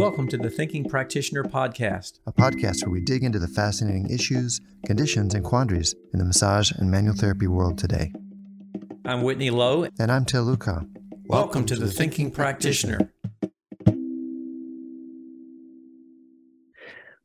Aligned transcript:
Welcome 0.00 0.28
to 0.28 0.38
the 0.38 0.48
Thinking 0.48 0.88
Practitioner 0.88 1.44
Podcast, 1.44 2.20
a 2.26 2.32
podcast 2.32 2.86
where 2.86 2.90
we 2.90 3.02
dig 3.02 3.22
into 3.22 3.38
the 3.38 3.46
fascinating 3.46 4.08
issues, 4.08 4.58
conditions, 4.86 5.34
and 5.34 5.44
quandaries 5.44 5.94
in 6.14 6.18
the 6.18 6.24
massage 6.24 6.70
and 6.70 6.90
manual 6.90 7.14
therapy 7.14 7.46
world 7.46 7.76
today. 7.76 8.10
I'm 9.04 9.20
Whitney 9.20 9.50
Lowe. 9.50 9.88
And 9.98 10.10
I'm 10.10 10.24
Til 10.24 10.42
Luchau. 10.42 10.86
Welcome, 10.86 11.26
Welcome 11.26 11.66
to, 11.66 11.74
to, 11.74 11.80
the, 11.80 11.86
the 11.86 11.92
Thinking, 11.92 12.28
Thinking 12.28 12.30
Practitioner. 12.30 12.96
Practitioner. 12.96 13.12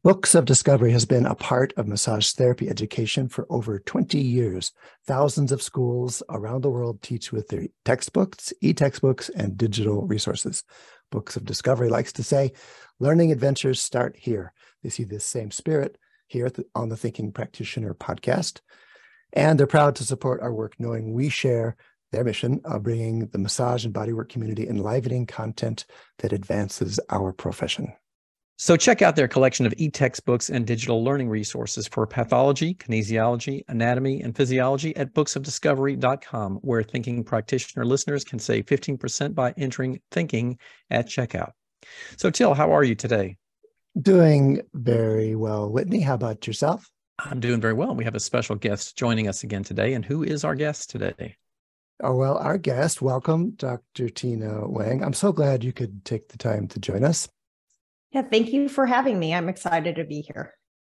Books 0.04 0.36
of 0.36 0.46
Discovery 0.46 0.92
has 0.92 1.06
been 1.06 1.26
a 1.26 1.34
part 1.34 1.74
of 1.78 1.88
massage 1.88 2.30
therapy 2.34 2.70
education 2.70 3.28
for 3.28 3.48
over 3.50 3.80
20 3.80 4.20
years. 4.20 4.72
Thousands 5.08 5.52
of 5.52 5.64
schools 5.64 6.22
around 6.30 6.62
the 6.62 6.70
world 6.70 7.02
teach 7.02 7.32
with 7.32 7.48
their 7.48 7.68
textbooks, 7.86 8.54
e 8.62 8.72
textbooks, 8.72 9.30
and 9.30 9.58
digital 9.58 10.06
resources. 10.06 10.64
Books 11.12 11.36
of 11.36 11.46
Discovery 11.46 11.90
likes 11.90 12.14
to 12.14 12.24
say, 12.24 12.54
learning 13.00 13.32
adventures 13.32 13.80
start 13.80 14.16
here. 14.18 14.54
They 14.84 14.90
see 14.90 15.04
this 15.04 15.26
same 15.26 15.52
spirit 15.52 15.98
here 16.28 16.52
on 16.74 16.90
the 16.90 16.98
Thinking 16.98 17.32
Practitioner 17.32 17.94
podcast. 17.94 18.62
And 19.34 19.60
they're 19.60 19.68
proud 19.68 19.96
to 19.98 20.04
support 20.04 20.42
our 20.42 20.54
work, 20.54 20.74
knowing 20.80 21.14
we 21.14 21.30
share 21.30 21.76
their 22.12 22.24
mission 22.24 22.62
of 22.64 22.84
bringing 22.84 23.28
the 23.28 23.38
massage 23.38 23.84
and 23.84 23.94
bodywork 23.94 24.30
community 24.30 24.68
enlivening 24.68 25.26
content 25.26 25.86
that 26.20 26.34
advances 26.34 27.00
our 27.10 27.34
profession. 27.34 27.94
So 28.58 28.78
check 28.78 29.02
out 29.02 29.18
their 29.18 29.28
collection 29.28 29.66
of 29.66 29.74
e-textbooks 29.76 30.50
and 30.50 30.66
digital 30.66 31.04
learning 31.04 31.28
resources 31.28 31.90
for 31.90 32.08
pathology, 32.08 32.74
kinesiology, 32.74 33.64
anatomy, 33.68 34.22
and 34.22 34.36
physiology 34.36 34.96
at 34.96 35.14
booksofdiscovery.com, 35.14 36.56
where 36.62 36.82
thinking 36.82 37.24
practitioner 37.26 37.84
listeners 37.84 38.24
can 38.24 38.40
save 38.40 38.66
15% 38.66 39.36
by 39.36 39.54
entering 39.58 40.00
thinking 40.12 40.58
at 40.90 41.08
checkout. 41.08 41.52
So 42.18 42.30
Til, 42.30 42.54
how 42.54 42.74
are 42.74 42.84
you 42.84 42.96
today? 42.96 43.36
Doing 44.02 44.62
very 44.74 45.36
well. 45.36 45.70
Whitney, 45.70 46.00
how 46.00 46.14
about 46.14 46.48
yourself? 46.48 46.90
I'm 47.20 47.42
doing 47.42 47.60
very 47.60 47.74
well. 47.74 47.94
We 47.94 48.06
have 48.06 48.16
a 48.16 48.22
special 48.22 48.56
guest 48.56 48.98
joining 48.98 49.28
us 49.28 49.44
again 49.44 49.64
today. 49.64 49.94
And 49.94 50.06
who 50.06 50.24
is 50.24 50.46
our 50.46 50.56
guest 50.56 50.90
today? 50.90 51.36
Oh, 52.02 52.16
well, 52.16 52.38
our 52.38 52.58
guest, 52.58 53.02
welcome, 53.02 53.52
Dr. 53.52 54.10
Tina 54.10 54.68
Wang. 54.68 55.04
I'm 55.04 55.14
so 55.14 55.32
glad 55.32 55.64
you 55.64 55.72
could 55.72 56.04
take 56.04 56.30
the 56.30 56.38
time 56.38 56.68
to 56.70 56.80
join 56.80 57.04
us. 57.06 57.30
Yeah, 58.12 58.24
thank 58.24 58.54
you 58.54 58.70
for 58.70 58.86
having 58.86 59.20
me. 59.20 59.34
I'm 59.34 59.50
excited 59.50 59.96
to 59.98 60.06
be 60.06 60.22
here. 60.22 60.54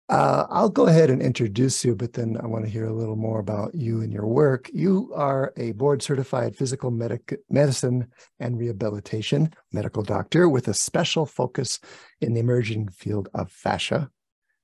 Uh, 0.09 0.47
I'll 0.48 0.70
go 0.70 0.87
ahead 0.87 1.11
and 1.11 1.20
introduce 1.20 1.84
you, 1.84 1.95
but 1.95 2.14
then 2.14 2.39
I 2.42 2.47
want 2.47 2.64
to 2.64 2.70
hear 2.70 2.87
a 2.87 2.95
little 2.95 3.17
more 3.17 3.41
about 3.41 3.75
you 3.75 4.01
and 4.01 4.11
your 4.11 4.27
work. 4.27 4.70
You 4.73 5.12
are 5.14 5.53
a 5.59 5.73
board 5.73 6.01
certified 6.01 6.56
physical 6.56 6.91
medic- 6.91 7.41
medicine 7.51 8.06
and 8.41 8.59
rehabilitation 8.59 9.53
medical 9.70 10.03
doctor 10.03 10.48
with 10.48 10.69
a 10.69 10.75
special 10.75 11.27
focus 11.27 11.79
in 12.23 12.33
the 12.33 12.41
emerging 12.41 12.89
field 12.89 13.29
of 13.34 13.53
fascia, 13.53 14.09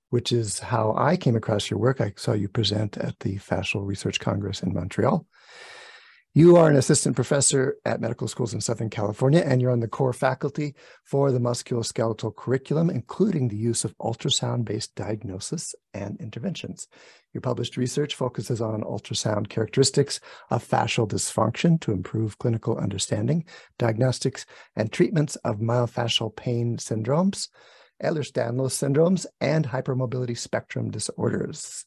which 0.09 0.33
is 0.33 0.61
how 0.61 0.95
I 0.97 1.19
came 1.19 1.37
across 1.37 1.71
your 1.71 1.79
work. 1.79 2.01
I 2.01 2.15
saw 2.17 2.33
you 2.33 2.49
present 2.49 2.97
at 2.97 3.21
the 3.21 3.37
Fascial 3.37 3.87
Research 3.87 4.21
Congress 4.21 4.63
in 4.63 4.73
Montreal. 4.73 5.27
You 6.37 6.57
are 6.57 6.69
an 6.69 6.75
assistant 6.75 7.15
professor 7.15 7.77
at 7.85 8.01
medical 8.01 8.27
schools 8.27 8.55
in 8.55 8.61
Southern 8.61 8.91
California, 8.91 9.41
and 9.47 9.63
you're 9.63 9.71
on 9.71 9.79
the 9.79 9.87
core 9.87 10.13
faculty 10.13 10.75
for 11.05 11.31
the 11.31 11.39
musculoskeletal 11.39 12.35
curriculum, 12.35 12.91
including 12.91 13.47
the 13.47 13.57
use 13.57 13.85
of 13.85 13.97
ultrasound 13.99 14.65
based 14.65 14.97
diagnosis 14.97 15.77
and 15.93 16.21
interventions. 16.21 16.89
Your 17.33 17.41
published 17.41 17.77
research 17.77 18.17
focuses 18.17 18.61
on 18.61 18.83
ultrasound 18.83 19.49
characteristics 19.49 20.19
of 20.51 20.69
fascial 20.69 21.07
dysfunction 21.07 21.81
to 21.83 21.93
improve 21.93 22.41
clinical 22.41 22.79
understanding, 22.79 23.45
diagnostics, 23.79 24.45
and 24.75 24.91
treatments 24.91 25.37
of 25.45 25.61
myofascial 25.61 26.35
pain 26.35 26.79
syndromes, 26.79 27.49
Ehlers-Danlos 28.03 28.75
syndromes, 28.75 29.25
and 29.41 29.69
hypermobility 29.69 30.37
spectrum 30.37 30.91
disorders. 30.91 31.87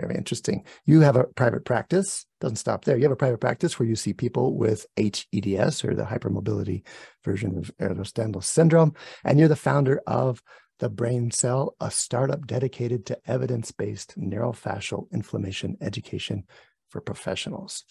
Very 0.00 0.14
interesting. 0.14 0.64
You 0.86 1.00
have 1.00 1.16
a 1.16 1.24
private 1.24 1.66
practice, 1.66 2.24
doesn't 2.40 2.56
stop 2.56 2.84
there. 2.84 2.96
You 2.96 3.02
have 3.02 3.12
a 3.12 3.16
private 3.16 3.40
practice 3.40 3.78
where 3.78 3.88
you 3.88 3.96
see 3.96 4.14
people 4.14 4.56
with 4.56 4.86
HEDS 4.96 5.84
or 5.84 5.94
the 5.94 6.04
hypermobility 6.04 6.86
version 7.22 7.58
of 7.58 7.70
Ehlers-Danlos 7.78 8.44
syndrome, 8.44 8.94
and 9.24 9.38
you're 9.38 9.48
the 9.48 9.56
founder 9.56 10.00
of 10.06 10.42
the 10.78 10.88
Brain 10.88 11.30
Cell, 11.30 11.76
a 11.80 11.90
startup 11.90 12.46
dedicated 12.46 13.04
to 13.06 13.18
evidence-based 13.26 14.18
neurofascial 14.18 15.10
inflammation 15.12 15.76
education 15.82 16.44
for 16.88 17.02
professionals. 17.02 17.84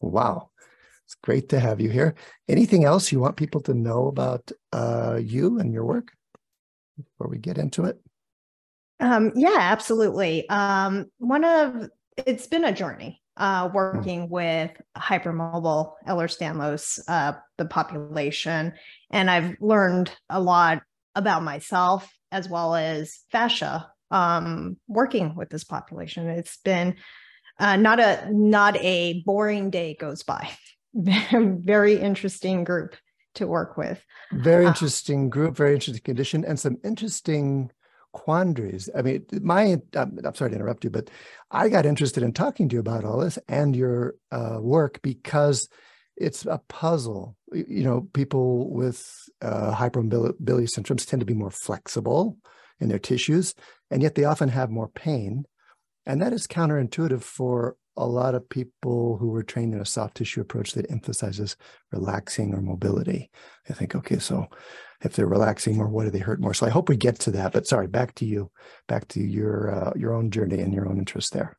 Wow. 0.00 0.48
It's 1.04 1.16
great 1.16 1.50
to 1.50 1.60
have 1.60 1.78
you 1.78 1.90
here. 1.90 2.14
Anything 2.48 2.84
else 2.84 3.12
you 3.12 3.20
want 3.20 3.36
people 3.36 3.60
to 3.62 3.74
know 3.74 4.06
about 4.06 4.50
uh, 4.72 5.20
you 5.22 5.58
and 5.58 5.74
your 5.74 5.84
work 5.84 6.12
before 6.96 7.28
we 7.28 7.36
get 7.36 7.58
into 7.58 7.84
it? 7.84 8.00
Um, 9.04 9.32
yeah, 9.34 9.58
absolutely. 9.58 10.48
Um, 10.48 11.10
one 11.18 11.44
of 11.44 11.90
it's 12.26 12.46
been 12.46 12.64
a 12.64 12.72
journey 12.72 13.20
uh, 13.36 13.68
hmm. 13.68 13.74
working 13.74 14.30
with 14.30 14.70
hypermobile 14.96 15.92
Ehlers-Danlos, 16.08 17.00
uh, 17.06 17.34
the 17.58 17.66
population, 17.66 18.72
and 19.10 19.30
I've 19.30 19.56
learned 19.60 20.10
a 20.30 20.40
lot 20.40 20.82
about 21.14 21.42
myself 21.42 22.10
as 22.32 22.48
well 22.48 22.74
as 22.74 23.20
fascia 23.30 23.90
um, 24.10 24.78
working 24.88 25.34
with 25.34 25.50
this 25.50 25.64
population. 25.64 26.26
It's 26.28 26.56
been 26.56 26.96
uh, 27.60 27.76
not 27.76 28.00
a 28.00 28.28
not 28.32 28.76
a 28.78 29.22
boring 29.26 29.68
day 29.68 29.96
goes 30.00 30.22
by. 30.22 30.50
very 30.94 31.96
interesting 31.96 32.64
group 32.64 32.96
to 33.34 33.46
work 33.46 33.76
with. 33.76 34.02
Very 34.32 34.64
uh, 34.64 34.68
interesting 34.68 35.28
group, 35.28 35.56
very 35.56 35.74
interesting 35.74 36.02
condition, 36.02 36.44
and 36.46 36.58
some 36.58 36.78
interesting 36.82 37.70
quandaries. 38.14 38.88
I 38.96 39.02
mean, 39.02 39.26
my, 39.42 39.76
I'm, 39.94 40.18
I'm, 40.24 40.34
sorry 40.34 40.50
to 40.50 40.56
interrupt 40.56 40.84
you, 40.84 40.90
but 40.90 41.10
I 41.50 41.68
got 41.68 41.84
interested 41.84 42.22
in 42.22 42.32
talking 42.32 42.68
to 42.68 42.74
you 42.74 42.80
about 42.80 43.04
all 43.04 43.18
this 43.18 43.38
and 43.48 43.76
your 43.76 44.14
uh, 44.32 44.58
work 44.60 45.02
because 45.02 45.68
it's 46.16 46.46
a 46.46 46.60
puzzle. 46.68 47.36
You 47.52 47.84
know, 47.84 48.08
people 48.14 48.72
with 48.72 49.04
uh, 49.42 49.74
hypermobility 49.74 50.68
syndromes 50.70 51.06
tend 51.06 51.20
to 51.20 51.26
be 51.26 51.34
more 51.34 51.50
flexible 51.50 52.38
in 52.80 52.88
their 52.88 52.98
tissues, 52.98 53.54
and 53.90 54.02
yet 54.02 54.14
they 54.14 54.24
often 54.24 54.48
have 54.48 54.70
more 54.70 54.88
pain. 54.88 55.44
And 56.06 56.22
that 56.22 56.32
is 56.32 56.46
counterintuitive 56.46 57.22
for 57.22 57.76
a 57.96 58.06
lot 58.06 58.34
of 58.34 58.48
people 58.48 59.16
who 59.18 59.28
were 59.28 59.42
trained 59.42 59.74
in 59.74 59.80
a 59.80 59.86
soft 59.86 60.16
tissue 60.16 60.40
approach 60.40 60.72
that 60.72 60.90
emphasizes 60.90 61.56
relaxing 61.92 62.52
or 62.52 62.60
mobility. 62.60 63.30
I 63.68 63.72
think, 63.72 63.94
okay, 63.94 64.18
so 64.18 64.48
if 65.02 65.14
they're 65.14 65.26
relaxing 65.26 65.80
or 65.80 65.88
what 65.88 66.04
do 66.04 66.10
they 66.10 66.18
hurt 66.18 66.40
more? 66.40 66.54
So 66.54 66.66
I 66.66 66.70
hope 66.70 66.88
we 66.88 66.96
get 66.96 67.18
to 67.20 67.30
that. 67.32 67.52
But 67.52 67.66
sorry, 67.66 67.86
back 67.86 68.14
to 68.16 68.24
you, 68.24 68.50
back 68.88 69.08
to 69.08 69.20
your 69.20 69.70
uh, 69.70 69.92
your 69.96 70.14
own 70.14 70.30
journey 70.30 70.60
and 70.60 70.72
your 70.72 70.88
own 70.88 70.98
interest 70.98 71.32
there. 71.32 71.56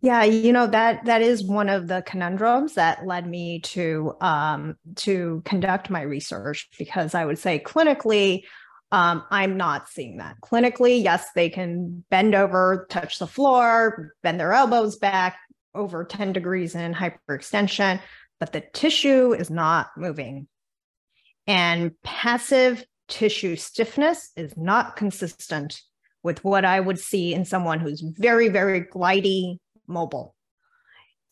Yeah, 0.00 0.22
you 0.24 0.52
know 0.52 0.66
that 0.68 1.04
that 1.06 1.22
is 1.22 1.42
one 1.42 1.68
of 1.68 1.88
the 1.88 2.02
conundrums 2.06 2.74
that 2.74 3.06
led 3.06 3.26
me 3.26 3.60
to 3.60 4.14
um, 4.20 4.76
to 4.96 5.42
conduct 5.44 5.90
my 5.90 6.02
research 6.02 6.68
because 6.78 7.14
I 7.14 7.24
would 7.24 7.38
say 7.38 7.58
clinically, 7.58 8.44
um, 8.92 9.24
I'm 9.30 9.56
not 9.56 9.88
seeing 9.88 10.18
that. 10.18 10.36
Clinically, 10.40 11.02
yes, 11.02 11.26
they 11.34 11.48
can 11.48 12.04
bend 12.10 12.34
over, 12.34 12.86
touch 12.90 13.18
the 13.18 13.26
floor, 13.26 14.14
bend 14.22 14.38
their 14.38 14.52
elbows 14.52 14.96
back 14.96 15.38
over 15.74 16.04
10 16.04 16.32
degrees 16.32 16.74
in 16.74 16.94
hyperextension, 16.94 18.00
but 18.40 18.52
the 18.52 18.60
tissue 18.72 19.32
is 19.32 19.50
not 19.50 19.90
moving. 19.96 20.48
And 21.46 21.92
passive 22.02 22.84
tissue 23.08 23.56
stiffness 23.56 24.30
is 24.36 24.56
not 24.56 24.96
consistent 24.96 25.80
with 26.22 26.44
what 26.44 26.64
I 26.64 26.78
would 26.78 26.98
see 26.98 27.34
in 27.34 27.44
someone 27.44 27.80
who's 27.80 28.00
very, 28.00 28.48
very 28.48 28.82
glidy 28.82 29.58
mobile. 29.86 30.34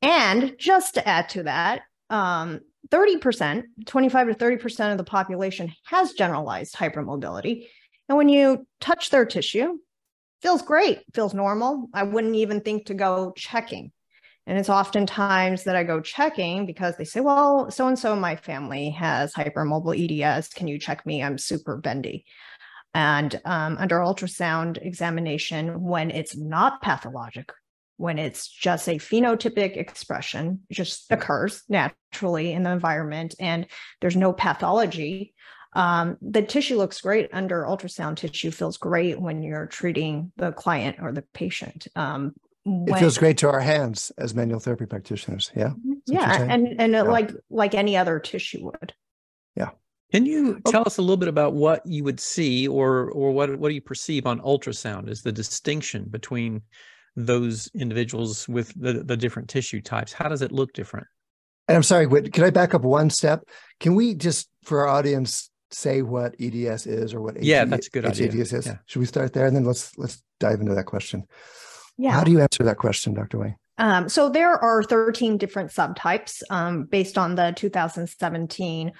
And 0.03 0.56
just 0.59 0.95
to 0.95 1.06
add 1.06 1.29
to 1.31 1.45
that, 1.45 1.83
um, 2.09 2.61
30%, 2.89 3.65
25 3.87 4.29
to 4.29 4.34
30% 4.34 4.93
of 4.93 4.99
the 4.99 5.05
population 5.05 5.73
has 5.84 6.12
generalized 6.12 6.75
hypermobility. 6.75 7.69
And 8.09 8.19
when 8.19 8.29
you 8.29 8.67
touch 8.81 9.11
their 9.11 9.25
tissue, 9.25 9.79
feels 10.43 10.62
great, 10.62 11.03
feels 11.14 11.35
normal. 11.35 11.88
I 11.93 12.03
wouldn't 12.03 12.35
even 12.35 12.61
think 12.61 12.87
to 12.87 12.94
go 12.94 13.32
checking. 13.37 13.93
And 14.46 14.58
it's 14.58 14.69
oftentimes 14.69 15.64
that 15.64 15.76
I 15.76 15.84
go 15.84 16.00
checking 16.00 16.66
because 16.66 16.96
they 16.96 17.04
say, 17.04 17.20
well, 17.20 17.70
so 17.70 17.87
and 17.87 17.98
so 17.98 18.12
in 18.12 18.20
my 18.20 18.37
family 18.37 18.90
has 18.90 19.32
hypermobile 19.32 20.22
EDS. 20.22 20.48
Can 20.48 20.66
you 20.66 20.78
check 20.78 21.04
me? 21.06 21.22
I'm 21.22 21.38
super 21.38 21.76
bendy. 21.76 22.25
And 22.94 23.40
um, 23.44 23.76
under 23.78 23.98
ultrasound 23.98 24.84
examination, 24.84 25.82
when 25.82 26.10
it's 26.10 26.37
not 26.37 26.82
pathologic, 26.82 27.52
when 27.98 28.19
it's 28.19 28.48
just 28.48 28.88
a 28.88 28.96
phenotypic 28.96 29.76
expression, 29.76 30.60
just 30.72 31.10
occurs 31.12 31.62
naturally 31.69 32.52
in 32.52 32.62
the 32.62 32.70
environment 32.70 33.34
and 33.38 33.66
there's 34.00 34.16
no 34.16 34.32
pathology, 34.32 35.34
um, 35.75 36.16
the 36.20 36.42
tissue 36.42 36.76
looks 36.76 37.00
great 37.00 37.31
under 37.32 37.64
ultrasound. 37.64 38.16
Tissue 38.16 38.50
feels 38.50 38.76
great 38.76 39.20
when 39.20 39.42
you're 39.42 39.66
treating 39.66 40.32
the 40.37 40.52
client 40.52 40.96
or 41.00 41.12
the 41.12 41.22
patient. 41.32 41.87
Um, 41.94 42.34
when, 42.65 42.95
it 42.95 42.99
feels 42.99 43.19
great 43.19 43.39
to 43.39 43.49
our 43.49 43.61
hands 43.61 44.12
as 44.19 44.35
manual 44.35 44.61
therapy 44.61 44.87
practitioners. 44.87 45.51
Yeah. 45.57 45.73
Yeah. 46.07 46.43
And 46.43 46.81
and 46.81 46.93
yeah. 46.93 47.03
like 47.03 47.31
like 47.49 47.75
any 47.75 47.97
other 47.97 48.19
tissue 48.19 48.65
would. 48.65 48.93
Yeah. 49.57 49.71
Can 50.12 50.27
you 50.27 50.61
oh. 50.65 50.71
tell 50.71 50.83
us 50.87 50.99
a 50.99 51.03
little 51.03 51.17
bit 51.17 51.29
about 51.29 51.55
what 51.55 51.85
you 51.87 52.05
would 52.05 52.21
see 52.21 52.69
or 52.69 53.11
or 53.11 53.33
what 53.33 53.57
what 53.59 53.69
do 53.69 53.75
you 53.75 53.81
perceive 53.81 54.27
on 54.27 54.41
ultrasound 54.41 55.09
as 55.09 55.23
the 55.23 55.33
distinction 55.33 56.05
between 56.05 56.62
those 57.17 57.71
individuals 57.75 58.49
with 58.49 58.73
the, 58.81 59.05
the 59.05 59.17
different 59.17 59.49
tissue 59.49 59.81
types? 59.81 60.12
How 60.12 60.29
does 60.29 60.43
it 60.43 60.53
look 60.53 60.73
different? 60.73 61.07
And 61.69 61.77
I'm 61.77 61.83
sorry, 61.83 62.07
wait, 62.07 62.33
can 62.33 62.45
I 62.45 62.51
back 62.51 62.75
up 62.75 62.83
one 62.83 63.11
step? 63.11 63.45
Can 63.79 63.95
we 63.95 64.15
just, 64.15 64.49
for 64.65 64.81
our 64.81 64.89
audience, 64.89 65.51
say 65.71 66.03
what 66.03 66.35
EDS 66.41 66.87
is 66.87 67.15
or 67.15 67.21
what 67.21 67.41
yeah, 67.43 67.65
that's 67.65 67.87
a 67.87 67.91
good 67.91 68.05
idea. 68.05 68.27
EDS 68.29 68.53
is? 68.53 68.67
Yeah. 68.67 68.79
Should 68.87 68.99
we 68.99 69.07
start 69.07 69.33
there 69.33 69.47
and 69.47 69.55
then 69.55 69.65
let's 69.65 69.97
let's 69.97 70.23
dive 70.41 70.61
into 70.61 70.75
that 70.75 70.87
question? 70.87 71.25
Yeah. 71.98 72.12
How 72.12 72.25
do 72.25 72.32
you 72.32 72.40
answer 72.40 72.64
that 72.64 72.78
question, 72.78 73.14
Dr. 73.14 73.38
Wang? 73.38 73.56
Um, 73.78 74.08
so 74.08 74.28
there 74.28 74.52
are 74.62 74.82
13 74.82 75.38
different 75.38 75.70
subtypes 75.70 76.42
um, 76.50 76.84
based 76.84 77.16
on 77.16 77.34
the 77.34 77.54
2017 77.56 78.92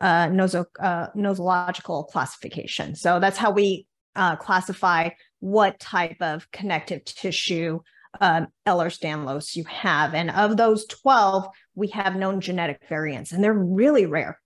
uh, 0.00 0.26
noso, 0.28 0.64
uh, 0.80 1.08
nosological 1.16 2.06
classification. 2.08 2.94
So 2.94 3.18
that's 3.18 3.36
how 3.36 3.50
we 3.50 3.86
uh, 4.14 4.36
classify 4.36 5.10
what 5.40 5.78
type 5.80 6.16
of 6.20 6.50
connective 6.52 7.04
tissue 7.04 7.80
um, 8.20 8.48
Ehlers-Danlos 8.66 9.56
you 9.56 9.64
have. 9.64 10.14
And 10.14 10.30
of 10.30 10.56
those 10.56 10.86
12, 10.86 11.48
we 11.74 11.88
have 11.88 12.16
known 12.16 12.40
genetic 12.40 12.82
variants, 12.88 13.32
and 13.32 13.42
they're 13.42 13.52
really 13.52 14.06
rare. 14.06 14.38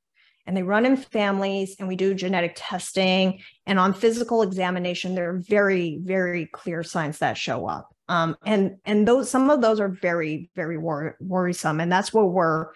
And 0.46 0.56
they 0.56 0.62
run 0.62 0.86
in 0.86 0.96
families, 0.96 1.76
and 1.78 1.86
we 1.86 1.96
do 1.96 2.14
genetic 2.14 2.54
testing. 2.56 3.40
And 3.66 3.78
on 3.78 3.94
physical 3.94 4.42
examination, 4.42 5.14
there 5.14 5.30
are 5.30 5.38
very, 5.38 6.00
very 6.02 6.46
clear 6.46 6.82
signs 6.82 7.18
that 7.18 7.38
show 7.38 7.66
up. 7.66 7.91
Um, 8.12 8.36
and 8.44 8.76
and 8.84 9.08
those 9.08 9.30
some 9.30 9.48
of 9.48 9.62
those 9.62 9.80
are 9.80 9.88
very, 9.88 10.50
very 10.54 10.76
wor- 10.76 11.16
worrisome. 11.18 11.80
And 11.80 11.90
that's 11.90 12.12
what 12.12 12.30
we're 12.30 12.66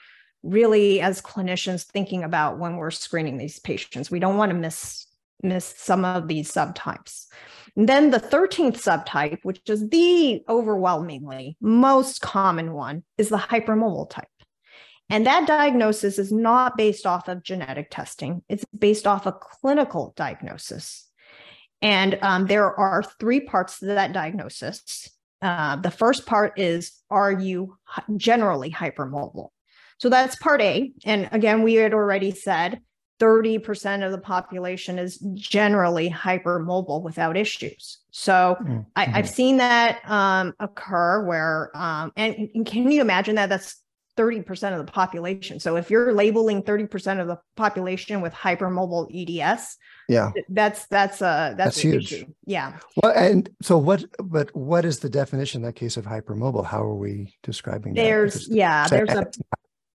really, 0.43 1.03
as 1.03 1.21
clinicians, 1.21 1.85
thinking 1.85 2.25
about 2.25 2.59
when 2.59 2.77
we're 2.77 2.91
screening 2.91 3.37
these 3.37 3.59
patients. 3.59 4.11
We 4.11 4.19
don't 4.19 4.39
want 4.39 4.51
to 4.51 4.57
miss 4.57 5.07
miss 5.43 5.75
some 5.77 6.07
of 6.07 6.27
these 6.27 6.51
subtypes. 6.51 7.27
And 7.77 7.87
then 7.87 8.11
the 8.11 8.19
13th 8.19 8.79
subtype, 8.79 9.41
which 9.43 9.61
is 9.69 9.87
the 9.91 10.43
overwhelmingly 10.49 11.59
most 11.61 12.23
common 12.23 12.73
one, 12.73 13.05
is 13.19 13.29
the 13.29 13.37
hypermobile 13.37 14.09
type. 14.09 14.25
And 15.11 15.27
that 15.27 15.47
diagnosis 15.47 16.19
is 16.19 16.33
not 16.33 16.79
based 16.79 17.05
off 17.05 17.29
of 17.29 17.43
genetic 17.43 17.89
testing, 17.91 18.43
it's 18.49 18.65
based 18.77 19.07
off 19.07 19.27
a 19.27 19.33
clinical 19.33 20.15
diagnosis. 20.17 21.07
And 21.83 22.19
um, 22.23 22.47
there 22.47 22.75
are 22.75 23.03
three 23.21 23.41
parts 23.41 23.81
to 23.81 23.87
that 23.87 24.15
diagnosis. 24.15 25.11
Uh, 25.43 25.77
the 25.77 25.91
first 25.91 26.27
part 26.27 26.59
is 26.59 26.93
Are 27.11 27.33
you 27.33 27.77
generally 28.17 28.71
hypermobile? 28.71 29.49
So 29.99 30.09
that's 30.09 30.37
part 30.37 30.61
A. 30.61 30.93
And 31.05 31.29
again, 31.33 31.63
we 31.63 31.75
had 31.75 31.95
already 31.95 32.31
said 32.31 32.81
30% 33.19 34.05
of 34.05 34.13
the 34.13 34.19
population 34.19 34.99
is 34.99 35.19
generally 35.35 36.11
hypermobile 36.11 37.03
without 37.03 37.37
issues. 37.37 37.99
So 38.11 38.57
mm-hmm. 38.61 38.81
I, 38.95 39.05
have 39.05 39.29
seen 39.29 39.57
that 39.57 40.01
um, 40.09 40.53
occur 40.61 41.25
where, 41.25 41.71
um, 41.75 42.13
and, 42.17 42.51
and, 42.55 42.67
can 42.67 42.91
you 42.91 43.01
imagine 43.01 43.37
that? 43.37 43.49
That's 43.49 43.77
30% 44.17 44.73
of 44.73 44.85
the 44.85 44.91
population. 44.91 45.61
So 45.61 45.77
if 45.77 45.91
you're 45.91 46.13
labeling 46.13 46.63
30% 46.63 47.21
of 47.21 47.29
the 47.29 47.39
population 47.57 48.21
with 48.21 48.33
hypermobile 48.33 49.11
EDS, 49.13 49.77
yeah, 50.09 50.31
that's 50.49 50.87
that's 50.87 51.21
uh 51.21 51.55
that's, 51.57 51.77
that's 51.77 51.81
huge. 51.81 52.13
Issue. 52.13 52.27
Yeah. 52.45 52.79
Well, 53.03 53.13
and 53.13 53.51
so 53.61 53.77
what? 53.77 54.05
But 54.23 54.55
what 54.55 54.85
is 54.85 55.01
the 55.01 55.11
definition 55.11 55.63
in 55.63 55.67
that 55.67 55.75
case 55.75 55.97
of 55.97 56.05
hypermobile? 56.05 56.65
How 56.65 56.83
are 56.83 56.95
we 56.95 57.35
describing 57.43 57.95
there's, 57.95 58.35
that? 58.35 58.39
There's 58.39 58.57
yeah, 58.57 58.89
there's 58.89 59.11
a. 59.11 59.27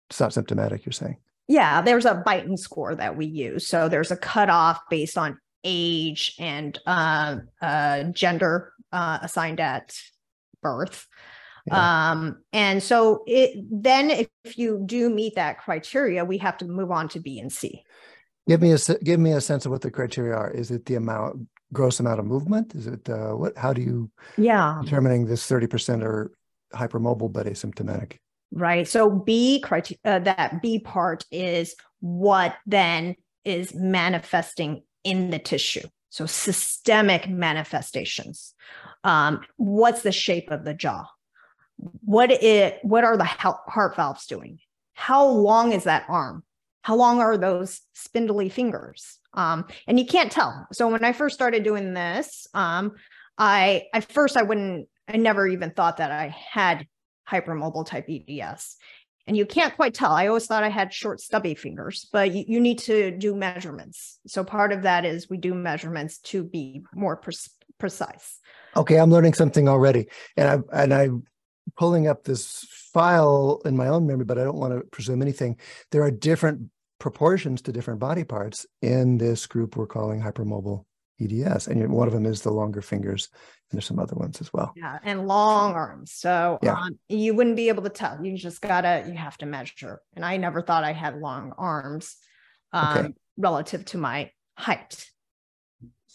It's 0.09 0.19
not 0.19 0.33
symptomatic. 0.33 0.85
You're 0.85 0.93
saying. 0.93 1.17
Yeah, 1.47 1.81
there's 1.81 2.05
a 2.05 2.23
Beighton 2.25 2.57
score 2.57 2.95
that 2.95 3.15
we 3.15 3.25
use. 3.25 3.67
So 3.67 3.89
there's 3.89 4.11
a 4.11 4.17
cutoff 4.17 4.81
based 4.89 5.17
on 5.17 5.39
age 5.63 6.35
and 6.39 6.77
uh, 6.85 7.37
uh, 7.61 8.03
gender 8.03 8.73
uh, 8.91 9.19
assigned 9.21 9.59
at 9.59 9.93
birth. 10.61 11.07
Yeah. 11.67 12.11
Um, 12.11 12.43
and 12.53 12.81
so 12.81 13.23
it 13.27 13.65
then 13.69 14.09
if 14.09 14.57
you 14.57 14.81
do 14.85 15.09
meet 15.09 15.35
that 15.35 15.59
criteria, 15.59 16.25
we 16.25 16.37
have 16.39 16.57
to 16.57 16.65
move 16.65 16.91
on 16.91 17.09
to 17.09 17.19
B 17.19 17.39
and 17.39 17.51
C. 17.51 17.83
Give 18.47 18.61
me 18.61 18.71
a 18.73 18.77
give 19.03 19.19
me 19.19 19.33
a 19.33 19.41
sense 19.41 19.65
of 19.65 19.71
what 19.71 19.81
the 19.81 19.91
criteria 19.91 20.35
are. 20.35 20.51
Is 20.51 20.71
it 20.71 20.85
the 20.85 20.95
amount 20.95 21.47
gross 21.73 21.99
amount 21.99 22.19
of 22.19 22.25
movement? 22.25 22.73
Is 22.75 22.87
it 22.87 23.09
uh, 23.09 23.31
what? 23.31 23.57
How 23.57 23.73
do 23.73 23.81
you 23.81 24.09
yeah 24.37 24.81
determining 24.83 25.25
this 25.25 25.45
thirty 25.45 25.67
percent 25.67 26.03
are 26.03 26.31
hypermobile 26.73 27.31
but 27.31 27.45
asymptomatic? 27.45 28.17
right? 28.51 28.87
So 28.87 29.09
B 29.09 29.59
criteria 29.61 29.99
uh, 30.05 30.19
that 30.19 30.61
B 30.61 30.79
part 30.79 31.25
is 31.31 31.75
what 31.99 32.55
then 32.65 33.15
is 33.43 33.73
manifesting 33.73 34.83
in 35.03 35.29
the 35.29 35.39
tissue. 35.39 35.87
So 36.09 36.25
systemic 36.25 37.29
manifestations. 37.29 38.53
Um, 39.03 39.41
what's 39.57 40.01
the 40.01 40.11
shape 40.11 40.51
of 40.51 40.65
the 40.65 40.73
jaw? 40.73 41.05
What 41.77 42.31
it 42.31 42.79
what 42.83 43.03
are 43.03 43.17
the 43.17 43.23
heart 43.23 43.95
valves 43.95 44.25
doing? 44.25 44.59
How 44.93 45.25
long 45.25 45.73
is 45.73 45.83
that 45.83 46.05
arm? 46.09 46.43
How 46.81 46.95
long 46.95 47.19
are 47.19 47.37
those 47.37 47.81
spindly 47.93 48.49
fingers? 48.49 49.19
Um, 49.33 49.65
and 49.87 49.99
you 49.99 50.05
can't 50.05 50.31
tell. 50.31 50.67
So 50.71 50.87
when 50.87 51.03
I 51.03 51.13
first 51.13 51.35
started 51.35 51.63
doing 51.63 51.93
this, 51.93 52.47
um, 52.53 52.93
I 53.37 53.87
at 53.93 54.11
first 54.11 54.37
I 54.37 54.43
wouldn't 54.43 54.87
I 55.07 55.17
never 55.17 55.47
even 55.47 55.71
thought 55.71 55.97
that 55.97 56.11
I 56.11 56.35
had 56.51 56.87
hypermobile 57.29 57.85
type 57.85 58.07
EDS. 58.09 58.77
And 59.27 59.35
you 59.35 59.45
can't 59.45 59.75
quite 59.75 59.93
tell. 59.93 60.11
I 60.11 60.27
always 60.27 60.47
thought 60.47 60.63
I 60.63 60.69
had 60.69 60.93
short, 60.93 61.19
stubby 61.19 61.53
fingers, 61.53 62.07
but 62.13 62.33
you, 62.33 62.45
you 62.47 62.59
need 62.61 62.79
to 62.79 63.11
do 63.11 63.35
measurements. 63.35 64.19
So 64.25 64.43
part 64.45 64.71
of 64.71 64.83
that 64.83 65.03
is 65.03 65.29
we 65.29 65.37
do 65.37 65.53
measurements 65.53 66.19
to 66.19 66.45
be 66.45 66.83
more 66.95 67.17
pre- 67.17 67.33
precise. 67.77 68.39
Okay, 68.77 68.97
I'm 68.97 69.11
learning 69.11 69.33
something 69.33 69.67
already, 69.67 70.07
and 70.37 70.47
I 70.47 70.81
and 70.81 70.93
I'm 70.93 71.23
pulling 71.75 72.07
up 72.07 72.23
this 72.23 72.65
file 72.93 73.61
in 73.65 73.75
my 73.75 73.87
own 73.87 74.07
memory, 74.07 74.25
but 74.25 74.37
I 74.37 74.43
don't 74.43 74.57
want 74.57 74.73
to 74.73 74.85
presume 74.87 75.21
anything. 75.21 75.57
There 75.91 76.03
are 76.03 76.11
different 76.11 76.69
proportions 76.99 77.61
to 77.63 77.71
different 77.71 77.99
body 77.99 78.23
parts 78.23 78.65
in 78.81 79.17
this 79.17 79.45
group 79.45 79.75
we're 79.75 79.87
calling 79.87 80.21
hypermobile 80.21 80.85
EDS, 81.19 81.67
and 81.67 81.91
one 81.91 82.07
of 82.07 82.13
them 82.13 82.25
is 82.25 82.41
the 82.41 82.51
longer 82.51 82.81
fingers, 82.81 83.29
and 83.69 83.77
there's 83.77 83.85
some 83.85 83.99
other 83.99 84.15
ones 84.15 84.39
as 84.39 84.53
well. 84.53 84.73
Yeah, 84.75 84.99
and 85.03 85.27
long 85.27 85.73
arms. 85.73 86.11
So 86.11 86.59
yeah. 86.61 86.73
Um, 86.73 86.99
you 87.09 87.33
wouldn't 87.33 87.55
be 87.55 87.69
able 87.69 87.83
to 87.83 87.89
tell. 87.89 88.23
You 88.23 88.37
just 88.37 88.61
gotta 88.61 89.03
you 89.07 89.13
have 89.13 89.37
to 89.39 89.45
measure. 89.45 90.01
And 90.15 90.23
I 90.23 90.37
never 90.37 90.61
thought 90.61 90.83
I 90.83 90.93
had 90.93 91.17
long 91.17 91.53
arms 91.57 92.15
um, 92.71 92.97
okay. 92.97 93.13
relative 93.37 93.85
to 93.85 93.97
my 93.97 94.31
height. 94.55 95.09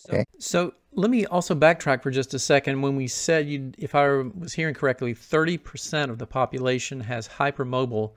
So, 0.02 0.14
okay. 0.14 0.24
so 0.38 0.74
let 0.94 1.10
me 1.10 1.26
also 1.26 1.54
backtrack 1.54 2.02
for 2.02 2.10
just 2.10 2.34
a 2.34 2.38
second. 2.38 2.82
When 2.82 2.96
we 2.96 3.06
said 3.06 3.46
you, 3.46 3.72
if 3.78 3.94
I 3.94 4.08
was 4.08 4.52
hearing 4.52 4.74
correctly, 4.74 5.14
30% 5.14 6.10
of 6.10 6.18
the 6.18 6.26
population 6.26 7.00
has 7.00 7.28
hypermobile 7.28 8.12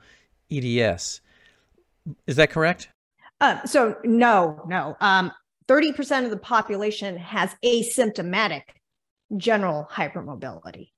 EDS. 0.52 1.22
Is 2.26 2.36
that 2.38 2.50
correct? 2.50 2.90
Uh, 3.40 3.64
so 3.66 3.98
no, 4.04 4.64
no. 4.68 4.98
Um, 5.00 5.32
30% 5.68 6.24
of 6.24 6.32
the 6.32 6.38
population 6.38 7.18
has 7.18 7.56
asymptomatic 7.64 8.64
general 9.38 9.88
hypermobility. 9.92 10.90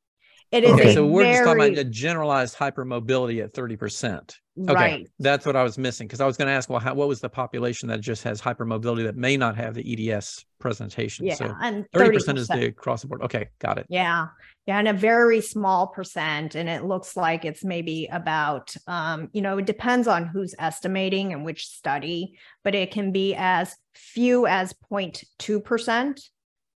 It 0.52 0.64
is 0.64 0.72
okay, 0.72 0.94
so 0.94 1.06
we're 1.06 1.24
very, 1.24 1.34
just 1.34 1.44
talking 1.44 1.74
about 1.74 1.78
a 1.78 1.84
generalized 1.84 2.56
hypermobility 2.56 3.44
at 3.44 3.54
30%. 3.54 4.34
Okay, 4.60 4.74
right. 4.74 5.08
That's 5.20 5.46
what 5.46 5.58
I 5.58 5.64
was 5.64 5.78
missing 5.78 6.08
because 6.08 6.22
I 6.22 6.26
was 6.26 6.38
going 6.38 6.48
to 6.48 6.54
ask, 6.54 6.70
well, 6.70 6.80
how, 6.80 6.94
what 6.94 7.10
was 7.10 7.20
the 7.20 7.30
population 7.30 7.90
that 7.90 8.00
just 8.00 8.24
has 8.24 8.42
hypermobility 8.42 9.04
that 9.04 9.18
may 9.18 9.36
not 9.36 9.58
have 9.58 9.74
the 9.74 10.12
EDS 10.12 10.46
presentation? 10.60 11.26
Yeah, 11.26 11.36
so 11.36 11.54
and 11.62 11.86
30%, 11.94 12.12
30% 12.14 12.38
is 12.38 12.48
the 12.48 12.66
across 12.68 13.02
the 13.02 13.08
board. 13.08 13.24
Okay, 13.24 13.50
got 13.60 13.78
it. 13.78 13.88
Yeah. 13.90 14.28
Yeah, 14.66 14.80
and 14.80 14.88
a 14.88 14.94
very 14.94 15.42
small 15.42 15.88
percent. 15.88 16.56
And 16.56 16.68
it 16.70 16.86
looks 16.86 17.16
like 17.16 17.46
it's 17.46 17.64
maybe 17.64 18.08
about, 18.12 18.74
um, 18.88 19.30
you 19.34 19.42
know, 19.42 19.58
it 19.58 19.66
depends 19.66 20.08
on 20.08 20.26
who's 20.26 20.56
estimating 20.58 21.34
and 21.34 21.46
which 21.46 21.66
study, 21.66 22.38
but 22.64 22.74
it 22.74 22.92
can 22.92 23.12
be 23.12 23.36
as 23.36 23.76
few 23.96 24.48
as 24.48 24.74
0.2% 24.92 26.22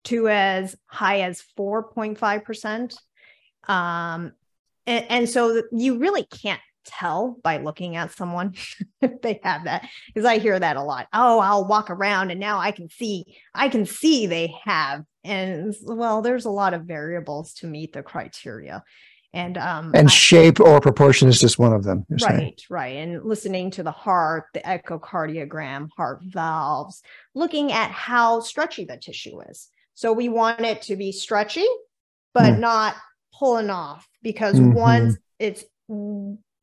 to 0.05 0.27
as 0.29 0.75
high 0.85 1.21
as 1.21 1.43
4.5%. 1.57 2.95
Um, 3.67 4.33
and, 4.87 5.05
and 5.09 5.29
so 5.29 5.63
you 5.71 5.97
really 5.97 6.23
can't 6.23 6.61
tell 6.85 7.37
by 7.43 7.57
looking 7.57 7.95
at 7.95 8.11
someone 8.11 8.55
if 9.01 9.21
they 9.21 9.39
have 9.43 9.65
that 9.65 9.87
because 10.07 10.25
i 10.25 10.37
hear 10.37 10.59
that 10.59 10.77
a 10.77 10.83
lot. 10.83 11.07
Oh 11.13 11.39
i'll 11.39 11.67
walk 11.67 11.89
around 11.89 12.31
and 12.31 12.39
now 12.39 12.59
i 12.59 12.71
can 12.71 12.89
see 12.89 13.37
i 13.53 13.69
can 13.69 13.85
see 13.85 14.25
they 14.25 14.53
have. 14.63 15.03
And 15.23 15.75
well 15.83 16.21
there's 16.21 16.45
a 16.45 16.49
lot 16.49 16.73
of 16.73 16.83
variables 16.83 17.53
to 17.55 17.67
meet 17.67 17.93
the 17.93 18.03
criteria. 18.03 18.83
And 19.33 19.57
um 19.57 19.91
and 19.93 20.07
I, 20.07 20.11
shape 20.11 20.59
or 20.59 20.81
proportion 20.81 21.29
is 21.29 21.39
just 21.39 21.59
one 21.59 21.73
of 21.73 21.83
them 21.83 22.05
right 22.09 22.19
saying. 22.19 22.53
right 22.69 22.97
and 22.97 23.23
listening 23.23 23.71
to 23.71 23.83
the 23.83 23.91
heart 23.91 24.45
the 24.53 24.61
echocardiogram 24.61 25.89
heart 25.95 26.21
valves 26.23 27.01
looking 27.35 27.71
at 27.71 27.91
how 27.91 28.39
stretchy 28.39 28.85
the 28.85 28.97
tissue 28.97 29.39
is. 29.41 29.69
So 29.93 30.13
we 30.13 30.29
want 30.29 30.61
it 30.61 30.81
to 30.83 30.95
be 30.95 31.11
stretchy 31.11 31.67
but 32.33 32.53
mm. 32.53 32.59
not 32.59 32.95
pulling 33.41 33.71
off 33.71 34.07
because 34.21 34.55
mm-hmm. 34.55 34.74
once 34.74 35.17
it's 35.39 35.63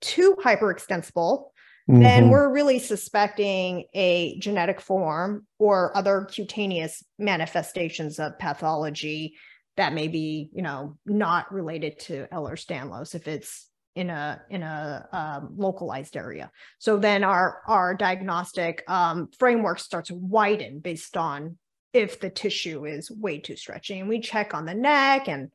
too 0.00 0.36
hyperextensible, 0.44 1.48
then 1.88 2.24
Mhm. 2.24 2.30
we're 2.30 2.52
really 2.52 2.78
suspecting 2.78 3.86
a 3.94 4.38
genetic 4.38 4.80
form 4.80 5.46
or 5.58 5.96
other 5.96 6.26
cutaneous 6.26 7.02
manifestations 7.18 8.20
of 8.20 8.38
pathology 8.38 9.34
that 9.76 9.92
may 9.92 10.06
be, 10.06 10.50
you 10.52 10.62
know, 10.62 10.96
not 11.04 11.52
related 11.52 11.98
to 12.00 12.28
Ehlers-Danlos 12.30 13.14
if 13.14 13.26
it's 13.26 13.68
in 13.94 14.10
a 14.10 14.40
in 14.48 14.62
a 14.62 15.08
um, 15.12 15.54
localized 15.56 16.16
area. 16.16 16.52
So 16.78 16.98
then 16.98 17.24
our 17.24 17.62
our 17.66 17.94
diagnostic 17.96 18.84
um, 18.88 19.28
framework 19.38 19.80
starts 19.80 20.08
to 20.08 20.14
widen 20.14 20.78
based 20.78 21.16
on 21.16 21.58
if 21.92 22.20
the 22.20 22.30
tissue 22.30 22.84
is 22.84 23.10
way 23.10 23.40
too 23.40 23.56
stretchy, 23.56 23.98
and 23.98 24.08
we 24.08 24.20
check 24.20 24.54
on 24.54 24.66
the 24.66 24.74
neck 24.74 25.26
and 25.26 25.50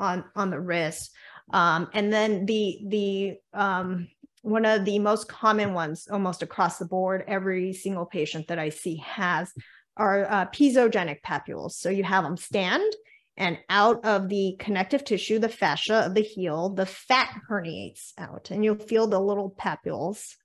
on 0.00 0.24
on 0.34 0.50
the 0.50 0.58
wrist, 0.60 1.12
um, 1.52 1.88
and 1.92 2.12
then 2.12 2.46
the 2.46 2.80
the 2.88 3.36
um, 3.52 4.08
one 4.42 4.64
of 4.64 4.84
the 4.84 4.98
most 4.98 5.28
common 5.28 5.74
ones 5.74 6.08
almost 6.10 6.42
across 6.42 6.78
the 6.78 6.86
board 6.86 7.24
every 7.28 7.72
single 7.74 8.06
patient 8.06 8.48
that 8.48 8.58
i 8.58 8.70
see 8.70 8.96
has 8.96 9.52
are 9.98 10.24
uh, 10.24 10.46
piezogenic 10.46 11.20
papules 11.20 11.72
so 11.72 11.90
you 11.90 12.02
have 12.02 12.24
them 12.24 12.38
stand 12.38 12.90
and 13.36 13.58
out 13.68 14.02
of 14.04 14.30
the 14.30 14.56
connective 14.58 15.04
tissue 15.04 15.38
the 15.38 15.48
fascia 15.48 16.06
of 16.06 16.14
the 16.14 16.22
heel 16.22 16.70
the 16.70 16.86
fat 16.86 17.28
herniates 17.50 18.12
out 18.16 18.50
and 18.50 18.64
you'll 18.64 18.74
feel 18.76 19.06
the 19.06 19.20
little 19.20 19.50
papules 19.50 20.36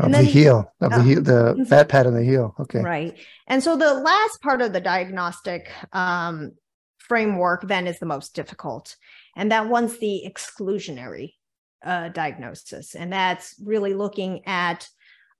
Of 0.00 0.12
the 0.12 0.22
heel, 0.22 0.72
of 0.80 0.90
the 0.92 0.98
oh. 0.98 1.02
heel, 1.02 1.22
the 1.22 1.54
Mhm. 1.58 1.66
fat 1.66 1.88
pad 1.88 2.06
on 2.06 2.14
the 2.14 2.22
heel. 2.22 2.54
Okay. 2.60 2.80
Right. 2.80 3.16
And 3.48 3.60
so 3.60 3.76
the 3.76 3.94
last 3.94 4.40
part 4.40 4.62
of 4.62 4.72
the 4.72 4.80
diagnostic 4.80 5.72
um, 5.92 6.52
framework 7.08 7.66
then 7.66 7.86
is 7.86 7.98
the 7.98 8.06
most 8.06 8.34
difficult. 8.34 8.96
And 9.36 9.52
that 9.52 9.68
one's 9.68 9.98
the 9.98 10.24
exclusionary 10.26 11.34
uh, 11.84 12.08
diagnosis. 12.08 12.94
And 12.94 13.12
that's 13.12 13.54
really 13.64 13.94
looking 13.94 14.46
at 14.46 14.88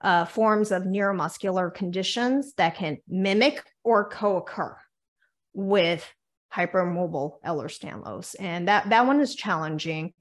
uh, 0.01 0.25
forms 0.25 0.71
of 0.71 0.85
neuromuscular 0.85 1.75
conditions 1.75 2.55
that 2.55 2.77
can 2.77 2.99
mimic 3.09 3.63
or 3.83 4.09
co 4.09 4.37
occur 4.37 4.77
with 5.53 6.09
hypermobile 6.55 7.41
Ehlers-Danlos. 7.45 8.37
And 8.39 8.69
that, 8.69 8.89
that 8.91 9.07
one 9.07 9.21
is 9.21 9.35
challenging. 9.35 10.13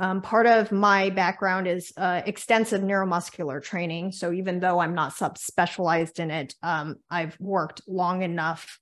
Um, 0.00 0.22
part 0.22 0.46
of 0.46 0.70
my 0.70 1.10
background 1.10 1.66
is 1.66 1.92
uh, 1.96 2.22
extensive 2.24 2.82
neuromuscular 2.82 3.62
training. 3.62 4.12
So 4.12 4.32
even 4.32 4.60
though 4.60 4.78
I'm 4.78 4.94
not 4.94 5.14
subspecialized 5.14 6.20
in 6.20 6.30
it, 6.30 6.54
um, 6.62 6.96
I've 7.10 7.38
worked 7.40 7.82
long 7.88 8.22
enough 8.22 8.78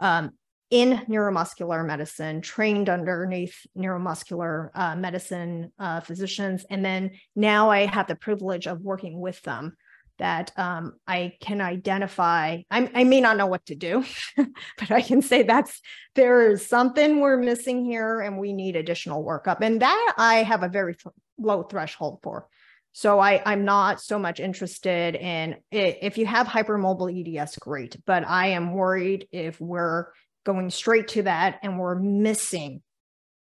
um, 0.00 0.32
in 0.70 0.98
neuromuscular 1.08 1.86
medicine, 1.86 2.40
trained 2.40 2.88
underneath 2.88 3.66
neuromuscular 3.76 4.70
uh, 4.74 4.96
medicine 4.96 5.72
uh, 5.78 6.00
physicians, 6.00 6.64
and 6.70 6.84
then 6.84 7.12
now 7.34 7.70
I 7.70 7.86
have 7.86 8.08
the 8.08 8.16
privilege 8.16 8.66
of 8.66 8.80
working 8.80 9.20
with 9.20 9.40
them. 9.42 9.76
That 10.18 10.50
um, 10.56 10.94
I 11.06 11.34
can 11.42 11.60
identify. 11.60 12.62
I, 12.70 12.90
I 12.94 13.04
may 13.04 13.20
not 13.20 13.36
know 13.36 13.44
what 13.44 13.66
to 13.66 13.74
do, 13.74 14.02
but 14.36 14.90
I 14.90 15.02
can 15.02 15.20
say 15.20 15.42
that's 15.42 15.78
there 16.14 16.50
is 16.50 16.66
something 16.66 17.20
we're 17.20 17.36
missing 17.36 17.84
here 17.84 18.20
and 18.20 18.38
we 18.38 18.54
need 18.54 18.76
additional 18.76 19.22
workup. 19.22 19.60
And 19.60 19.82
that 19.82 20.14
I 20.16 20.36
have 20.36 20.62
a 20.62 20.70
very 20.70 20.94
th- 20.94 21.12
low 21.36 21.64
threshold 21.64 22.20
for. 22.22 22.48
So 22.92 23.20
I, 23.20 23.42
I'm 23.44 23.66
not 23.66 24.00
so 24.00 24.18
much 24.18 24.40
interested 24.40 25.16
in 25.16 25.56
if 25.70 26.16
you 26.16 26.24
have 26.24 26.46
hypermobile 26.46 27.38
EDS, 27.38 27.58
great. 27.58 27.94
But 28.06 28.26
I 28.26 28.46
am 28.48 28.72
worried 28.72 29.28
if 29.32 29.60
we're 29.60 30.06
going 30.46 30.70
straight 30.70 31.08
to 31.08 31.22
that 31.22 31.58
and 31.62 31.78
we're 31.78 31.96
missing 31.96 32.80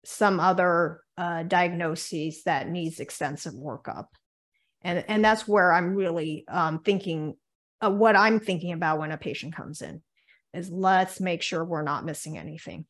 some 0.04 0.40
other 0.40 1.02
uh, 1.18 1.42
diagnoses 1.42 2.42
that 2.44 2.68
needs 2.68 2.98
extensive 2.98 3.52
workup. 3.52 4.06
And, 4.82 5.04
and 5.06 5.24
that's 5.24 5.46
where 5.46 5.72
I'm 5.72 5.94
really 5.94 6.44
um, 6.48 6.80
thinking, 6.80 7.36
uh, 7.80 7.90
what 7.90 8.16
I'm 8.16 8.40
thinking 8.40 8.72
about 8.72 8.98
when 8.98 9.12
a 9.12 9.18
patient 9.18 9.54
comes 9.54 9.82
in 9.82 10.02
is 10.54 10.70
let's 10.70 11.20
make 11.20 11.42
sure 11.42 11.62
we're 11.62 11.82
not 11.82 12.06
missing 12.06 12.38
anything. 12.38 12.86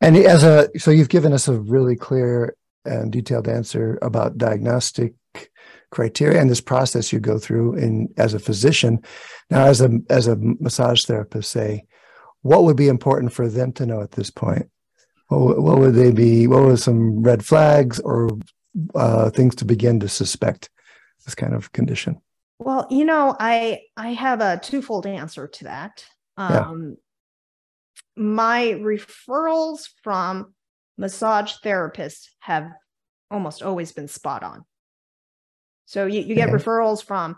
And 0.00 0.16
as 0.16 0.44
a, 0.44 0.68
so 0.78 0.90
you've 0.90 1.08
given 1.08 1.32
us 1.32 1.48
a 1.48 1.58
really 1.58 1.96
clear 1.96 2.54
and 2.84 3.10
detailed 3.10 3.48
answer 3.48 3.98
about 4.02 4.38
diagnostic 4.38 5.14
criteria 5.90 6.40
and 6.40 6.50
this 6.50 6.60
process 6.60 7.12
you 7.12 7.20
go 7.20 7.38
through 7.38 7.74
in 7.76 8.12
as 8.18 8.34
a 8.34 8.38
physician. 8.38 9.02
Now, 9.50 9.64
as 9.64 9.80
a 9.80 9.98
as 10.10 10.26
a 10.26 10.36
massage 10.36 11.04
therapist, 11.06 11.50
say, 11.50 11.86
what 12.44 12.62
would 12.64 12.76
be 12.76 12.88
important 12.88 13.32
for 13.32 13.48
them 13.48 13.72
to 13.72 13.86
know 13.86 14.02
at 14.02 14.12
this 14.12 14.30
point? 14.30 14.68
What, 15.28 15.40
would- 15.40 15.58
what 15.64 15.78
would 15.78 15.94
they 15.94 16.12
be? 16.12 16.46
What 16.46 16.62
were 16.62 16.76
some 16.76 17.22
red 17.22 17.42
flags 17.44 17.98
or 18.00 18.28
uh, 18.94 19.30
things 19.30 19.54
to 19.56 19.64
begin 19.64 19.98
to 20.00 20.08
suspect 20.08 20.68
this 21.24 21.34
kind 21.34 21.54
of 21.54 21.72
condition? 21.72 22.20
Well, 22.58 22.86
you 22.90 23.04
know, 23.06 23.34
I 23.40 23.80
I 23.96 24.10
have 24.12 24.40
a 24.42 24.58
twofold 24.60 25.06
answer 25.06 25.48
to 25.48 25.64
that. 25.64 26.04
Yeah. 26.38 26.60
Um, 26.68 26.96
my 28.16 28.74
referrals 28.78 29.88
from 30.02 30.54
massage 30.98 31.54
therapists 31.64 32.26
have 32.40 32.70
almost 33.30 33.62
always 33.62 33.90
been 33.92 34.06
spot 34.06 34.42
on. 34.42 34.64
So 35.86 36.06
you, 36.06 36.20
you 36.20 36.34
get 36.34 36.48
Okay. 36.50 36.58
referrals 36.62 37.02
from 37.04 37.36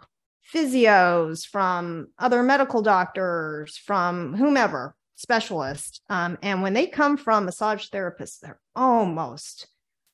physios, 0.53 1.47
from 1.47 2.09
other 2.19 2.43
medical 2.43 2.83
doctors, 2.83 3.77
from 3.77 4.35
whomever 4.35 4.95
specialists. 5.17 6.01
Um, 6.09 6.39
and 6.43 6.63
when 6.63 6.75
they 6.75 6.87
come 6.87 7.17
from 7.17 7.47
massage 7.47 7.89
therapists, 7.89 8.41
they're 8.41 8.61
almost 8.75 9.67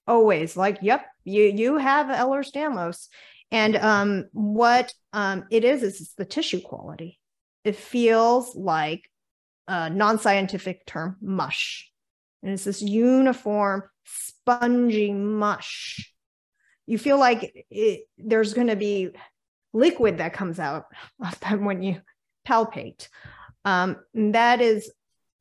always 0.07 0.57
like, 0.57 0.79
"Yep, 0.83 1.05
you 1.25 1.45
you 1.45 1.77
have 1.77 2.07
Ehlers-Danlos." 2.07 3.09
And 3.51 3.77
um, 3.77 4.25
what 4.33 4.95
um, 5.13 5.45
it 5.51 5.65
is 5.65 5.83
is 5.83 6.01
it's 6.01 6.15
the 6.15 6.25
tissue 6.25 6.61
quality. 6.61 7.19
It 7.65 7.77
feels 7.77 8.57
like 8.57 9.11
a 9.69 9.91
non-scientific 9.91 10.87
term, 10.87 11.17
mush, 11.21 11.91
and 12.43 12.53
it's 12.53 12.65
this 12.65 12.83
uniform, 12.83 13.85
spongy 14.05 15.13
mush. 15.13 16.13
You 16.87 16.99
feel 16.99 17.19
like 17.19 17.67
it, 17.71 18.09
there's 18.19 18.55
going 18.55 18.67
to 18.67 18.77
be 18.77 19.11
liquid 19.73 20.19
that 20.19 20.33
comes 20.33 20.59
out 20.59 20.87
of 21.25 21.39
them 21.41 21.65
when 21.65 21.83
you 21.83 22.01
palpate. 22.47 23.09
Um, 23.65 23.97
that 24.15 24.61
is 24.61 24.91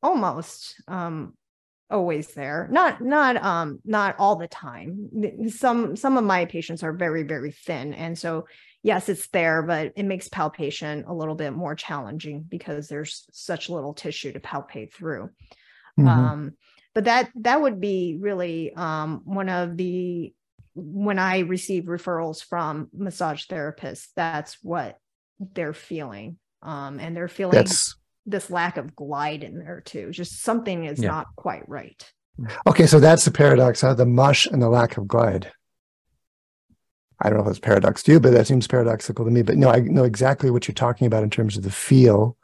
almost 0.02 0.80
um, 0.88 1.34
always 1.90 2.28
there. 2.28 2.68
Not 2.70 3.00
not 3.00 3.36
um 3.36 3.80
not 3.84 4.16
all 4.18 4.36
the 4.36 4.48
time. 4.48 5.10
Some 5.48 5.94
some 5.94 6.16
of 6.16 6.24
my 6.24 6.46
patients 6.46 6.82
are 6.82 6.92
very 6.92 7.22
very 7.22 7.52
thin, 7.52 7.94
and 7.94 8.18
so 8.18 8.46
yes, 8.82 9.08
it's 9.08 9.28
there, 9.28 9.62
but 9.62 9.92
it 9.96 10.04
makes 10.04 10.28
palpation 10.28 11.04
a 11.06 11.14
little 11.14 11.34
bit 11.34 11.52
more 11.52 11.74
challenging 11.74 12.44
because 12.48 12.88
there's 12.88 13.26
such 13.30 13.68
little 13.68 13.94
tissue 13.94 14.32
to 14.32 14.40
palpate 14.40 14.92
through. 14.92 15.30
Mhm. 15.98 16.08
Um, 16.08 16.52
but 16.94 17.04
that 17.04 17.30
that 17.36 17.60
would 17.60 17.80
be 17.80 18.16
really 18.18 18.74
um, 18.74 19.22
one 19.24 19.48
of 19.48 19.76
the 19.76 20.34
when 20.74 21.18
I 21.18 21.40
receive 21.40 21.84
referrals 21.84 22.42
from 22.44 22.88
massage 22.92 23.44
therapists, 23.46 24.08
that's 24.16 24.56
what 24.62 24.98
they're 25.38 25.74
feeling. 25.74 26.38
Um, 26.62 27.00
and 27.00 27.16
they're 27.16 27.28
feeling 27.28 27.54
That's 27.56 27.96
this 28.24 28.50
lack 28.50 28.76
of 28.76 28.94
glide 28.94 29.42
in 29.42 29.58
there 29.58 29.80
too. 29.80 30.10
Just 30.12 30.42
something 30.42 30.84
is 30.84 31.00
Yeah. 31.00 31.08
not 31.08 31.26
quite 31.36 31.68
right. 31.68 32.02
okay. 32.66 32.86
So 32.86 33.00
that's 33.00 33.24
the 33.24 33.30
paradox: 33.30 33.80
huh? 33.80 33.94
the 33.94 34.06
mush 34.06 34.46
and 34.46 34.62
the 34.62 34.68
lack 34.70 34.96
of 34.96 35.08
glide. 35.08 35.52
I 37.20 37.28
don't 37.28 37.38
know 37.38 37.44
if 37.44 37.50
it's 37.50 37.58
paradox 37.60 38.02
to 38.04 38.12
you, 38.12 38.20
but 38.20 38.32
that 38.32 38.46
seems 38.46 38.66
paradoxical 38.66 39.24
to 39.24 39.30
me. 39.30 39.42
But 39.42 39.56
no, 39.56 39.70
I 39.70 39.80
know 39.80 40.04
exactly 40.04 40.50
what 40.50 40.66
you're 40.66 40.74
talking 40.74 41.06
about 41.06 41.22
in 41.22 41.30
terms 41.30 41.56
of 41.56 41.62
the 41.62 41.70
feel, 41.70 42.36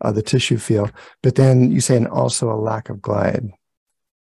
uh, 0.00 0.10
the 0.10 0.22
tissue 0.22 0.56
feel. 0.56 0.90
But 1.22 1.36
then 1.36 1.70
you 1.70 1.80
say, 1.80 1.96
and 1.96 2.08
also 2.08 2.50
a 2.50 2.56
lack 2.58 2.88
of 2.88 3.00
glide. 3.00 3.50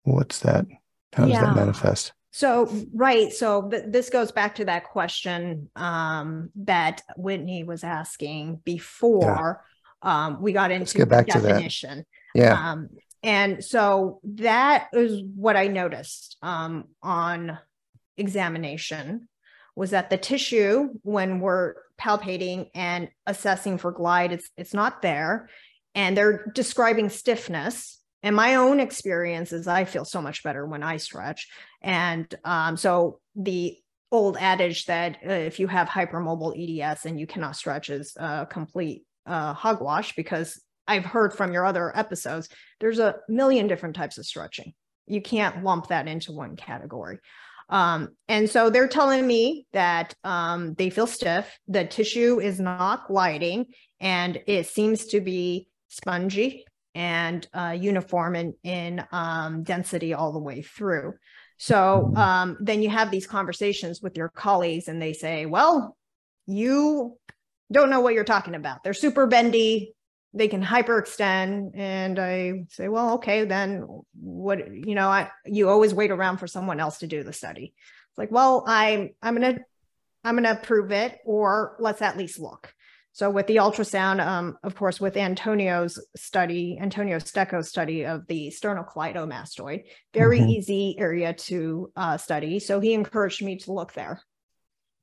What's 0.03 0.41
that? 0.41 0.67
How 1.12 1.25
does 1.25 1.35
Yeah. 1.35 1.43
that 1.47 1.55
manifest? 1.55 2.12
So, 2.33 2.73
right. 2.95 3.33
So 3.33 3.69
th- 3.69 3.85
this 3.89 4.09
goes 4.11 4.31
back 4.33 4.57
to 4.57 4.65
that 4.67 4.85
question 4.85 5.69
um, 5.75 6.51
that 6.57 7.03
Whitney 7.17 7.65
was 7.65 7.83
asking 7.83 8.61
before 8.65 9.65
um, 10.03 10.41
we 10.41 10.53
got 10.53 10.71
into 10.71 10.99
the 10.99 11.07
back 11.07 11.27
to 11.29 11.41
that. 11.41 11.49
definition. 11.49 12.07
Yeah. 12.35 12.53
Um, 12.53 12.89
and 13.23 13.63
so 13.63 14.21
that 14.25 14.89
is 14.93 15.23
what 15.35 15.57
I 15.57 15.67
noticed 15.67 16.37
um, 16.43 16.85
on 17.03 17.59
examination 18.17 19.29
was 19.77 19.91
that 19.91 20.11
the 20.11 20.17
tissue, 20.17 20.89
when 21.03 21.41
we're 21.41 21.75
palpating 22.01 22.71
and 22.75 23.09
assessing 23.27 23.79
for 23.79 23.93
glide, 23.93 24.33
it's 24.33 24.51
it's 24.57 24.75
not 24.75 25.03
there, 25.03 25.49
and 25.95 26.17
they're 26.17 26.51
describing 26.55 27.09
stiffness. 27.09 27.99
And 28.23 28.37
my 28.37 28.57
own 28.57 28.81
experience 28.81 29.53
is 29.53 29.67
I 29.67 29.85
feel 29.85 30.05
so 30.05 30.21
much 30.21 30.43
better 30.43 30.67
when 30.67 30.83
I 30.83 30.99
stretch, 30.99 31.49
and 31.83 32.33
um, 32.45 32.77
so 32.77 33.21
the 33.37 33.77
old 34.13 34.37
adage 34.39 34.87
that 34.87 35.19
uh, 35.27 35.33
if 35.33 35.61
you 35.61 35.67
have 35.69 35.89
hypermobile 35.89 36.83
EDS 36.83 37.07
and 37.07 37.19
you 37.19 37.27
cannot 37.27 37.57
stretch 37.57 37.91
is 37.91 38.17
a 38.17 38.47
complete 38.51 39.05
uh, 39.27 39.53
hogwash 39.55 40.15
because 40.17 40.61
I've 40.89 41.05
heard 41.05 41.33
from 41.33 41.53
your 41.53 41.65
other 41.65 41.97
episodes, 41.97 42.49
there's 42.81 42.99
a 42.99 43.17
million 43.29 43.69
different 43.69 43.95
types 43.95 44.19
of 44.19 44.27
stretching. 44.27 44.73
You 45.07 45.23
can't 45.23 45.63
lump 45.63 45.89
that 45.89 46.09
into 46.09 46.33
one 46.33 46.57
category. 46.57 47.19
Um, 47.69 48.09
and 48.27 48.51
so 48.51 48.69
they're 48.69 48.89
telling 48.89 49.25
me 49.25 49.67
that 49.73 50.15
um, 50.25 50.75
they 50.75 50.91
feel 50.91 51.07
stiff, 51.07 51.57
the 51.69 51.85
tissue 51.85 52.41
is 52.41 52.59
not 52.59 53.07
gliding, 53.07 53.67
and 54.01 54.43
it 54.49 54.67
seems 54.67 55.07
to 55.07 55.21
be 55.21 55.69
spongy 55.87 56.65
and 56.97 57.47
uh, 57.55 57.77
uniform 57.79 58.35
in, 58.35 58.55
in 58.65 59.05
um, 59.13 59.63
density 59.63 60.15
all 60.15 60.33
the 60.33 60.41
way 60.41 60.63
through. 60.63 61.15
So 61.62 62.11
um, 62.17 62.57
then 62.59 62.81
you 62.81 62.88
have 62.88 63.11
these 63.11 63.26
conversations 63.26 64.00
with 64.00 64.17
your 64.17 64.31
colleagues, 64.31 64.88
and 64.88 65.00
they 65.00 65.12
say, 65.12 65.45
Well, 65.45 65.95
you 66.47 67.19
don't 67.71 67.90
know 67.90 68.00
what 68.00 68.14
you're 68.14 68.25
talking 68.25 68.55
about. 68.55 68.83
They're 68.83 68.95
super 68.95 69.26
bendy, 69.26 69.93
they 70.33 70.49
can 70.49 70.64
hyperextend. 70.64 71.73
And 71.75 72.19
I 72.19 72.64
say, 72.71 72.88
Well, 72.88 73.14
okay, 73.17 73.45
then 73.45 73.87
what, 74.19 74.75
you 74.75 74.95
know, 74.95 75.09
I, 75.09 75.31
you 75.45 75.69
always 75.69 75.93
wait 75.93 76.11
around 76.11 76.38
for 76.38 76.47
someone 76.47 76.81
else 76.81 77.00
to 77.00 77.07
do 77.07 77.23
the 77.23 77.35
study. 77.35 77.75
It's 78.09 78.19
like, 78.19 78.31
Well, 78.31 78.64
I'm, 78.67 79.11
I'm 79.21 79.37
going 79.37 79.57
to, 79.57 79.61
I'm 80.25 80.43
going 80.43 80.57
to 80.57 80.62
prove 80.62 80.93
it, 80.93 81.19
or 81.26 81.76
let's 81.79 82.00
at 82.00 82.17
least 82.17 82.40
look. 82.40 82.73
So 83.12 83.29
with 83.29 83.47
the 83.47 83.57
ultrasound, 83.57 84.25
um, 84.25 84.57
of 84.62 84.75
course, 84.75 85.00
with 85.00 85.17
Antonio's 85.17 86.02
study, 86.17 86.79
Antonio 86.81 87.19
Stecco's 87.19 87.69
study 87.69 88.05
of 88.05 88.26
the 88.29 88.49
sternocleidomastoid, 88.49 89.85
very 90.14 90.38
mm-hmm. 90.38 90.49
easy 90.49 90.97
area 90.99 91.33
to 91.33 91.93
uh, 91.97 92.17
study. 92.17 92.61
So 92.61 92.79
he 92.81 92.95
encouraged 92.95 93.43
me 93.43 93.57
to 93.59 93.73
look 93.73 93.93
there. 93.95 94.23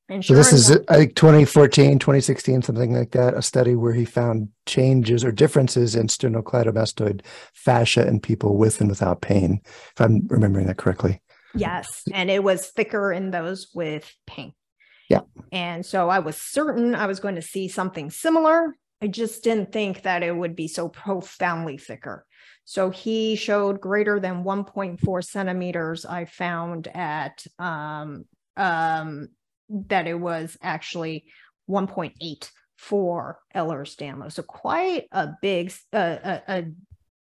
And 0.09 0.23
so 0.23 0.35
this 0.35 0.53
is 0.53 0.71
I 0.87 0.95
think 0.95 1.15
2014, 1.15 1.99
2016, 1.99 2.61
something 2.61 2.93
like 2.93 3.11
that, 3.11 3.33
a 3.33 3.41
study 3.41 3.75
where 3.75 3.91
he 3.91 4.05
found 4.05 4.49
changes 4.65 5.25
or 5.25 5.33
differences 5.33 5.95
in 5.95 6.07
sternocleidomastoid 6.07 7.25
fascia 7.53 8.07
in 8.07 8.21
people 8.21 8.55
with 8.55 8.79
and 8.79 8.89
without 8.89 9.19
pain, 9.19 9.59
if 9.65 9.99
I'm 9.99 10.25
remembering 10.27 10.67
that 10.67 10.77
correctly. 10.77 11.21
Yes, 11.55 12.03
and 12.13 12.29
it 12.29 12.41
was 12.41 12.67
thicker 12.67 13.11
in 13.11 13.31
those 13.31 13.67
with 13.73 14.09
pain. 14.25 14.53
Yeah. 15.09 15.21
And 15.51 15.85
so 15.85 16.09
I 16.09 16.19
was 16.19 16.37
certain 16.37 16.95
I 16.95 17.07
was 17.07 17.19
going 17.19 17.35
to 17.35 17.41
see 17.41 17.67
something 17.67 18.09
similar. 18.09 18.75
I 19.01 19.07
just 19.07 19.43
didn't 19.43 19.71
think 19.71 20.03
that 20.03 20.23
it 20.23 20.35
would 20.35 20.55
be 20.55 20.67
so 20.67 20.89
profoundly 20.89 21.77
thicker. 21.77 22.25
So 22.65 22.89
he 22.89 23.35
showed 23.35 23.79
greater 23.79 24.19
than 24.19 24.43
1.4 24.43 25.23
centimeters. 25.23 26.05
I 26.05 26.25
found 26.25 26.87
at 26.93 27.45
um, 27.59 28.25
um, 28.57 29.29
that 29.69 30.07
it 30.07 30.19
was 30.19 30.57
actually 30.61 31.25
1.8 31.69 32.49
for 32.75 33.39
Ehlers-Danlos. 33.55 34.33
So 34.33 34.43
quite 34.43 35.07
a 35.11 35.29
big 35.41 35.73
uh, 35.93 36.17
a, 36.23 36.41
a, 36.47 36.63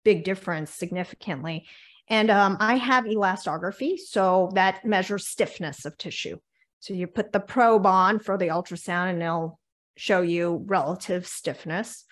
big 0.04 0.24
difference 0.24 0.70
significantly. 0.70 1.66
And 2.08 2.28
um, 2.28 2.56
I 2.58 2.74
have 2.74 3.04
elastography, 3.04 3.98
so 3.98 4.50
that 4.54 4.84
measures 4.84 5.28
stiffness 5.28 5.84
of 5.84 5.96
tissue. 5.96 6.38
So 6.82 6.94
you 6.94 7.06
put 7.06 7.30
the 7.32 7.38
probe 7.38 7.86
on 7.86 8.18
for 8.18 8.36
the 8.36 8.48
ultrasound 8.48 9.10
and 9.10 9.22
it'll 9.22 9.60
show 9.96 10.20
you 10.20 10.64
relative 10.66 11.28
stiffness. 11.28 12.04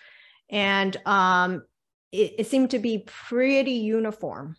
And 0.49 0.95
um, 1.05 1.63
it, 2.13 2.35
it, 2.39 2.47
seemed 2.47 2.69
to 2.69 2.79
be 2.79 3.03
pretty 3.05 3.73
uniform 3.73 4.55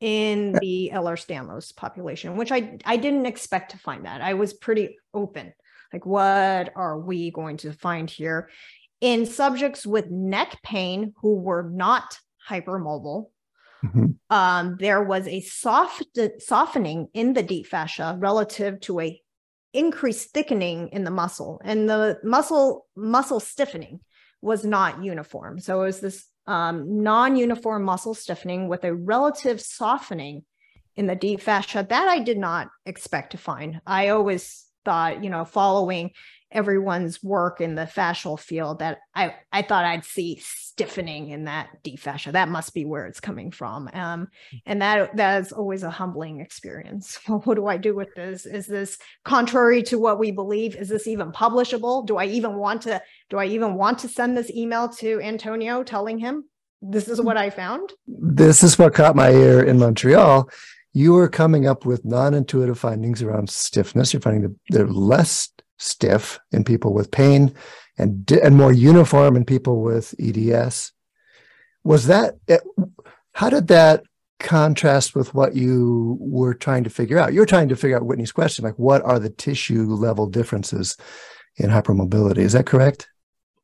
in 0.00 0.54
the 0.60 0.90
Ehlers-Danlos 0.92 1.76
population, 1.76 2.36
which 2.36 2.50
I, 2.50 2.76
I 2.84 2.96
didn't 2.96 3.26
expect 3.26 3.70
to 3.70 3.78
find 3.78 4.04
that. 4.04 4.20
I 4.20 4.34
was 4.34 4.52
pretty 4.52 4.96
open. 5.14 5.54
Like, 5.92 6.04
what 6.04 6.72
are 6.74 6.98
we 6.98 7.30
going 7.30 7.58
to 7.58 7.72
find 7.72 8.10
here? 8.10 8.50
In 9.00 9.26
subjects 9.26 9.86
with 9.86 10.10
neck 10.10 10.58
pain 10.64 11.14
who 11.18 11.36
were 11.36 11.62
not 11.62 12.18
hypermobile, 12.50 13.26
Mm-hmm. 13.84 14.06
Um, 14.30 14.76
there 14.78 15.02
was 15.02 15.26
a 15.28 15.40
soft 15.40 16.18
softening 16.38 17.08
in 17.14 17.34
the 17.34 17.42
deep 17.42 17.66
fascia 17.66 18.16
relative 18.18 18.80
to 18.80 19.00
a 19.00 19.20
increased 19.72 20.30
thickening 20.30 20.88
in 20.88 21.04
the 21.04 21.10
muscle, 21.10 21.60
and 21.64 21.88
the 21.88 22.18
muscle 22.22 22.86
muscle 22.96 23.40
stiffening 23.40 24.00
was 24.40 24.64
not 24.64 25.02
uniform. 25.02 25.58
So 25.58 25.82
it 25.82 25.86
was 25.86 26.00
this 26.00 26.26
um, 26.46 27.02
non-uniform 27.02 27.82
muscle 27.82 28.14
stiffening 28.14 28.68
with 28.68 28.84
a 28.84 28.94
relative 28.94 29.60
softening 29.60 30.44
in 30.96 31.06
the 31.06 31.16
deep 31.16 31.40
fascia 31.40 31.84
that 31.88 32.08
I 32.08 32.20
did 32.20 32.38
not 32.38 32.68
expect 32.86 33.32
to 33.32 33.38
find. 33.38 33.80
I 33.86 34.08
always 34.08 34.64
thought, 34.84 35.24
you 35.24 35.30
know, 35.30 35.44
following 35.44 36.10
everyone's 36.54 37.22
work 37.22 37.60
in 37.60 37.74
the 37.74 37.82
fascial 37.82 38.38
field 38.38 38.78
that 38.78 39.00
I, 39.14 39.34
I 39.52 39.62
thought 39.62 39.84
I'd 39.84 40.04
see 40.04 40.40
stiffening 40.40 41.30
in 41.30 41.44
that 41.44 41.82
deep 41.82 41.98
fascia. 41.98 42.32
That 42.32 42.48
must 42.48 42.72
be 42.72 42.84
where 42.84 43.06
it's 43.06 43.20
coming 43.20 43.50
from. 43.50 43.90
Um, 43.92 44.28
and 44.64 44.80
that 44.80 45.16
that 45.16 45.42
is 45.42 45.52
always 45.52 45.82
a 45.82 45.90
humbling 45.90 46.40
experience. 46.40 47.18
Well, 47.34 47.40
what 47.40 47.54
do 47.54 47.66
I 47.66 47.78
do 47.78 47.94
with 47.94 48.14
this? 48.14 48.44
Is 48.44 48.66
this 48.66 48.98
contrary 49.24 49.82
to 49.84 49.98
what 49.98 50.18
we 50.18 50.30
believe? 50.30 50.76
Is 50.76 50.88
this 50.88 51.06
even 51.06 51.32
publishable? 51.32 52.06
Do 52.06 52.16
I 52.16 52.26
even 52.26 52.56
want 52.56 52.82
to 52.82 53.02
do 53.30 53.38
I 53.38 53.46
even 53.46 53.74
want 53.74 53.98
to 54.00 54.08
send 54.08 54.36
this 54.36 54.50
email 54.50 54.88
to 55.00 55.20
Antonio 55.20 55.82
telling 55.82 56.18
him 56.18 56.44
this 56.82 57.08
is 57.08 57.20
what 57.20 57.36
I 57.36 57.50
found? 57.50 57.92
This 58.06 58.62
is 58.62 58.78
what 58.78 58.94
caught 58.94 59.16
my 59.16 59.30
ear 59.30 59.62
in 59.62 59.78
Montreal 59.78 60.48
you 60.94 61.16
are 61.16 61.28
coming 61.28 61.66
up 61.66 61.84
with 61.84 62.04
non-intuitive 62.04 62.78
findings 62.78 63.20
around 63.20 63.50
stiffness. 63.50 64.12
You're 64.12 64.20
finding 64.20 64.42
that 64.42 64.56
they're 64.68 64.86
less 64.86 65.50
stiff 65.78 66.38
in 66.52 66.64
people 66.64 66.92
with 66.92 67.10
pain 67.10 67.54
and 67.98 68.30
and 68.32 68.56
more 68.56 68.72
uniform 68.72 69.36
in 69.36 69.44
people 69.44 69.82
with 69.82 70.14
EDS. 70.20 70.92
Was 71.82 72.06
that 72.06 72.34
how 73.32 73.50
did 73.50 73.68
that 73.68 74.04
contrast 74.40 75.14
with 75.14 75.34
what 75.34 75.54
you 75.54 76.16
were 76.20 76.54
trying 76.54 76.84
to 76.84 76.90
figure 76.90 77.18
out? 77.18 77.32
You're 77.32 77.46
trying 77.46 77.68
to 77.68 77.76
figure 77.76 77.96
out 77.96 78.06
Whitney's 78.06 78.32
question, 78.32 78.64
like 78.64 78.78
what 78.78 79.02
are 79.02 79.18
the 79.18 79.30
tissue 79.30 79.84
level 79.84 80.26
differences 80.26 80.96
in 81.56 81.70
hypermobility? 81.70 82.38
Is 82.38 82.52
that 82.52 82.66
correct? 82.66 83.08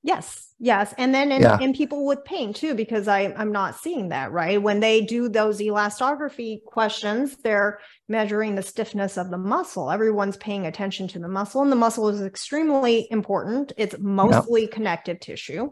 Yes. 0.02 0.49
Yes. 0.62 0.92
And 0.98 1.14
then 1.14 1.32
in, 1.32 1.40
yeah. 1.40 1.58
people 1.74 2.04
with 2.04 2.22
pain 2.26 2.52
too, 2.52 2.74
because 2.74 3.08
I, 3.08 3.32
I'm 3.34 3.50
not 3.50 3.80
seeing 3.80 4.10
that, 4.10 4.30
right? 4.30 4.60
When 4.60 4.80
they 4.80 5.00
do 5.00 5.30
those 5.30 5.58
elastography 5.58 6.62
questions, 6.66 7.38
they're 7.38 7.80
measuring 8.10 8.56
the 8.56 8.62
stiffness 8.62 9.16
of 9.16 9.30
the 9.30 9.38
muscle. 9.38 9.90
Everyone's 9.90 10.36
paying 10.36 10.66
attention 10.66 11.08
to 11.08 11.18
the 11.18 11.28
muscle, 11.28 11.62
and 11.62 11.72
the 11.72 11.76
muscle 11.76 12.10
is 12.10 12.20
extremely 12.20 13.08
important. 13.10 13.72
It's 13.78 13.96
mostly 13.98 14.62
yep. 14.62 14.72
connective 14.72 15.18
tissue. 15.20 15.70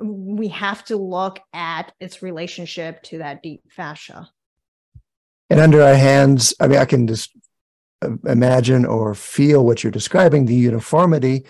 We 0.00 0.48
have 0.48 0.82
to 0.86 0.96
look 0.96 1.40
at 1.52 1.92
its 2.00 2.22
relationship 2.22 3.02
to 3.04 3.18
that 3.18 3.42
deep 3.42 3.60
fascia. 3.70 4.30
And 5.50 5.60
under 5.60 5.82
our 5.82 5.96
hands, 5.96 6.54
I 6.58 6.68
mean, 6.68 6.78
I 6.78 6.86
can 6.86 7.06
just 7.06 7.30
uh, 8.00 8.16
imagine 8.24 8.86
or 8.86 9.14
feel 9.14 9.66
what 9.66 9.84
you're 9.84 9.90
describing 9.90 10.46
the 10.46 10.54
uniformity 10.54 11.44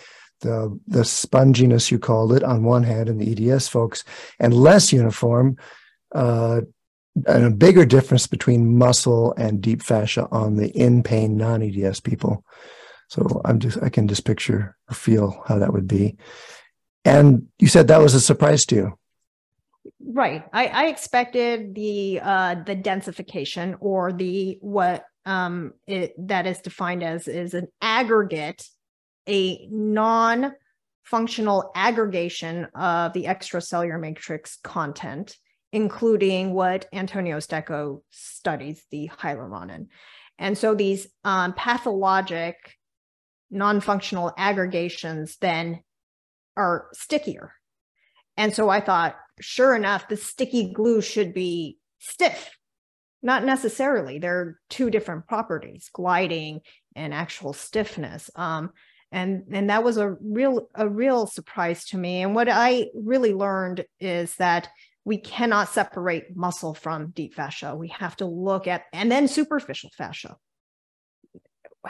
the 0.45 0.79
the 0.87 1.01
sponginess 1.01 1.91
you 1.91 1.99
called 1.99 2.33
it 2.33 2.45
on 2.45 2.63
one 2.63 2.85
hand 2.85 3.09
in 3.09 3.19
the 3.19 3.51
EDS 3.51 3.67
folks, 3.69 4.05
and 4.39 4.55
less 4.55 4.93
uniform, 4.93 5.57
uh, 6.15 6.61
and 7.27 7.45
a 7.45 7.51
bigger 7.51 7.85
difference 7.85 8.27
between 8.27 8.79
muscle 8.79 9.35
and 9.37 9.61
deep 9.61 9.83
fascia 9.83 10.29
on 10.31 10.57
the 10.57 10.69
in 10.69 11.03
pain 11.03 11.37
non 11.37 11.63
EDS 11.63 12.01
people. 12.01 12.45
So 13.09 13.41
I'm 13.45 13.59
just 13.59 13.83
I 13.83 13.89
can 13.89 14.07
just 14.07 14.25
picture 14.25 14.77
or 14.89 14.95
feel 14.95 15.43
how 15.47 15.59
that 15.59 15.73
would 15.73 15.89
be. 15.89 16.17
And 17.05 17.49
you 17.59 17.69
said 17.69 17.89
that 17.89 18.01
was 18.01 18.15
a 18.15 18.21
surprise 18.21 18.65
to 18.67 18.75
you. 18.77 18.99
Right. 20.07 20.45
I, 20.53 20.67
I 20.67 20.87
expected 20.87 21.75
the 21.75 22.21
uh, 22.23 22.55
the 22.65 22.77
densification 22.77 23.77
or 23.81 24.13
the 24.13 24.59
what 24.61 25.05
um, 25.27 25.73
it, 25.87 26.15
that 26.29 26.47
is 26.47 26.61
defined 26.61 27.03
as 27.03 27.29
is 27.29 27.55
an 27.55 27.69
aggregate 27.81 28.67
a 29.29 29.67
non 29.71 30.53
functional 31.03 31.71
aggregation 31.75 32.67
of 32.75 33.13
the 33.13 33.25
extracellular 33.25 34.01
matrix 34.01 34.59
content, 34.63 35.37
including 35.73 36.55
what 36.55 36.87
Antonio 36.93 37.39
Stecco 37.39 38.03
studies, 38.11 38.85
the 38.91 39.11
hyaluronan. 39.21 39.89
And 40.39 40.57
so 40.57 40.75
these 40.75 41.07
um, 41.25 41.53
pathologic 41.53 42.57
non 43.51 43.81
functional 43.81 44.33
aggregations 44.37 45.37
then 45.41 45.81
are 46.57 46.89
stickier. 46.93 47.53
And 48.37 48.53
so 48.55 48.69
I 48.69 48.81
thought, 48.81 49.17
sure 49.41 49.75
enough, 49.75 50.09
the 50.09 50.17
sticky 50.17 50.73
glue 50.73 51.01
should 51.01 51.35
be 51.35 51.79
stiff. 51.99 52.57
Not 53.23 53.45
necessarily. 53.45 54.19
There 54.19 54.37
are 54.39 54.61
two 54.69 54.91
different 54.91 55.27
properties 55.27 55.89
gliding 55.93 56.61
and 56.95 57.15
actual 57.15 57.53
stiffness. 57.53 58.31
Um, 58.37 58.71
and 59.13 59.45
and 59.51 59.71
that 59.71 59.85
was 59.85 59.97
a 59.97 60.17
real 60.21 60.69
a 60.75 60.89
real 60.89 61.27
surprise 61.27 61.85
to 61.87 61.99
me. 61.99 62.23
And 62.23 62.35
what 62.35 62.49
i 62.49 62.87
really 62.95 63.33
learned 63.33 63.85
is 64.01 64.35
that 64.37 64.69
we 65.05 65.19
cannot 65.19 65.69
separate 65.69 66.35
muscle 66.35 66.75
from 66.75 67.11
deep 67.11 67.35
fascia. 67.35 67.77
We 67.77 67.89
have 67.89 68.17
to 68.17 68.27
look 68.27 68.67
at 68.67 68.85
and 68.93 69.11
then 69.11 69.29
superficial 69.29 69.91
fascia. 69.97 70.37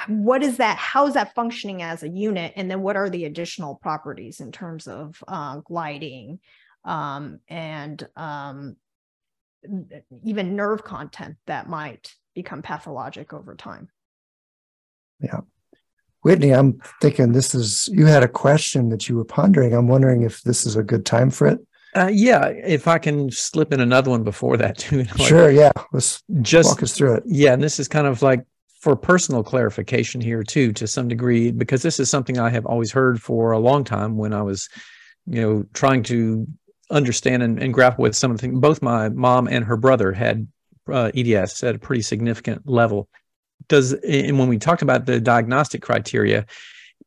What 0.09 0.43
is 0.43 0.57
that 0.57 0.77
how 0.77 1.07
is 1.07 1.15
that 1.15 1.35
functioning 1.35 1.83
as 1.83 2.03
a 2.03 2.09
unit? 2.09 2.53
And 2.57 2.69
then 2.71 2.83
what 2.83 2.97
are 2.97 3.09
the 3.09 3.25
additional 3.27 3.77
properties 3.77 4.41
in 4.41 4.51
terms 4.51 4.89
of 4.89 5.23
uh, 5.29 5.59
gliding 5.59 6.41
um, 6.85 7.39
and 7.49 8.07
um, 8.17 8.77
even 10.25 10.57
nerve 10.57 10.83
content 10.83 11.37
that 11.47 11.69
might 11.69 12.13
become 12.35 12.63
pathologic 12.63 13.33
over 13.33 13.55
time? 13.55 13.89
Yeah. 15.21 15.41
Whitney, 16.25 16.53
I'm 16.53 16.81
thinking 17.03 17.33
this 17.33 17.55
is, 17.55 17.87
you 17.93 18.07
had 18.07 18.23
a 18.23 18.29
question 18.29 18.89
that 18.89 19.11
you 19.11 19.17
were 19.17 19.27
pondering. 19.27 19.75
I'm 19.75 19.89
wondering 19.89 20.23
if 20.23 20.41
this 20.43 20.65
is 20.65 20.75
a 20.75 20.83
good 20.83 21.05
time 21.05 21.31
for 21.31 21.47
it. 21.47 21.61
Uh, 21.95 22.11
yeah, 22.11 22.47
if 22.47 22.89
I 22.89 22.99
can 22.99 23.31
slip 23.31 23.75
in 23.75 23.81
another 23.81 24.11
one 24.11 24.25
before 24.25 24.57
that 24.57 24.79
too. 24.79 25.05
Like 25.19 25.29
sure, 25.29 25.51
yeah. 25.51 25.73
Let's 25.93 26.23
just 26.41 26.71
walk 26.71 26.83
us 26.83 26.97
through 26.97 27.17
it. 27.17 27.25
Yeah, 27.27 27.53
and 27.53 27.63
this 27.63 27.79
is 27.79 27.89
kind 27.89 28.07
of 28.07 28.23
like 28.23 28.43
for 28.81 28.97
personal 28.97 29.45
clarification 29.45 30.23
here 30.23 30.43
too, 30.43 30.73
to 30.73 30.87
some 30.87 31.09
degree, 31.09 31.53
because 31.53 31.83
this 31.83 32.01
is 32.01 32.09
something 32.09 32.39
I 32.39 32.49
have 32.49 32.65
always 32.65 32.91
heard 32.91 33.21
for 33.21 33.53
a 33.53 33.59
long 33.59 33.85
time 33.85 34.17
when 34.17 34.33
I 34.33 34.41
was, 34.41 34.67
you 35.27 35.43
know, 35.43 35.65
trying 35.75 36.03
to 36.05 36.47
understand 36.91 37.43
and, 37.43 37.63
and 37.63 37.75
grapple 37.75 38.03
with 38.03 38.17
some 38.17 38.31
of 38.31 38.39
the 38.39 38.41
things. 38.41 38.59
Both 38.61 38.81
my 38.81 39.11
mom 39.11 39.47
and 39.47 39.63
her 39.67 39.77
brother 39.77 40.11
had 40.13 40.49
uh, 40.91 41.11
EDS 41.15 41.63
at 41.63 41.75
a 41.75 41.79
pretty 41.79 42.03
significant 42.03 42.67
level. 42.67 43.09
Does 43.69 43.93
and 43.93 44.39
when 44.39 44.49
we 44.49 44.59
talked 44.59 44.83
about 44.83 45.07
the 45.07 45.21
diagnostic 45.21 45.83
criteria, 45.83 46.47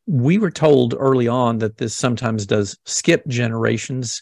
we 0.05 0.37
were 0.37 0.51
told 0.51 0.95
early 0.97 1.27
on 1.27 1.59
that 1.59 1.77
this 1.77 1.95
sometimes 1.95 2.45
does 2.45 2.77
skip 2.85 3.27
generations 3.27 4.21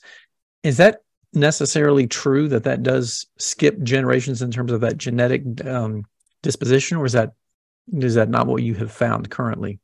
is 0.63 0.77
that 0.77 1.01
necessarily 1.33 2.07
true 2.07 2.47
that 2.47 2.63
that 2.63 2.81
does 2.81 3.27
skip 3.37 3.81
generations 3.83 4.41
in 4.41 4.51
terms 4.51 4.71
of 4.71 4.81
that 4.81 4.97
genetic 4.97 5.43
um, 5.65 6.05
disposition, 6.41 6.97
or 6.97 7.05
is 7.05 7.13
that 7.13 7.33
is 7.93 8.15
that 8.15 8.29
not 8.29 8.47
what 8.47 8.63
you 8.63 8.73
have 8.73 8.91
found 8.91 9.29
currently? 9.29 9.79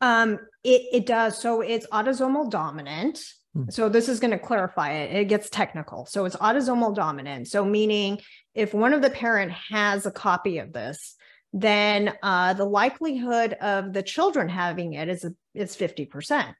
Um, 0.00 0.38
it 0.64 0.82
it 0.92 1.06
does. 1.06 1.40
So 1.40 1.62
it's 1.62 1.86
autosomal 1.86 2.50
dominant. 2.50 3.20
Hmm. 3.54 3.64
So 3.70 3.88
this 3.88 4.08
is 4.08 4.20
going 4.20 4.32
to 4.32 4.38
clarify 4.38 4.92
it. 4.92 5.14
It 5.14 5.24
gets 5.26 5.48
technical. 5.48 6.04
So 6.06 6.26
it's 6.26 6.36
autosomal 6.36 6.94
dominant. 6.94 7.48
So 7.48 7.64
meaning 7.64 8.20
if 8.54 8.74
one 8.74 8.92
of 8.92 9.02
the 9.02 9.10
parent 9.10 9.52
has 9.70 10.04
a 10.04 10.10
copy 10.10 10.58
of 10.58 10.72
this, 10.72 11.14
then 11.56 12.12
uh, 12.22 12.52
the 12.52 12.66
likelihood 12.66 13.54
of 13.54 13.94
the 13.94 14.02
children 14.02 14.48
having 14.48 14.92
it 14.92 15.08
is 15.08 15.26
is 15.54 15.74
fifty 15.74 16.04
percent. 16.04 16.54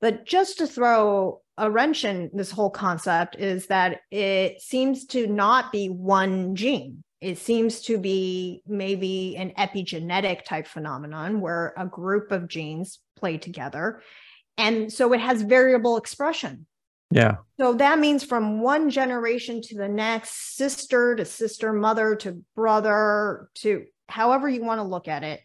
But 0.00 0.24
just 0.24 0.58
to 0.58 0.66
throw 0.68 1.40
a 1.56 1.68
wrench 1.68 2.04
in 2.04 2.30
this 2.32 2.52
whole 2.52 2.70
concept 2.70 3.34
is 3.36 3.66
that 3.66 4.00
it 4.12 4.62
seems 4.62 5.06
to 5.06 5.26
not 5.26 5.72
be 5.72 5.88
one 5.88 6.54
gene. 6.54 7.02
It 7.20 7.38
seems 7.38 7.82
to 7.82 7.98
be 7.98 8.62
maybe 8.64 9.36
an 9.36 9.52
epigenetic 9.58 10.44
type 10.44 10.68
phenomenon 10.68 11.40
where 11.40 11.74
a 11.76 11.84
group 11.84 12.30
of 12.30 12.46
genes 12.46 13.00
play 13.16 13.38
together. 13.38 14.00
And 14.56 14.92
so 14.92 15.12
it 15.14 15.20
has 15.20 15.42
variable 15.42 15.96
expression. 15.96 16.66
Yeah. 17.10 17.38
So 17.58 17.72
that 17.74 17.98
means 17.98 18.22
from 18.22 18.60
one 18.60 18.88
generation 18.88 19.62
to 19.62 19.76
the 19.76 19.88
next, 19.88 20.54
sister 20.56 21.16
to 21.16 21.24
sister, 21.24 21.72
mother 21.72 22.14
to 22.16 22.44
brother 22.54 23.48
to 23.56 23.86
however 24.08 24.48
you 24.48 24.64
want 24.64 24.78
to 24.78 24.84
look 24.84 25.08
at 25.08 25.22
it, 25.22 25.40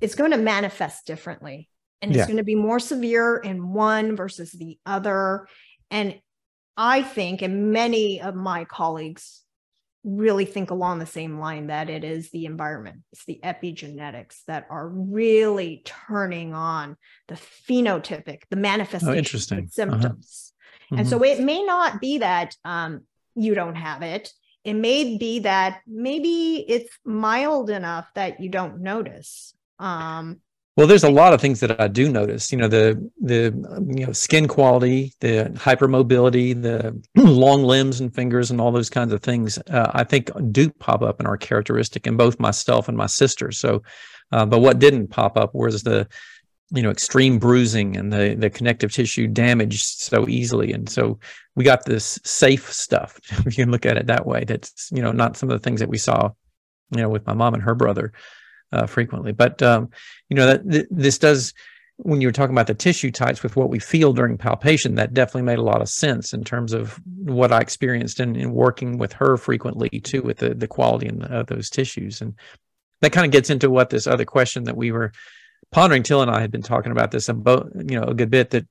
it's 0.00 0.14
going 0.14 0.32
to 0.32 0.38
manifest 0.38 1.06
differently 1.06 1.68
and 2.02 2.10
it's 2.10 2.18
yeah. 2.18 2.26
going 2.26 2.36
to 2.36 2.44
be 2.44 2.54
more 2.54 2.78
severe 2.78 3.36
in 3.36 3.72
one 3.72 4.16
versus 4.16 4.52
the 4.52 4.78
other. 4.84 5.48
And 5.90 6.20
I 6.76 7.02
think, 7.02 7.42
and 7.42 7.72
many 7.72 8.20
of 8.20 8.34
my 8.34 8.64
colleagues 8.64 9.42
really 10.04 10.44
think 10.44 10.70
along 10.70 10.98
the 10.98 11.06
same 11.06 11.38
line 11.40 11.66
that 11.66 11.90
it 11.90 12.04
is 12.04 12.30
the 12.30 12.44
environment, 12.44 13.00
it's 13.12 13.24
the 13.24 13.40
epigenetics 13.42 14.44
that 14.46 14.66
are 14.70 14.88
really 14.88 15.82
turning 15.84 16.54
on 16.54 16.96
the 17.28 17.34
phenotypic, 17.34 18.42
the 18.50 18.56
manifestation 18.56 19.58
oh. 19.58 19.58
Uh-huh. 19.58 19.68
symptoms. 19.70 20.52
Uh-huh. 20.52 20.96
And 20.98 21.06
mm-hmm. 21.06 21.08
so 21.08 21.24
it 21.24 21.40
may 21.40 21.62
not 21.64 22.00
be 22.00 22.18
that 22.18 22.54
um, 22.64 23.02
you 23.34 23.54
don't 23.54 23.74
have 23.74 24.02
it. 24.02 24.30
It 24.66 24.74
may 24.74 25.16
be 25.16 25.38
that 25.40 25.82
maybe 25.86 26.64
it's 26.66 26.90
mild 27.04 27.70
enough 27.70 28.08
that 28.14 28.40
you 28.40 28.48
don't 28.48 28.80
notice. 28.80 29.54
Um, 29.78 30.40
well, 30.76 30.88
there's 30.88 31.04
a 31.04 31.10
lot 31.10 31.32
of 31.32 31.40
things 31.40 31.60
that 31.60 31.80
I 31.80 31.86
do 31.86 32.10
notice. 32.10 32.50
You 32.50 32.58
know, 32.58 32.66
the 32.66 33.08
the 33.22 33.44
you 33.96 34.06
know 34.06 34.12
skin 34.12 34.48
quality, 34.48 35.14
the 35.20 35.52
hypermobility, 35.54 36.60
the 36.60 37.00
long 37.14 37.62
limbs 37.62 38.00
and 38.00 38.12
fingers, 38.12 38.50
and 38.50 38.60
all 38.60 38.72
those 38.72 38.90
kinds 38.90 39.12
of 39.12 39.22
things. 39.22 39.56
Uh, 39.70 39.92
I 39.94 40.02
think 40.02 40.30
do 40.50 40.68
pop 40.68 41.00
up 41.00 41.20
and 41.20 41.28
are 41.28 41.36
characteristic 41.36 42.08
in 42.08 42.16
both 42.16 42.40
myself 42.40 42.88
and 42.88 42.98
my 42.98 43.06
sister. 43.06 43.52
So, 43.52 43.84
uh, 44.32 44.46
but 44.46 44.58
what 44.58 44.80
didn't 44.80 45.10
pop 45.10 45.36
up 45.36 45.54
was 45.54 45.84
the 45.84 46.08
you 46.70 46.82
know 46.82 46.90
extreme 46.90 47.38
bruising 47.38 47.96
and 47.96 48.12
the 48.12 48.34
the 48.38 48.50
connective 48.50 48.92
tissue 48.92 49.26
damaged 49.26 49.84
so 49.84 50.28
easily 50.28 50.72
and 50.72 50.88
so 50.88 51.18
we 51.54 51.62
got 51.62 51.84
this 51.84 52.18
safe 52.24 52.72
stuff 52.72 53.20
if 53.46 53.56
you 53.56 53.64
can 53.64 53.70
look 53.70 53.86
at 53.86 53.96
it 53.96 54.06
that 54.06 54.26
way 54.26 54.44
that's 54.44 54.90
you 54.92 55.00
know 55.00 55.12
not 55.12 55.36
some 55.36 55.48
of 55.50 55.58
the 55.58 55.62
things 55.62 55.80
that 55.80 55.88
we 55.88 55.98
saw 55.98 56.30
you 56.90 57.00
know 57.00 57.08
with 57.08 57.26
my 57.26 57.34
mom 57.34 57.54
and 57.54 57.62
her 57.62 57.74
brother 57.74 58.12
uh, 58.72 58.86
frequently. 58.86 59.32
But 59.32 59.62
um, 59.62 59.90
you 60.28 60.36
know 60.36 60.46
that 60.46 60.70
th- 60.70 60.86
this 60.90 61.18
does 61.18 61.54
when 61.98 62.20
you 62.20 62.28
were 62.28 62.32
talking 62.32 62.54
about 62.54 62.66
the 62.66 62.74
tissue 62.74 63.10
types 63.10 63.42
with 63.42 63.56
what 63.56 63.70
we 63.70 63.78
feel 63.78 64.12
during 64.12 64.36
palpation, 64.36 64.96
that 64.96 65.14
definitely 65.14 65.42
made 65.42 65.58
a 65.58 65.62
lot 65.62 65.80
of 65.80 65.88
sense 65.88 66.34
in 66.34 66.44
terms 66.44 66.74
of 66.74 67.00
what 67.06 67.52
I 67.52 67.60
experienced 67.60 68.20
in, 68.20 68.36
in 68.36 68.52
working 68.52 68.98
with 68.98 69.14
her 69.14 69.38
frequently 69.38 69.88
too, 69.88 70.22
with 70.22 70.38
the 70.38 70.54
the 70.54 70.68
quality 70.68 71.08
of 71.08 71.22
uh, 71.22 71.42
those 71.44 71.70
tissues, 71.70 72.20
and 72.20 72.34
that 73.00 73.12
kind 73.12 73.26
of 73.26 73.32
gets 73.32 73.50
into 73.50 73.70
what 73.70 73.90
this 73.90 74.06
other 74.06 74.24
question 74.24 74.64
that 74.64 74.76
we 74.76 74.92
were 74.92 75.12
pondering. 75.72 76.02
Til 76.02 76.22
and 76.22 76.30
I 76.30 76.40
had 76.40 76.50
been 76.50 76.62
talking 76.62 76.92
about 76.92 77.10
this 77.10 77.28
about 77.28 77.70
you 77.74 77.98
know 77.98 78.06
a 78.06 78.14
good 78.14 78.30
bit 78.30 78.50
that 78.50 78.66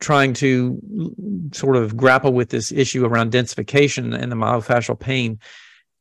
trying 0.00 0.34
to 0.34 1.50
sort 1.52 1.76
of 1.76 1.96
grapple 1.96 2.32
with 2.32 2.50
this 2.50 2.72
issue 2.72 3.04
around 3.04 3.32
densification 3.32 4.16
and 4.16 4.30
the 4.32 4.36
myofascial 4.36 4.98
pain. 4.98 5.38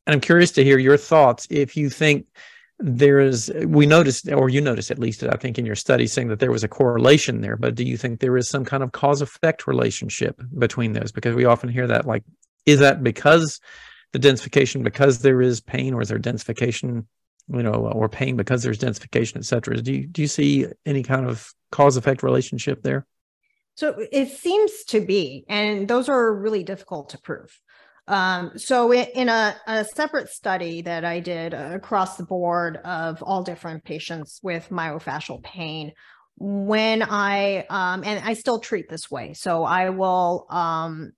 And 0.06 0.14
I'm 0.14 0.22
curious 0.22 0.52
to 0.54 0.64
hear 0.64 0.80
your 0.80 0.98
thoughts 0.98 1.48
if 1.50 1.78
you 1.78 1.90
think 1.90 2.26
there 2.84 3.20
is 3.20 3.52
we 3.66 3.86
noticed 3.86 4.28
or 4.32 4.50
you 4.50 4.60
noticed 4.60 4.90
at 4.90 4.98
least 4.98 5.24
i 5.24 5.36
think 5.38 5.60
in 5.60 5.68
your 5.68 5.76
study 5.76 6.08
saying 6.08 6.30
that 6.30 6.40
there 6.40 6.52
was 6.52 6.64
a 6.64 6.68
correlation 6.68 7.42
there 7.42 7.56
but 7.56 7.76
do 7.76 7.84
you 7.84 7.96
think 7.96 8.20
there 8.20 8.38
is 8.38 8.50
some 8.50 8.66
kind 8.66 8.82
of 8.82 8.92
cause 8.92 9.22
effect 9.22 9.68
relationship 9.68 10.42
between 10.58 10.94
those 10.94 11.12
because 11.12 11.36
we 11.36 11.46
often 11.46 11.70
hear 11.70 11.86
that 11.86 12.08
like 12.08 12.24
is 12.66 12.80
that 12.80 13.04
because 13.04 13.60
the 14.14 14.20
densification 14.20 14.84
because 14.84 15.20
there 15.20 15.42
is 15.42 15.62
pain 15.62 15.94
or 15.94 16.02
is 16.02 16.10
there 16.10 16.18
densification 16.18 17.06
you 17.54 17.64
know 17.64 17.74
or 17.74 18.10
pain 18.10 18.36
because 18.36 18.64
there's 18.64 18.80
densification 18.80 19.38
etc 19.38 19.82
do 19.82 19.94
you 19.94 20.08
do 20.08 20.22
you 20.22 20.28
see 20.28 20.66
any 20.86 21.04
kind 21.04 21.28
of 21.28 21.54
cause 21.72 21.98
effect 21.98 22.24
relationship 22.24 22.84
there? 22.84 23.06
So 23.76 23.96
it 24.12 24.30
seems 24.30 24.84
to 24.90 25.00
be 25.00 25.46
and 25.48 25.88
those 25.88 26.10
are 26.10 26.34
really 26.34 26.64
difficult 26.64 27.10
to 27.10 27.20
prove. 27.20 27.58
Um, 28.08 28.58
so 28.58 28.92
in 28.94 29.30
a, 29.30 29.56
a, 29.68 29.86
separate 29.86 30.30
study 30.30 30.82
that 30.82 31.06
I 31.06 31.20
did 31.20 31.54
across 31.54 32.18
the 32.18 32.26
board 32.26 32.78
of 32.78 33.22
all 33.24 33.44
different 33.44 33.84
patients 33.86 34.40
with 34.44 34.70
myofascial 34.70 35.42
pain, 35.44 35.94
when 36.38 37.04
I 37.04 37.66
um, 37.70 38.04
and 38.04 38.24
I 38.26 38.34
still 38.34 38.60
treat 38.60 38.90
this 38.90 39.10
way, 39.12 39.34
so 39.34 39.64
I 39.64 39.92
will 39.92 40.48
um, 40.50 41.12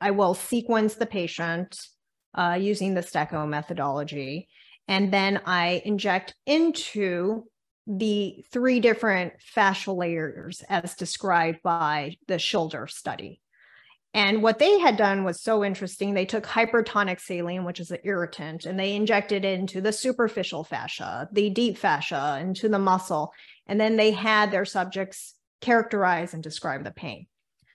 I 0.00 0.12
will 0.12 0.34
sequence 0.34 0.94
the 0.94 1.06
patient 1.06 1.78
uh, 2.34 2.58
using 2.58 2.94
the 2.94 3.02
Stecco 3.02 3.46
methodology, 3.46 4.48
and 4.88 5.12
then 5.12 5.40
I 5.44 5.82
inject 5.84 6.34
into 6.46 7.44
the 7.86 8.44
three 8.50 8.80
different 8.80 9.34
fascial 9.54 9.96
layers 9.96 10.62
as 10.68 10.94
described 10.94 11.62
by 11.62 12.16
the 12.26 12.38
Schilder 12.38 12.86
study. 12.86 13.40
And 14.14 14.42
what 14.42 14.58
they 14.58 14.78
had 14.78 14.96
done 14.96 15.24
was 15.24 15.42
so 15.42 15.62
interesting. 15.62 16.14
They 16.14 16.24
took 16.24 16.44
hypertonic 16.44 17.20
saline, 17.20 17.64
which 17.64 17.78
is 17.78 17.90
an 17.90 17.98
irritant, 18.04 18.64
and 18.64 18.80
they 18.80 18.96
injected 18.96 19.44
it 19.44 19.58
into 19.58 19.80
the 19.80 19.92
superficial 19.92 20.64
fascia, 20.64 21.28
the 21.30 21.50
deep 21.50 21.76
fascia, 21.76 22.38
into 22.40 22.68
the 22.68 22.78
muscle. 22.78 23.32
And 23.66 23.78
then 23.78 23.96
they 23.96 24.12
had 24.12 24.50
their 24.50 24.64
subjects 24.64 25.34
characterize 25.60 26.32
and 26.32 26.42
describe 26.42 26.84
the 26.84 26.90
pain. 26.90 27.26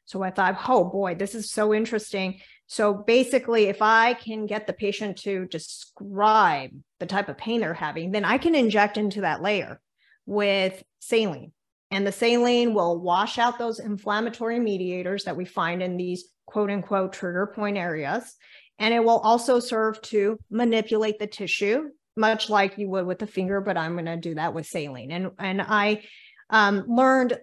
So 0.06 0.24
I 0.24 0.32
thought, 0.32 0.58
oh 0.68 0.86
boy, 0.86 1.16
this 1.16 1.36
is 1.36 1.52
so 1.52 1.74
interesting. 1.74 2.42
So 2.68 2.94
basically, 2.94 3.66
if 3.66 3.82
I 3.82 4.14
can 4.14 4.46
get 4.46 4.68
the 4.68 4.74
patient 4.74 5.18
to 5.20 5.46
describe 5.46 6.72
the 7.00 7.06
type 7.06 7.30
of 7.30 7.38
pain 7.38 7.62
they're 7.62 7.74
having, 7.74 8.12
then 8.12 8.26
I 8.26 8.38
can 8.38 8.56
inject 8.56 8.98
into 8.98 9.22
that 9.22 9.42
layer 9.42 9.80
with 10.26 10.82
saline 11.00 11.52
and 11.94 12.08
the 12.08 12.12
saline 12.12 12.74
will 12.74 13.00
wash 13.00 13.38
out 13.38 13.60
those 13.60 13.80
inflammatory 13.80 14.60
mediators 14.60 15.26
that 15.26 15.38
we 15.38 15.46
find 15.46 15.84
in 15.84 15.96
these 15.96 16.26
quote 16.48 16.72
unquote 16.72 17.14
trigger 17.14 17.52
point 17.54 17.78
areas. 17.78 18.36
And 18.80 18.96
it 18.96 19.04
will 19.04 19.20
also 19.20 19.60
serve 19.60 20.02
to 20.04 20.40
manipulate 20.50 21.20
the 21.20 21.28
tissue, 21.28 21.90
much 22.18 22.50
like 22.50 22.80
you 22.80 22.90
would 22.90 23.06
with 23.06 23.20
the 23.20 23.28
finger, 23.28 23.62
but 23.62 23.78
I'm 23.78 23.94
going 23.94 24.06
to 24.06 24.18
do 24.18 24.34
that 24.36 24.56
with 24.56 24.66
saline. 24.66 25.12
And, 25.12 25.32
and 25.38 25.62
I 25.62 26.02
um, 26.50 26.86
learned 26.88 27.38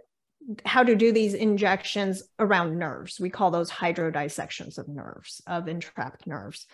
how 0.64 0.82
to 0.82 0.96
do 0.96 1.12
these 1.12 1.34
injections 1.34 2.22
around 2.38 2.78
nerves. 2.78 3.20
We 3.20 3.30
call 3.30 3.50
those 3.50 3.70
hydrodissections 3.70 4.78
of 4.78 4.88
nerves, 4.88 5.42
of 5.46 5.68
entrapped 5.68 6.26
nerves. 6.26 6.66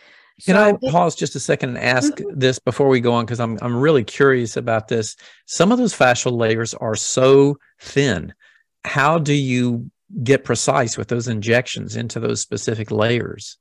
Can 0.45 0.55
so, 0.55 0.63
I 0.63 0.91
pause 0.91 1.15
just 1.15 1.35
a 1.35 1.41
second 1.41 1.71
and 1.71 1.79
ask 1.79 2.13
mm-hmm. 2.15 2.39
this 2.39 2.59
before 2.59 2.89
we 2.89 3.01
go 3.01 3.13
on? 3.15 3.25
Because 3.25 3.41
I'm 3.41 3.59
I'm 3.63 3.77
really 3.77 4.05
curious 4.05 4.57
about 4.57 4.89
this. 4.89 5.17
Some 5.47 5.73
of 5.73 5.79
those 5.79 5.95
fascial 5.95 6.37
layers 6.37 6.75
are 6.75 6.95
so 6.95 7.59
thin. 7.81 8.35
How 8.85 9.19
do 9.19 9.33
you 9.33 9.91
get 10.23 10.45
precise 10.45 10.97
with 10.97 11.09
those 11.09 11.27
injections 11.27 11.97
into 11.97 12.21
those 12.21 12.41
specific 12.41 12.91
layers? 12.91 13.59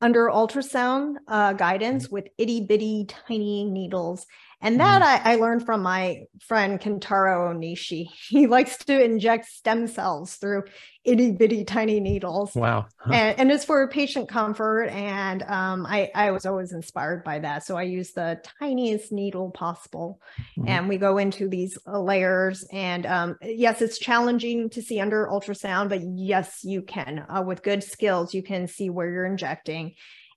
Under 0.00 0.28
ultrasound 0.28 1.16
uh, 1.28 1.52
guidance 1.54 2.08
with 2.08 2.28
itty 2.38 2.60
bitty 2.60 3.06
tiny 3.08 3.64
needles. 3.64 4.26
And 4.60 4.80
that 4.80 5.02
mm. 5.02 5.04
I, 5.04 5.32
I, 5.32 5.36
learned 5.36 5.66
from 5.66 5.82
my 5.82 6.22
friend 6.40 6.80
Kentaro 6.80 7.54
Onishi. 7.54 8.08
He 8.28 8.46
likes 8.46 8.78
to 8.78 9.04
inject 9.04 9.46
stem 9.46 9.86
cells 9.86 10.36
through 10.36 10.64
itty 11.04 11.32
bitty 11.32 11.64
tiny 11.64 12.00
needles. 12.00 12.54
Wow. 12.54 12.86
Huh. 12.96 13.12
And, 13.12 13.40
and, 13.40 13.52
it's 13.52 13.64
for 13.64 13.86
patient 13.88 14.28
comfort. 14.28 14.86
And 14.86 15.42
um, 15.42 15.86
I, 15.86 16.10
I 16.14 16.30
was 16.30 16.46
always 16.46 16.72
inspired 16.72 17.22
by 17.22 17.40
that. 17.40 17.64
So 17.64 17.76
I 17.76 17.82
use 17.82 18.12
the 18.12 18.40
tiniest 18.58 19.12
needle 19.12 19.50
possible. 19.50 20.20
Mm-hmm. 20.58 20.68
And 20.68 20.88
we 20.88 20.96
go 20.96 21.18
into 21.18 21.48
these 21.48 21.78
layers. 21.86 22.66
And 22.72 23.06
um, 23.06 23.36
yes, 23.42 23.82
it's 23.82 23.98
challenging 23.98 24.70
to 24.70 24.82
see 24.82 24.98
under 24.98 25.28
ultrasound, 25.30 25.90
but 25.90 26.00
yes, 26.02 26.60
you 26.64 26.82
can. 26.82 27.26
Uh, 27.28 27.42
with 27.42 27.62
good 27.62 27.84
skills, 27.84 28.32
you 28.32 28.42
can 28.42 28.66
see 28.66 28.88
where 28.90 29.10
you're 29.10 29.26
injecting. 29.26 29.94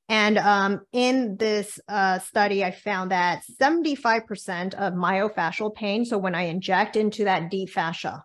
And 0.09 0.37
um, 0.37 0.81
in 0.93 1.35
this 1.35 1.79
uh, 1.89 2.19
study, 2.19 2.63
I 2.63 2.71
found 2.71 3.11
that 3.11 3.43
75% 3.61 4.73
of 4.75 4.93
myofascial 4.93 5.75
pain, 5.75 6.05
so 6.05 6.17
when 6.17 6.33
I 6.33 6.43
inject 6.43 6.95
into 6.95 7.25
that 7.25 7.51
deep 7.51 7.69
fascia, 7.69 8.23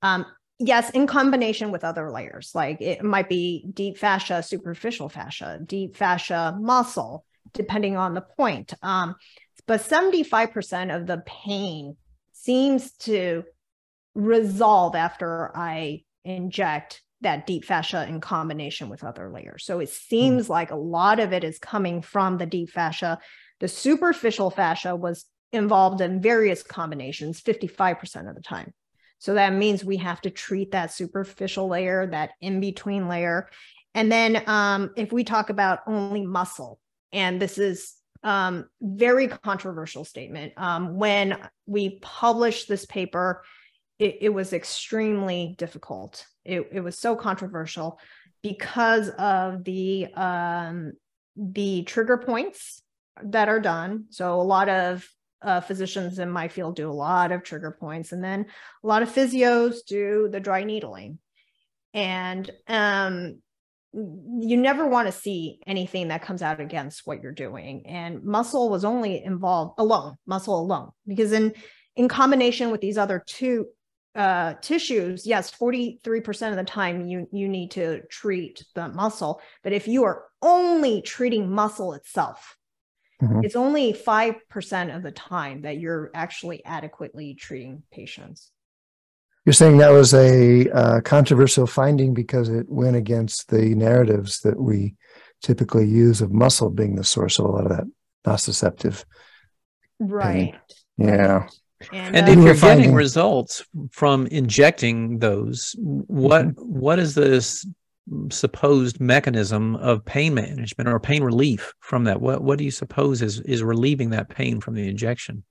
um, 0.00 0.24
yes, 0.58 0.88
in 0.90 1.06
combination 1.06 1.72
with 1.72 1.84
other 1.84 2.10
layers, 2.10 2.52
like 2.54 2.80
it 2.80 3.02
might 3.02 3.28
be 3.28 3.66
deep 3.72 3.98
fascia, 3.98 4.42
superficial 4.42 5.10
fascia, 5.10 5.58
deep 5.64 5.94
fascia 5.94 6.56
muscle, 6.58 7.24
depending 7.52 7.98
on 7.98 8.14
the 8.14 8.22
point. 8.22 8.72
Um, 8.82 9.14
but 9.66 9.80
75% 9.80 10.96
of 10.96 11.06
the 11.06 11.22
pain 11.26 11.96
seems 12.32 12.92
to 12.92 13.44
resolve 14.14 14.94
after 14.94 15.54
I 15.54 16.02
inject 16.24 17.02
that 17.20 17.46
deep 17.46 17.64
fascia 17.64 18.06
in 18.08 18.20
combination 18.20 18.88
with 18.88 19.02
other 19.04 19.30
layers. 19.30 19.64
So 19.64 19.80
it 19.80 19.88
hmm. 19.88 19.94
seems 20.08 20.46
mm. 20.46 20.50
like 20.50 20.70
a 20.70 20.76
lot 20.76 21.20
of 21.20 21.32
it 21.32 21.44
is 21.44 21.58
coming 21.58 22.02
from 22.02 22.38
the 22.38 22.46
deep 22.46 22.70
fascia. 22.70 23.18
The 23.60 23.68
superficial 23.68 24.50
fascia 24.50 24.94
was 24.94 25.24
involved 25.52 26.00
in 26.00 26.20
various 26.20 26.62
combinations 26.62 27.40
55% 27.40 28.28
of 28.28 28.36
the 28.36 28.42
time. 28.42 28.72
So 29.18 29.34
that 29.34 29.52
means 29.52 29.84
we 29.84 29.96
have 29.96 30.20
to 30.20 30.30
treat 30.30 30.72
that 30.72 30.92
superficial 30.92 31.68
layer, 31.68 32.06
that 32.06 32.30
in 32.40 32.60
between 32.60 33.08
layer. 33.08 33.48
And 33.94 34.12
then 34.12 34.42
um, 34.46 34.90
if 34.96 35.12
we 35.12 35.24
talk 35.24 35.50
about 35.50 35.80
only 35.86 36.24
muscle, 36.24 36.78
and 37.12 37.42
this 37.42 37.58
is 37.58 37.94
um, 38.22 38.68
very 38.80 39.28
controversial 39.28 40.04
statement. 40.04 40.52
Um, 40.56 40.96
when 40.96 41.38
we 41.66 41.98
published 42.00 42.68
this 42.68 42.84
paper, 42.86 43.42
it, 43.98 44.18
it 44.20 44.28
was 44.28 44.52
extremely 44.52 45.54
difficult. 45.58 46.24
It, 46.44 46.68
it, 46.72 46.80
was 46.80 46.98
so 46.98 47.16
controversial 47.16 47.98
because 48.42 49.08
of 49.10 49.64
the 49.64 50.06
um, 50.14 50.92
the 51.36 51.82
trigger 51.82 52.18
points 52.18 52.82
that 53.22 53.48
are 53.48 53.60
done. 53.60 54.04
So 54.10 54.40
a 54.40 54.42
lot 54.42 54.68
of 54.68 55.06
uh, 55.42 55.60
physicians 55.60 56.18
in 56.18 56.30
my 56.30 56.48
field 56.48 56.76
do 56.76 56.90
a 56.90 56.92
lot 56.92 57.32
of 57.32 57.42
trigger 57.42 57.76
points, 57.78 58.12
and 58.12 58.22
then 58.22 58.46
a 58.82 58.86
lot 58.86 59.02
of 59.02 59.12
physios 59.12 59.84
do 59.86 60.28
the 60.30 60.40
dry 60.40 60.64
needling. 60.64 61.18
And 61.94 62.48
um, 62.68 63.40
you 63.92 64.56
never 64.56 64.86
want 64.86 65.08
to 65.08 65.12
see 65.12 65.60
anything 65.66 66.08
that 66.08 66.22
comes 66.22 66.42
out 66.42 66.60
against 66.60 67.06
what 67.06 67.22
you're 67.22 67.32
doing. 67.32 67.86
And 67.86 68.22
muscle 68.22 68.70
was 68.70 68.84
only 68.84 69.24
involved 69.24 69.74
alone, 69.78 70.16
muscle 70.26 70.60
alone, 70.60 70.90
because 71.06 71.32
in 71.32 71.54
in 71.96 72.06
combination 72.06 72.70
with 72.70 72.80
these 72.80 72.96
other 72.96 73.22
two 73.26 73.66
uh, 74.18 74.54
tissues, 74.60 75.24
yes, 75.24 75.48
43% 75.52 76.50
of 76.50 76.56
the 76.56 76.64
time 76.64 77.06
you, 77.06 77.28
you 77.30 77.48
need 77.48 77.70
to 77.70 78.02
treat 78.08 78.64
the 78.74 78.88
muscle. 78.88 79.40
But 79.62 79.72
if 79.72 79.86
you 79.86 80.02
are 80.04 80.24
only 80.42 81.02
treating 81.02 81.52
muscle 81.52 81.92
itself, 81.92 82.56
mm-hmm. 83.22 83.44
it's 83.44 83.54
only 83.54 83.92
5% 83.92 84.96
of 84.96 85.04
the 85.04 85.12
time 85.12 85.62
that 85.62 85.78
you're 85.78 86.10
actually 86.14 86.64
adequately 86.64 87.34
treating 87.34 87.84
patients. 87.92 88.50
You're 89.44 89.52
saying 89.52 89.78
that 89.78 89.92
was 89.92 90.12
a 90.12 90.68
uh, 90.68 91.00
controversial 91.02 91.68
finding 91.68 92.12
because 92.12 92.48
it 92.48 92.66
went 92.68 92.96
against 92.96 93.48
the 93.48 93.72
narratives 93.76 94.40
that 94.40 94.60
we 94.60 94.96
typically 95.42 95.86
use 95.86 96.20
of 96.20 96.32
muscle 96.32 96.70
being 96.70 96.96
the 96.96 97.04
source 97.04 97.38
of 97.38 97.44
a 97.44 97.48
lot 97.48 97.70
of 97.70 97.76
that 97.76 97.86
nociceptive. 98.26 99.04
Right. 100.00 100.54
Pain. 100.98 101.06
Yeah. 101.08 101.46
And, 101.92 102.16
and 102.16 102.28
uh, 102.28 102.32
if 102.32 102.38
you're 102.38 102.54
finding... 102.54 102.78
getting 102.78 102.94
results 102.94 103.64
from 103.90 104.26
injecting 104.26 105.18
those, 105.18 105.74
what 105.78 106.46
mm-hmm. 106.46 106.60
what 106.60 106.98
is 106.98 107.14
this 107.14 107.66
supposed 108.30 109.00
mechanism 109.00 109.76
of 109.76 110.04
pain 110.04 110.34
management 110.34 110.88
or 110.88 110.98
pain 110.98 111.22
relief 111.22 111.72
from 111.80 112.04
that? 112.04 112.20
What 112.20 112.42
what 112.42 112.58
do 112.58 112.64
you 112.64 112.70
suppose 112.70 113.22
is 113.22 113.40
is 113.40 113.62
relieving 113.62 114.10
that 114.10 114.28
pain 114.28 114.60
from 114.60 114.74
the 114.74 114.88
injection? 114.88 115.44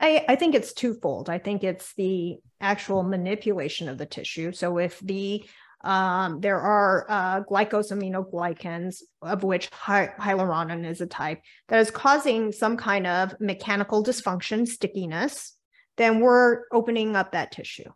I, 0.00 0.24
I 0.28 0.36
think 0.36 0.54
it's 0.54 0.72
twofold. 0.72 1.28
I 1.28 1.38
think 1.38 1.64
it's 1.64 1.92
the 1.94 2.36
actual 2.60 3.02
manipulation 3.02 3.88
of 3.88 3.98
the 3.98 4.06
tissue. 4.06 4.52
So 4.52 4.78
if 4.78 5.00
the 5.00 5.44
um, 5.82 6.40
there 6.40 6.60
are 6.60 7.06
uh, 7.08 7.42
glycosaminoglycans, 7.44 9.02
of 9.22 9.44
which 9.44 9.68
hy- 9.72 10.12
hyaluronan 10.18 10.88
is 10.88 11.00
a 11.00 11.06
type, 11.06 11.40
that 11.68 11.80
is 11.80 11.90
causing 11.90 12.52
some 12.52 12.76
kind 12.76 13.06
of 13.06 13.34
mechanical 13.40 14.02
dysfunction, 14.02 14.66
stickiness, 14.66 15.56
then 15.96 16.20
we're 16.20 16.62
opening 16.72 17.16
up 17.16 17.32
that 17.32 17.52
tissue. 17.52 17.90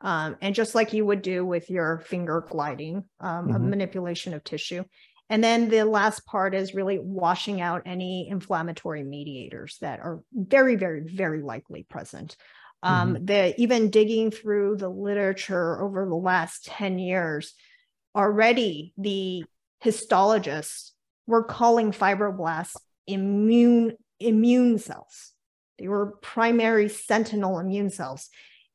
Um, 0.00 0.36
and 0.42 0.54
just 0.54 0.74
like 0.74 0.92
you 0.92 1.06
would 1.06 1.22
do 1.22 1.44
with 1.44 1.70
your 1.70 2.00
finger 2.00 2.44
gliding, 2.48 3.04
um, 3.20 3.48
mm-hmm. 3.48 3.70
manipulation 3.70 4.34
of 4.34 4.44
tissue. 4.44 4.84
And 5.28 5.42
then 5.42 5.68
the 5.68 5.84
last 5.84 6.24
part 6.26 6.54
is 6.54 6.74
really 6.74 6.98
washing 7.00 7.60
out 7.60 7.82
any 7.86 8.28
inflammatory 8.28 9.02
mediators 9.02 9.78
that 9.80 10.00
are 10.00 10.20
very, 10.32 10.76
very, 10.76 11.02
very 11.02 11.42
likely 11.42 11.84
present. 11.88 12.36
Um, 12.82 13.14
mm-hmm. 13.14 13.24
the 13.24 13.60
even 13.60 13.90
digging 13.90 14.30
through 14.30 14.76
the 14.76 14.88
literature 14.88 15.82
over 15.82 16.06
the 16.06 16.14
last 16.14 16.66
10 16.66 16.98
years, 16.98 17.54
already 18.14 18.92
the 18.96 19.44
histologists 19.80 20.92
were 21.26 21.44
calling 21.44 21.92
fibroblasts 21.92 22.76
immune 23.06 23.96
immune 24.20 24.78
cells. 24.78 25.32
They 25.78 25.88
were 25.88 26.16
primary 26.22 26.88
sentinel 26.88 27.58
immune 27.58 27.90
cells. 27.90 28.28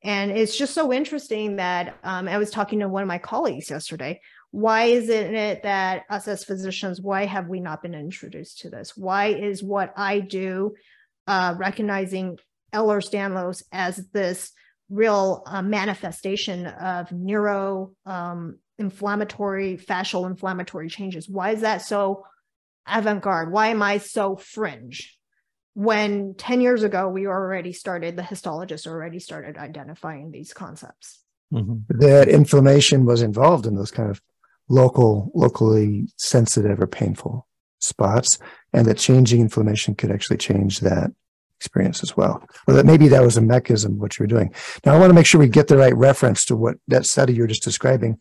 And 0.04 0.32
it's 0.32 0.58
just 0.58 0.74
so 0.74 0.92
interesting 0.92 1.58
that 1.58 1.98
um, 2.04 2.28
I 2.28 2.38
was 2.38 2.50
talking 2.50 2.80
to 2.80 2.90
one 2.90 3.04
of 3.04 3.08
my 3.08 3.20
colleagues 3.20 3.70
yesterday. 3.70 4.20
Why 4.50 4.86
isn't 4.86 5.36
it 5.36 5.64
that 5.64 6.04
us 6.10 6.28
as 6.28 6.44
physicians, 6.44 7.00
why 7.00 7.26
have 7.26 7.48
we 7.48 7.60
not 7.60 7.82
been 7.82 7.94
introduced 7.94 8.60
to 8.60 8.70
this? 8.70 8.98
Why 8.98 9.28
is 9.28 9.64
what 9.64 9.94
I 9.96 10.20
do 10.20 10.76
uh, 11.28 11.56
recognizing 11.58 12.38
Ehlers-Danlos 12.74 13.64
as 13.72 13.98
this 14.14 14.52
real 14.90 15.44
uh, 15.46 15.62
manifestation 15.62 16.68
of 16.68 17.12
neuro 17.12 17.92
um, 18.06 18.60
inflammatory, 18.78 19.78
fascial 19.78 20.28
inflammatory 20.28 20.90
changes. 20.90 21.30
Why 21.30 21.52
is 21.52 21.62
that 21.62 21.82
so 21.82 22.26
avant 22.88 23.22
garde? 23.22 23.52
Why 23.52 23.68
am 23.68 23.82
I 23.82 24.00
so 24.00 24.36
fringe? 24.36 25.18
When 25.74 26.36
10 26.36 26.60
years 26.60 26.84
ago, 26.84 27.08
we 27.08 27.28
already 27.28 27.72
started, 27.72 28.18
the 28.18 28.24
histologists 28.24 28.88
already 28.88 29.20
started 29.20 29.58
identifying 29.58 30.32
these 30.32 30.54
concepts. 30.54 31.22
Mm-hmm. 31.54 32.00
That 32.00 32.28
inflammation 32.28 33.06
was 33.06 33.22
involved 33.22 33.66
in 33.66 33.76
those 33.76 33.92
kind 33.92 34.10
of 34.10 34.22
local, 34.68 35.32
locally 35.34 36.08
sensitive 36.18 36.82
or 36.82 36.88
painful 36.88 37.48
spots, 37.80 38.38
and 38.74 38.86
that 38.88 38.98
changing 38.98 39.42
inflammation 39.42 39.96
could 39.96 40.12
actually 40.12 40.38
change 40.38 40.82
that 40.82 41.12
experience 41.62 42.02
as 42.02 42.18
well. 42.18 42.44
Or 42.68 42.74
that 42.74 42.88
maybe 42.88 43.08
that 43.10 43.22
was 43.22 43.38
a 43.38 43.42
mechanism 43.42 44.00
what 44.00 44.18
you 44.18 44.24
were 44.24 44.28
doing. 44.36 44.54
Now 44.84 44.96
I 44.96 45.00
want 45.00 45.12
to 45.12 45.14
make 45.14 45.28
sure 45.28 45.40
we 45.40 45.48
get 45.48 45.68
the 45.68 45.78
right 45.78 45.96
reference 45.96 46.44
to 46.46 46.56
what 46.56 46.76
that 46.88 47.06
study 47.06 47.34
you're 47.34 47.52
just 47.56 47.64
describing. 47.64 48.20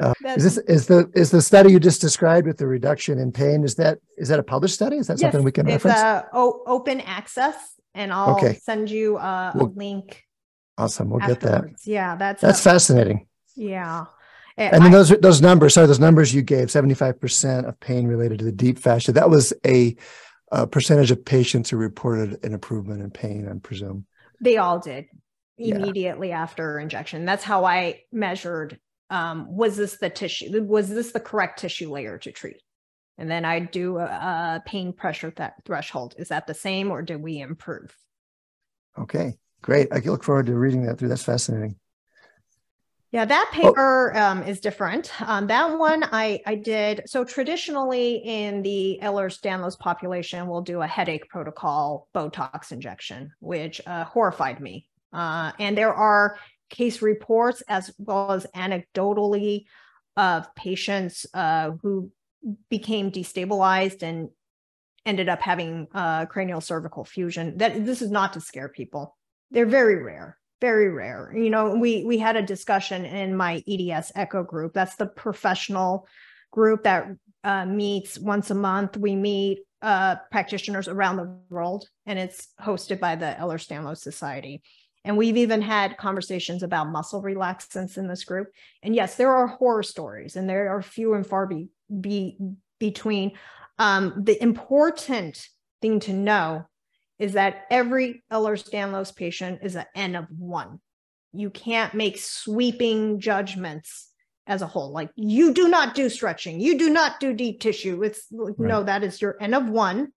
Uh, 0.00 0.12
is 0.36 0.44
this 0.44 0.58
is 0.76 0.86
the 0.86 1.10
is 1.14 1.30
the 1.30 1.42
study 1.42 1.72
you 1.72 1.80
just 1.80 2.00
described 2.00 2.46
with 2.46 2.58
the 2.58 2.66
reduction 2.66 3.18
in 3.18 3.32
pain? 3.32 3.64
Is 3.64 3.74
that 3.76 3.98
is 4.16 4.28
that 4.28 4.38
a 4.38 4.42
published 4.42 4.74
study? 4.74 4.96
Is 4.96 5.08
that 5.08 5.18
yes, 5.18 5.22
something 5.22 5.44
we 5.44 5.52
can 5.52 5.66
it's 5.68 5.84
reference? 5.84 6.24
It's 6.24 6.28
o- 6.32 6.62
open 6.66 7.00
access, 7.00 7.56
and 7.94 8.12
I'll 8.12 8.36
okay. 8.36 8.58
send 8.62 8.90
you 8.90 9.18
a, 9.18 9.52
a 9.54 9.64
link. 9.64 10.24
Awesome, 10.78 11.10
we'll 11.10 11.22
afterwards. 11.22 11.44
get 11.44 11.50
that. 11.50 11.90
Yeah, 11.90 12.16
that's 12.16 12.42
that's 12.42 12.60
a, 12.60 12.62
fascinating. 12.62 13.26
Yeah. 13.56 14.06
And 14.56 14.84
then 14.84 14.92
those 14.92 15.10
those 15.20 15.40
numbers, 15.40 15.74
sorry, 15.74 15.88
those 15.88 15.98
numbers 15.98 16.32
you 16.32 16.42
gave, 16.42 16.70
seventy 16.70 16.94
five 16.94 17.20
percent 17.20 17.66
of 17.66 17.78
pain 17.80 18.06
related 18.06 18.38
to 18.38 18.44
the 18.44 18.52
deep 18.52 18.78
fascia. 18.78 19.12
That 19.12 19.28
was 19.28 19.52
a 19.66 19.96
uh, 20.54 20.66
percentage 20.66 21.10
of 21.10 21.24
patients 21.24 21.68
who 21.68 21.76
reported 21.76 22.44
an 22.44 22.54
improvement 22.54 23.02
in 23.02 23.10
pain, 23.10 23.48
I 23.48 23.58
presume. 23.58 24.06
They 24.40 24.56
all 24.56 24.78
did 24.78 25.06
immediately 25.58 26.28
yeah. 26.28 26.42
after 26.42 26.78
injection. 26.78 27.24
That's 27.24 27.44
how 27.44 27.64
I 27.64 28.02
measured 28.12 28.78
um, 29.10 29.54
was 29.54 29.76
this 29.76 29.98
the 29.98 30.10
tissue? 30.10 30.62
Was 30.62 30.88
this 30.88 31.12
the 31.12 31.20
correct 31.20 31.58
tissue 31.60 31.90
layer 31.90 32.18
to 32.18 32.32
treat? 32.32 32.62
And 33.18 33.30
then 33.30 33.44
I 33.44 33.60
do 33.60 33.98
a, 33.98 34.04
a 34.04 34.62
pain 34.64 34.92
pressure 34.92 35.30
th- 35.30 35.50
threshold. 35.64 36.14
Is 36.18 36.28
that 36.28 36.46
the 36.46 36.54
same 36.54 36.90
or 36.90 37.02
did 37.02 37.20
we 37.20 37.40
improve? 37.40 37.94
Okay, 38.98 39.34
great. 39.60 39.88
I 39.92 39.98
look 39.98 40.24
forward 40.24 40.46
to 40.46 40.54
reading 40.54 40.86
that 40.86 40.98
through. 40.98 41.08
That's 41.08 41.22
fascinating. 41.22 41.76
Yeah, 43.14 43.26
that 43.26 43.50
oh. 43.50 43.54
paper 43.54 44.12
oh. 44.16 44.20
um, 44.20 44.42
is 44.42 44.58
different. 44.58 45.12
Um, 45.24 45.46
that 45.46 45.78
one 45.78 46.02
I 46.02 46.40
I 46.46 46.56
did. 46.56 47.02
So 47.06 47.22
traditionally 47.22 48.16
in 48.16 48.60
the 48.62 48.98
Ehlers-Danlos 49.00 49.78
population, 49.78 50.48
we'll 50.48 50.62
do 50.62 50.82
a 50.82 50.86
headache 50.88 51.28
protocol 51.28 52.08
Botox 52.12 52.72
injection, 52.72 53.30
which 53.38 53.80
uh, 53.86 54.02
horrified 54.02 54.58
me. 54.58 54.88
Uh, 55.12 55.52
and 55.60 55.78
there 55.78 55.94
are 55.94 56.38
case 56.70 57.02
reports 57.02 57.62
as 57.68 57.92
well 57.98 58.32
as 58.32 58.48
anecdotally 58.52 59.66
of 60.16 60.52
patients 60.56 61.24
uh, 61.34 61.70
who 61.82 62.10
became 62.68 63.12
destabilized 63.12 64.02
and 64.02 64.28
ended 65.06 65.28
up 65.28 65.40
having 65.40 65.86
uh, 65.94 66.26
cranial 66.26 66.60
cervical 66.60 67.04
fusion. 67.04 67.58
That 67.58 67.84
this 67.86 68.02
is 68.02 68.10
not 68.10 68.32
to 68.32 68.40
scare 68.40 68.68
people. 68.68 69.16
They're 69.52 69.66
very 69.66 70.02
rare 70.02 70.36
very 70.64 70.88
rare. 70.88 71.30
You 71.36 71.50
know, 71.50 71.74
we 71.74 72.04
we 72.04 72.16
had 72.16 72.36
a 72.36 72.42
discussion 72.54 73.04
in 73.04 73.36
my 73.36 73.62
EDS 73.68 74.12
Echo 74.14 74.42
group. 74.42 74.72
That's 74.72 74.96
the 74.96 75.06
professional 75.24 76.08
group 76.50 76.84
that 76.84 77.00
uh, 77.44 77.66
meets 77.66 78.18
once 78.18 78.50
a 78.50 78.54
month. 78.54 78.96
We 78.96 79.14
meet 79.14 79.58
uh, 79.82 80.16
practitioners 80.30 80.88
around 80.88 81.16
the 81.16 81.36
world, 81.50 81.86
and 82.06 82.18
it's 82.18 82.48
hosted 82.58 82.98
by 82.98 83.14
the 83.16 83.36
Ehlers-Danlos 83.38 83.98
Society. 83.98 84.62
And 85.04 85.18
we've 85.18 85.36
even 85.36 85.60
had 85.60 85.98
conversations 85.98 86.62
about 86.62 86.88
muscle 86.88 87.22
relaxants 87.22 87.98
in 87.98 88.08
this 88.08 88.24
group. 88.24 88.48
And 88.82 88.94
yes, 88.94 89.16
there 89.16 89.30
are 89.36 89.46
horror 89.46 89.82
stories, 89.82 90.36
and 90.36 90.48
there 90.48 90.70
are 90.74 90.80
few 90.80 91.12
and 91.12 91.26
far 91.26 91.46
be, 91.46 91.68
be 92.00 92.38
between. 92.78 93.32
Um, 93.78 94.14
the 94.16 94.42
important 94.42 95.46
thing 95.82 96.00
to 96.00 96.14
know 96.14 96.66
is 97.18 97.34
that 97.34 97.64
every 97.70 98.22
Ehlers-Danlos 98.32 99.14
patient 99.14 99.60
is 99.62 99.76
an 99.76 99.86
N 99.94 100.16
of 100.16 100.26
one. 100.36 100.80
You 101.32 101.50
can't 101.50 101.94
make 101.94 102.18
sweeping 102.18 103.20
judgments 103.20 104.10
as 104.46 104.62
a 104.62 104.66
whole. 104.66 104.92
Like 104.92 105.10
you 105.16 105.54
do 105.54 105.68
not 105.68 105.94
do 105.94 106.08
stretching, 106.08 106.60
you 106.60 106.78
do 106.78 106.90
not 106.90 107.20
do 107.20 107.32
deep 107.32 107.60
tissue. 107.60 108.02
It's 108.02 108.26
right. 108.32 108.54
no, 108.58 108.82
that 108.82 109.02
is 109.02 109.20
your 109.20 109.36
N 109.40 109.54
of 109.54 109.68
one, 109.68 110.08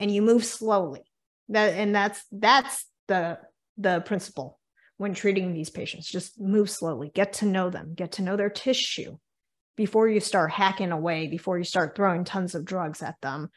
and 0.00 0.10
you 0.12 0.22
move 0.22 0.44
slowly. 0.44 1.02
That 1.48 1.74
and 1.74 1.94
that's 1.94 2.24
that's 2.32 2.86
the 3.08 3.38
the 3.76 4.00
principle 4.00 4.58
when 4.96 5.14
treating 5.14 5.52
these 5.52 5.70
patients. 5.70 6.08
Just 6.08 6.40
move 6.40 6.70
slowly, 6.70 7.10
get 7.14 7.34
to 7.34 7.46
know 7.46 7.70
them, 7.70 7.94
get 7.94 8.12
to 8.12 8.22
know 8.22 8.36
their 8.36 8.50
tissue 8.50 9.16
before 9.76 10.08
you 10.08 10.18
start 10.18 10.50
hacking 10.50 10.90
away, 10.90 11.28
before 11.28 11.56
you 11.56 11.64
start 11.64 11.94
throwing 11.94 12.24
tons 12.24 12.56
of 12.56 12.64
drugs 12.64 13.00
at 13.00 13.14
them 13.22 13.48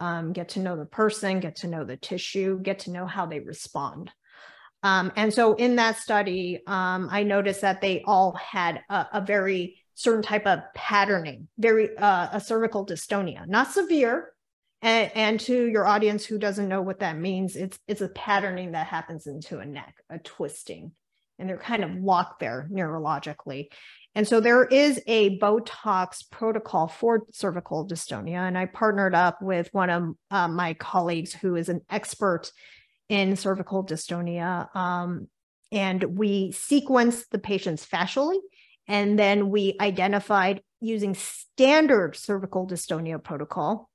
um, 0.00 0.32
get 0.32 0.50
to 0.50 0.60
know 0.60 0.76
the 0.76 0.84
person, 0.84 1.40
get 1.40 1.56
to 1.56 1.68
know 1.68 1.84
the 1.84 1.96
tissue, 1.96 2.60
get 2.60 2.80
to 2.80 2.90
know 2.90 3.06
how 3.06 3.26
they 3.26 3.40
respond. 3.40 4.10
Um, 4.82 5.12
and 5.16 5.34
so 5.34 5.54
in 5.54 5.76
that 5.76 5.96
study, 5.98 6.60
um, 6.66 7.08
I 7.10 7.24
noticed 7.24 7.62
that 7.62 7.80
they 7.80 8.02
all 8.06 8.32
had 8.32 8.82
a, 8.88 9.06
a 9.14 9.20
very 9.20 9.78
certain 9.94 10.22
type 10.22 10.46
of 10.46 10.60
patterning, 10.74 11.48
very 11.58 11.96
uh, 11.96 12.28
a 12.32 12.40
cervical 12.40 12.86
dystonia, 12.86 13.46
not 13.46 13.72
severe. 13.72 14.32
And, 14.80 15.10
and 15.16 15.40
to 15.40 15.66
your 15.66 15.88
audience 15.88 16.24
who 16.24 16.38
doesn't 16.38 16.68
know 16.68 16.82
what 16.82 17.00
that 17.00 17.18
means, 17.18 17.56
it's 17.56 17.80
it's 17.88 18.00
a 18.00 18.08
patterning 18.08 18.72
that 18.72 18.86
happens 18.86 19.26
into 19.26 19.58
a 19.58 19.66
neck, 19.66 19.96
a 20.08 20.20
twisting, 20.20 20.92
and 21.40 21.48
they're 21.48 21.58
kind 21.58 21.82
of 21.82 21.96
locked 21.96 22.38
there 22.38 22.68
neurologically. 22.72 23.70
And 24.14 24.26
so 24.26 24.40
there 24.40 24.64
is 24.64 25.00
a 25.06 25.38
Botox 25.38 26.28
protocol 26.30 26.88
for 26.88 27.24
cervical 27.32 27.86
dystonia. 27.86 28.38
And 28.38 28.58
I 28.58 28.66
partnered 28.66 29.14
up 29.14 29.40
with 29.40 29.68
one 29.72 29.90
of 29.90 30.14
uh, 30.30 30.48
my 30.48 30.74
colleagues 30.74 31.32
who 31.32 31.56
is 31.56 31.68
an 31.68 31.82
expert 31.88 32.50
in 33.08 33.36
cervical 33.36 33.84
dystonia. 33.84 34.74
Um, 34.74 35.28
and 35.70 36.02
we 36.18 36.52
sequenced 36.52 37.28
the 37.30 37.38
patients 37.38 37.86
fascially. 37.86 38.38
And 38.86 39.18
then 39.18 39.50
we 39.50 39.76
identified 39.80 40.62
using 40.80 41.14
standard 41.14 42.16
cervical 42.16 42.66
dystonia 42.66 43.22
protocol 43.22 43.90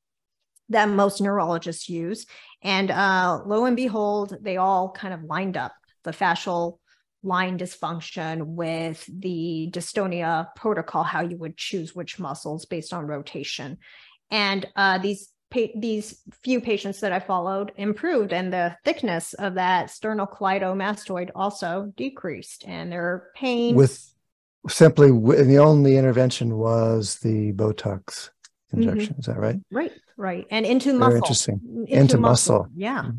that 0.69 0.89
most 0.89 1.21
neurologists 1.21 1.89
use. 1.89 2.25
And 2.61 2.91
uh, 2.91 3.41
lo 3.45 3.65
and 3.65 3.75
behold, 3.75 4.37
they 4.41 4.57
all 4.57 4.91
kind 4.91 5.13
of 5.13 5.23
lined 5.23 5.57
up. 5.57 5.73
The 6.03 6.11
fascial 6.11 6.79
line 7.23 7.57
dysfunction 7.57 8.45
with 8.45 9.03
the 9.07 9.69
dystonia 9.71 10.53
protocol, 10.55 11.03
how 11.03 11.21
you 11.21 11.37
would 11.37 11.57
choose 11.57 11.95
which 11.95 12.19
muscles 12.19 12.65
based 12.65 12.93
on 12.93 13.07
rotation. 13.07 13.77
And 14.29 14.67
uh, 14.75 14.97
these 14.97 15.29
pa- 15.49 15.73
these 15.75 16.21
few 16.43 16.59
patients 16.59 16.99
that 16.99 17.13
I 17.13 17.19
followed 17.19 17.71
improved, 17.77 18.33
and 18.33 18.51
the 18.51 18.75
thickness 18.83 19.33
of 19.33 19.55
that 19.55 19.89
sternal 19.89 20.27
sternocleidomastoid 20.27 21.29
also 21.35 21.93
decreased, 21.95 22.65
and 22.67 22.91
their 22.91 23.29
pain 23.35 23.75
with 23.75 24.13
simply 24.67 25.09
and 25.09 25.49
the 25.49 25.59
only 25.59 25.97
intervention 25.97 26.57
was 26.57 27.19
the 27.19 27.53
Botox 27.53 28.29
injection. 28.71 29.13
Mm-hmm. 29.13 29.19
Is 29.19 29.25
that 29.27 29.39
right? 29.39 29.59
Right, 29.71 29.91
right, 30.17 30.45
and 30.49 30.65
into 30.65 30.89
Very 30.89 30.99
muscle. 30.99 31.15
Interesting. 31.17 31.61
Into, 31.63 31.93
into 31.93 32.17
muscle. 32.17 32.57
muscle. 32.59 32.71
Yeah. 32.75 33.11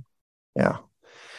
Yeah. 0.56 0.76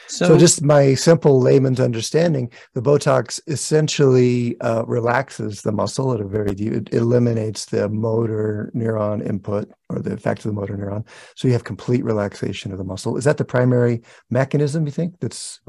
So, 0.07 0.27
so, 0.27 0.37
just 0.37 0.63
my 0.63 0.93
simple 0.93 1.39
layman's 1.39 1.79
understanding, 1.79 2.51
the 2.73 2.81
Botox 2.81 3.39
essentially 3.47 4.59
uh, 4.61 4.83
relaxes 4.85 5.61
the 5.61 5.71
muscle 5.71 6.13
at 6.13 6.21
a 6.21 6.27
very 6.27 6.53
deep, 6.53 6.73
it 6.73 6.93
eliminates 6.93 7.65
the 7.65 7.89
motor 7.89 8.71
neuron 8.75 9.25
input 9.25 9.69
or 9.89 9.99
the 9.99 10.13
effect 10.13 10.39
of 10.39 10.51
the 10.51 10.59
motor 10.59 10.77
neuron. 10.77 11.07
So 11.35 11.47
you 11.47 11.53
have 11.53 11.63
complete 11.63 12.03
relaxation 12.03 12.71
of 12.71 12.77
the 12.77 12.83
muscle. 12.83 13.17
Is 13.17 13.23
that 13.23 13.37
the 13.37 13.45
primary 13.45 14.01
mechanism 14.29 14.85
you 14.85 14.91
think 14.91 15.19
that's, 15.19 15.59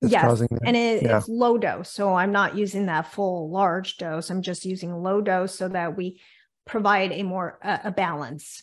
that's 0.00 0.12
yes. 0.12 0.22
causing 0.22 0.48
that? 0.50 0.62
And 0.64 0.76
it, 0.76 1.02
yeah. 1.02 1.18
it's 1.18 1.28
low 1.28 1.58
dose. 1.58 1.90
So 1.90 2.14
I'm 2.14 2.32
not 2.32 2.56
using 2.56 2.86
that 2.86 3.12
full 3.12 3.50
large 3.50 3.96
dose. 3.96 4.30
I'm 4.30 4.42
just 4.42 4.64
using 4.64 4.92
low 4.92 5.20
dose 5.20 5.54
so 5.54 5.68
that 5.68 5.96
we 5.96 6.20
provide 6.66 7.12
a 7.12 7.22
more 7.22 7.58
uh, 7.62 7.78
a 7.84 7.90
balance 7.90 8.62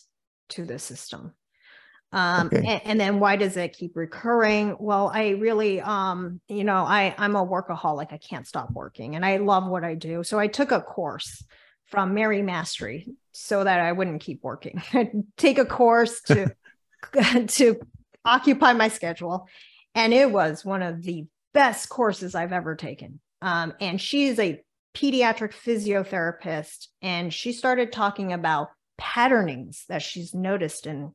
to 0.50 0.64
the 0.64 0.78
system. 0.78 1.32
Um, 2.16 2.46
okay. 2.46 2.64
and, 2.66 2.80
and, 2.86 3.00
then 3.00 3.20
why 3.20 3.36
does 3.36 3.58
it 3.58 3.74
keep 3.74 3.94
recurring? 3.94 4.74
Well, 4.80 5.10
I 5.12 5.30
really, 5.30 5.82
um, 5.82 6.40
you 6.48 6.64
know, 6.64 6.76
I, 6.76 7.14
I'm 7.18 7.36
a 7.36 7.46
workaholic. 7.46 8.10
I 8.10 8.16
can't 8.16 8.46
stop 8.46 8.70
working 8.70 9.16
and 9.16 9.24
I 9.24 9.36
love 9.36 9.66
what 9.66 9.84
I 9.84 9.96
do. 9.96 10.24
So 10.24 10.38
I 10.38 10.46
took 10.46 10.72
a 10.72 10.80
course 10.80 11.44
from 11.84 12.14
Mary 12.14 12.40
Massery 12.40 13.06
so 13.32 13.62
that 13.62 13.80
I 13.80 13.92
wouldn't 13.92 14.22
keep 14.22 14.42
working. 14.42 14.82
Take 15.36 15.58
a 15.58 15.66
course 15.66 16.22
to, 16.22 16.54
to 17.48 17.80
occupy 18.24 18.72
my 18.72 18.88
schedule. 18.88 19.46
And 19.94 20.14
it 20.14 20.32
was 20.32 20.64
one 20.64 20.82
of 20.82 21.02
the 21.02 21.26
best 21.52 21.90
courses 21.90 22.34
I've 22.34 22.52
ever 22.52 22.76
taken. 22.76 23.20
Um, 23.42 23.74
and 23.78 24.00
she 24.00 24.28
is 24.28 24.38
a 24.38 24.62
pediatric 24.94 25.52
physiotherapist. 25.52 26.86
And 27.02 27.32
she 27.32 27.52
started 27.52 27.92
talking 27.92 28.32
about 28.32 28.68
patternings 28.96 29.84
that 29.90 30.00
she's 30.00 30.32
noticed 30.32 30.86
in 30.86 31.12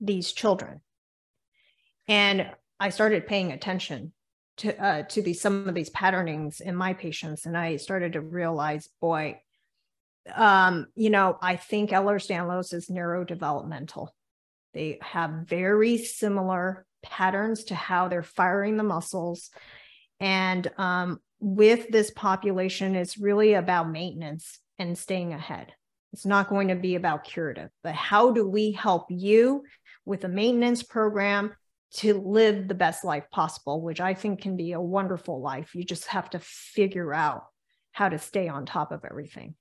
these 0.00 0.32
children. 0.32 0.80
And 2.08 2.50
I 2.78 2.90
started 2.90 3.26
paying 3.26 3.52
attention 3.52 4.12
to 4.58 4.82
uh, 4.82 5.02
to 5.04 5.22
these 5.22 5.40
some 5.40 5.68
of 5.68 5.74
these 5.74 5.90
patternings 5.90 6.60
in 6.60 6.74
my 6.74 6.94
patients, 6.94 7.46
and 7.46 7.56
I 7.56 7.76
started 7.76 8.14
to 8.14 8.20
realize, 8.20 8.88
boy, 9.00 9.40
um, 10.34 10.86
you 10.94 11.10
know, 11.10 11.38
I 11.40 11.56
think 11.56 11.90
Ehlers-Danlos 11.90 12.74
is 12.74 12.88
neurodevelopmental. 12.88 14.08
They 14.74 14.98
have 15.02 15.30
very 15.46 15.98
similar 15.98 16.86
patterns 17.02 17.64
to 17.64 17.74
how 17.74 18.08
they're 18.08 18.22
firing 18.22 18.76
the 18.76 18.82
muscles, 18.82 19.50
and 20.18 20.70
um, 20.76 21.20
with 21.38 21.88
this 21.90 22.10
population, 22.10 22.94
it's 22.96 23.16
really 23.16 23.54
about 23.54 23.90
maintenance 23.90 24.58
and 24.78 24.96
staying 24.96 25.32
ahead. 25.32 25.72
It's 26.12 26.26
not 26.26 26.48
going 26.48 26.68
to 26.68 26.74
be 26.74 26.96
about 26.96 27.24
curative, 27.24 27.70
but 27.82 27.94
how 27.94 28.32
do 28.32 28.46
we 28.46 28.72
help 28.72 29.06
you 29.08 29.64
with 30.04 30.24
a 30.24 30.28
maintenance 30.28 30.82
program 30.82 31.52
to 31.92 32.20
live 32.20 32.68
the 32.68 32.74
best 32.74 33.04
life 33.04 33.24
possible, 33.30 33.80
which 33.80 34.00
I 34.00 34.14
think 34.14 34.42
can 34.42 34.56
be 34.56 34.72
a 34.72 34.80
wonderful 34.80 35.40
life. 35.40 35.74
You 35.74 35.84
just 35.84 36.06
have 36.06 36.30
to 36.30 36.38
figure 36.38 37.12
out 37.12 37.44
how 37.92 38.08
to 38.08 38.18
stay 38.18 38.48
on 38.48 38.66
top 38.66 38.92
of 38.92 39.04
everything. 39.04 39.54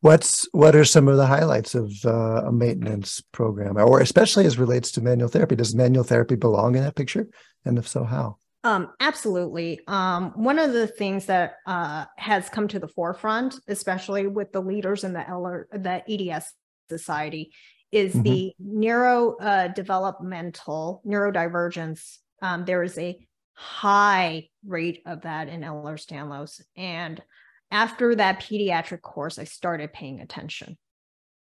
What's 0.00 0.48
what 0.52 0.74
are 0.74 0.84
some 0.84 1.06
of 1.06 1.16
the 1.16 1.26
highlights 1.26 1.76
of 1.76 1.92
uh, 2.04 2.46
a 2.46 2.52
maintenance 2.52 3.20
program, 3.32 3.76
or 3.76 4.00
especially 4.00 4.46
as 4.46 4.58
relates 4.58 4.90
to 4.92 5.00
manual 5.00 5.28
therapy? 5.28 5.54
Does 5.54 5.76
manual 5.76 6.02
therapy 6.02 6.34
belong 6.34 6.74
in 6.74 6.82
that 6.82 6.96
picture, 6.96 7.28
and 7.64 7.78
if 7.78 7.86
so, 7.86 8.02
how? 8.02 8.38
Um, 8.64 8.90
absolutely. 8.98 9.80
Um, 9.86 10.32
one 10.34 10.58
of 10.58 10.72
the 10.72 10.88
things 10.88 11.26
that 11.26 11.54
uh, 11.66 12.06
has 12.16 12.48
come 12.48 12.66
to 12.68 12.80
the 12.80 12.88
forefront, 12.88 13.56
especially 13.68 14.26
with 14.26 14.52
the 14.52 14.60
leaders 14.60 15.04
in 15.04 15.12
the 15.12 15.66
the 15.72 16.02
EDS 16.08 16.52
society, 16.88 17.52
is 17.92 18.14
mm-hmm. 18.14 18.22
the 18.22 18.54
neurodevelopmental 18.60 20.96
uh, 20.96 21.00
neurodivergence. 21.06 22.16
Um, 22.40 22.64
there 22.64 22.82
is 22.82 22.98
a 22.98 23.24
high 23.54 24.48
rate 24.66 25.02
of 25.06 25.22
that 25.22 25.48
in 25.48 25.60
Ehlers-Danlos. 25.60 26.62
And 26.76 27.22
after 27.70 28.16
that 28.16 28.40
pediatric 28.40 29.02
course, 29.02 29.38
I 29.38 29.44
started 29.44 29.92
paying 29.92 30.20
attention 30.20 30.76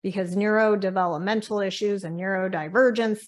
because 0.03 0.35
neurodevelopmental 0.35 1.65
issues 1.65 2.03
and 2.03 2.19
neurodivergence, 2.19 3.21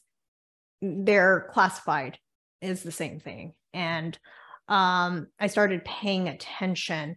they're 0.82 1.48
classified 1.52 2.18
as 2.62 2.84
the 2.84 2.92
same 2.92 3.20
thing. 3.20 3.54
And 3.74 4.18
um, 4.68 5.28
I 5.40 5.48
started 5.48 5.86
paying 5.86 6.28
attention 6.28 7.16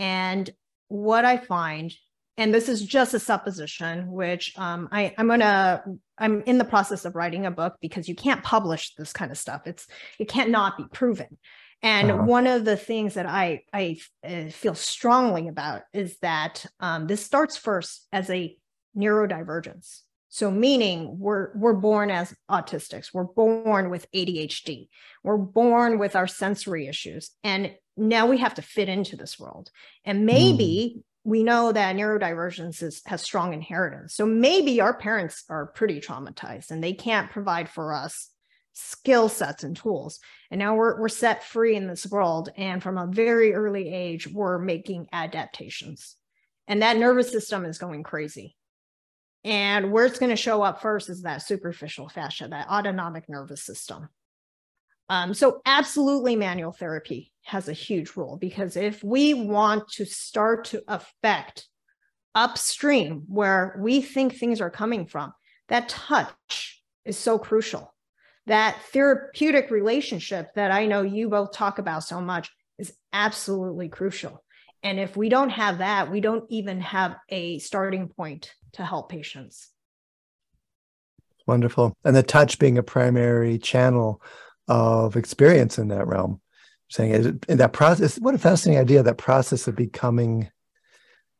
And 0.00 0.48
what 0.88 1.26
I 1.26 1.36
find, 1.36 1.92
and 2.36 2.54
this 2.54 2.68
is 2.68 2.82
just 2.82 3.14
a 3.14 3.18
supposition, 3.18 4.10
which 4.10 4.56
um, 4.56 4.88
I, 4.92 5.14
I'm 5.18 5.28
gonna, 5.28 5.84
I'm 6.18 6.42
in 6.42 6.58
the 6.58 6.64
process 6.64 7.04
of 7.04 7.14
writing 7.14 7.46
a 7.46 7.50
book 7.50 7.76
because 7.80 8.08
you 8.08 8.14
can't 8.14 8.42
publish 8.42 8.94
this 8.94 9.12
kind 9.12 9.30
of 9.30 9.38
stuff. 9.38 9.62
It's 9.66 9.86
it 10.18 10.28
can't 10.28 10.50
not 10.50 10.76
be 10.76 10.84
proven. 10.92 11.38
And 11.82 12.10
uh-huh. 12.10 12.24
one 12.24 12.46
of 12.46 12.64
the 12.64 12.76
things 12.76 13.14
that 13.14 13.26
I 13.26 13.62
I 13.72 13.98
uh, 14.24 14.50
feel 14.50 14.74
strongly 14.74 15.48
about 15.48 15.82
is 15.92 16.18
that 16.20 16.66
um, 16.78 17.06
this 17.06 17.24
starts 17.24 17.56
first 17.56 18.06
as 18.12 18.30
a 18.30 18.56
neurodivergence. 18.96 20.00
So 20.28 20.50
meaning 20.50 21.18
we're 21.18 21.50
we're 21.56 21.74
born 21.74 22.10
as 22.10 22.34
autistics, 22.50 23.12
we're 23.12 23.24
born 23.24 23.90
with 23.90 24.10
ADHD, 24.12 24.88
we're 25.24 25.36
born 25.36 25.98
with 25.98 26.14
our 26.14 26.28
sensory 26.28 26.86
issues, 26.86 27.30
and 27.42 27.74
now 27.96 28.26
we 28.26 28.38
have 28.38 28.54
to 28.54 28.62
fit 28.62 28.88
into 28.88 29.16
this 29.16 29.38
world. 29.38 29.70
And 30.04 30.24
maybe 30.24 30.94
mm. 30.96 31.02
We 31.24 31.42
know 31.42 31.70
that 31.72 31.96
neurodivergence 31.96 32.82
is, 32.82 33.02
has 33.06 33.22
strong 33.22 33.52
inheritance. 33.52 34.14
So 34.14 34.24
maybe 34.24 34.80
our 34.80 34.94
parents 34.94 35.44
are 35.48 35.66
pretty 35.66 36.00
traumatized 36.00 36.70
and 36.70 36.82
they 36.82 36.94
can't 36.94 37.30
provide 37.30 37.68
for 37.68 37.92
us 37.92 38.30
skill 38.72 39.28
sets 39.28 39.62
and 39.62 39.76
tools. 39.76 40.20
And 40.50 40.58
now 40.58 40.74
we're, 40.74 40.98
we're 41.00 41.08
set 41.08 41.44
free 41.44 41.76
in 41.76 41.86
this 41.86 42.06
world. 42.06 42.50
And 42.56 42.82
from 42.82 42.96
a 42.96 43.06
very 43.06 43.52
early 43.52 43.92
age, 43.92 44.28
we're 44.28 44.58
making 44.58 45.08
adaptations. 45.12 46.16
And 46.66 46.82
that 46.82 46.96
nervous 46.96 47.30
system 47.30 47.64
is 47.64 47.78
going 47.78 48.02
crazy. 48.02 48.56
And 49.44 49.90
where 49.90 50.04
it's 50.04 50.18
going 50.18 50.30
to 50.30 50.36
show 50.36 50.62
up 50.62 50.82
first 50.82 51.08
is 51.08 51.22
that 51.22 51.42
superficial 51.42 52.08
fascia, 52.08 52.48
that 52.48 52.68
autonomic 52.68 53.28
nervous 53.28 53.62
system. 53.62 54.08
Um, 55.10 55.34
so, 55.34 55.60
absolutely, 55.66 56.36
manual 56.36 56.70
therapy 56.70 57.32
has 57.42 57.68
a 57.68 57.72
huge 57.72 58.16
role 58.16 58.36
because 58.36 58.76
if 58.76 59.02
we 59.02 59.34
want 59.34 59.88
to 59.94 60.04
start 60.04 60.66
to 60.66 60.84
affect 60.86 61.66
upstream 62.36 63.24
where 63.26 63.76
we 63.80 64.02
think 64.02 64.36
things 64.36 64.60
are 64.60 64.70
coming 64.70 65.06
from, 65.06 65.32
that 65.68 65.88
touch 65.88 66.80
is 67.04 67.18
so 67.18 67.40
crucial. 67.40 67.92
That 68.46 68.80
therapeutic 68.92 69.72
relationship 69.72 70.54
that 70.54 70.70
I 70.70 70.86
know 70.86 71.02
you 71.02 71.28
both 71.28 71.52
talk 71.52 71.80
about 71.80 72.04
so 72.04 72.20
much 72.20 72.48
is 72.78 72.92
absolutely 73.12 73.88
crucial. 73.88 74.44
And 74.84 75.00
if 75.00 75.16
we 75.16 75.28
don't 75.28 75.50
have 75.50 75.78
that, 75.78 76.08
we 76.08 76.20
don't 76.20 76.44
even 76.50 76.80
have 76.82 77.16
a 77.28 77.58
starting 77.58 78.08
point 78.08 78.52
to 78.74 78.84
help 78.84 79.10
patients. 79.10 79.70
Wonderful. 81.48 81.96
And 82.04 82.14
the 82.14 82.22
touch 82.22 82.60
being 82.60 82.78
a 82.78 82.82
primary 82.84 83.58
channel 83.58 84.22
of 84.70 85.16
experience 85.16 85.78
in 85.78 85.88
that 85.88 86.06
realm. 86.06 86.40
Saying 86.88 87.10
is 87.12 87.26
in 87.48 87.58
that 87.58 87.72
process, 87.72 88.18
what 88.18 88.34
a 88.34 88.38
fascinating 88.38 88.80
idea, 88.80 89.02
that 89.02 89.18
process 89.18 89.68
of 89.68 89.76
becoming 89.76 90.50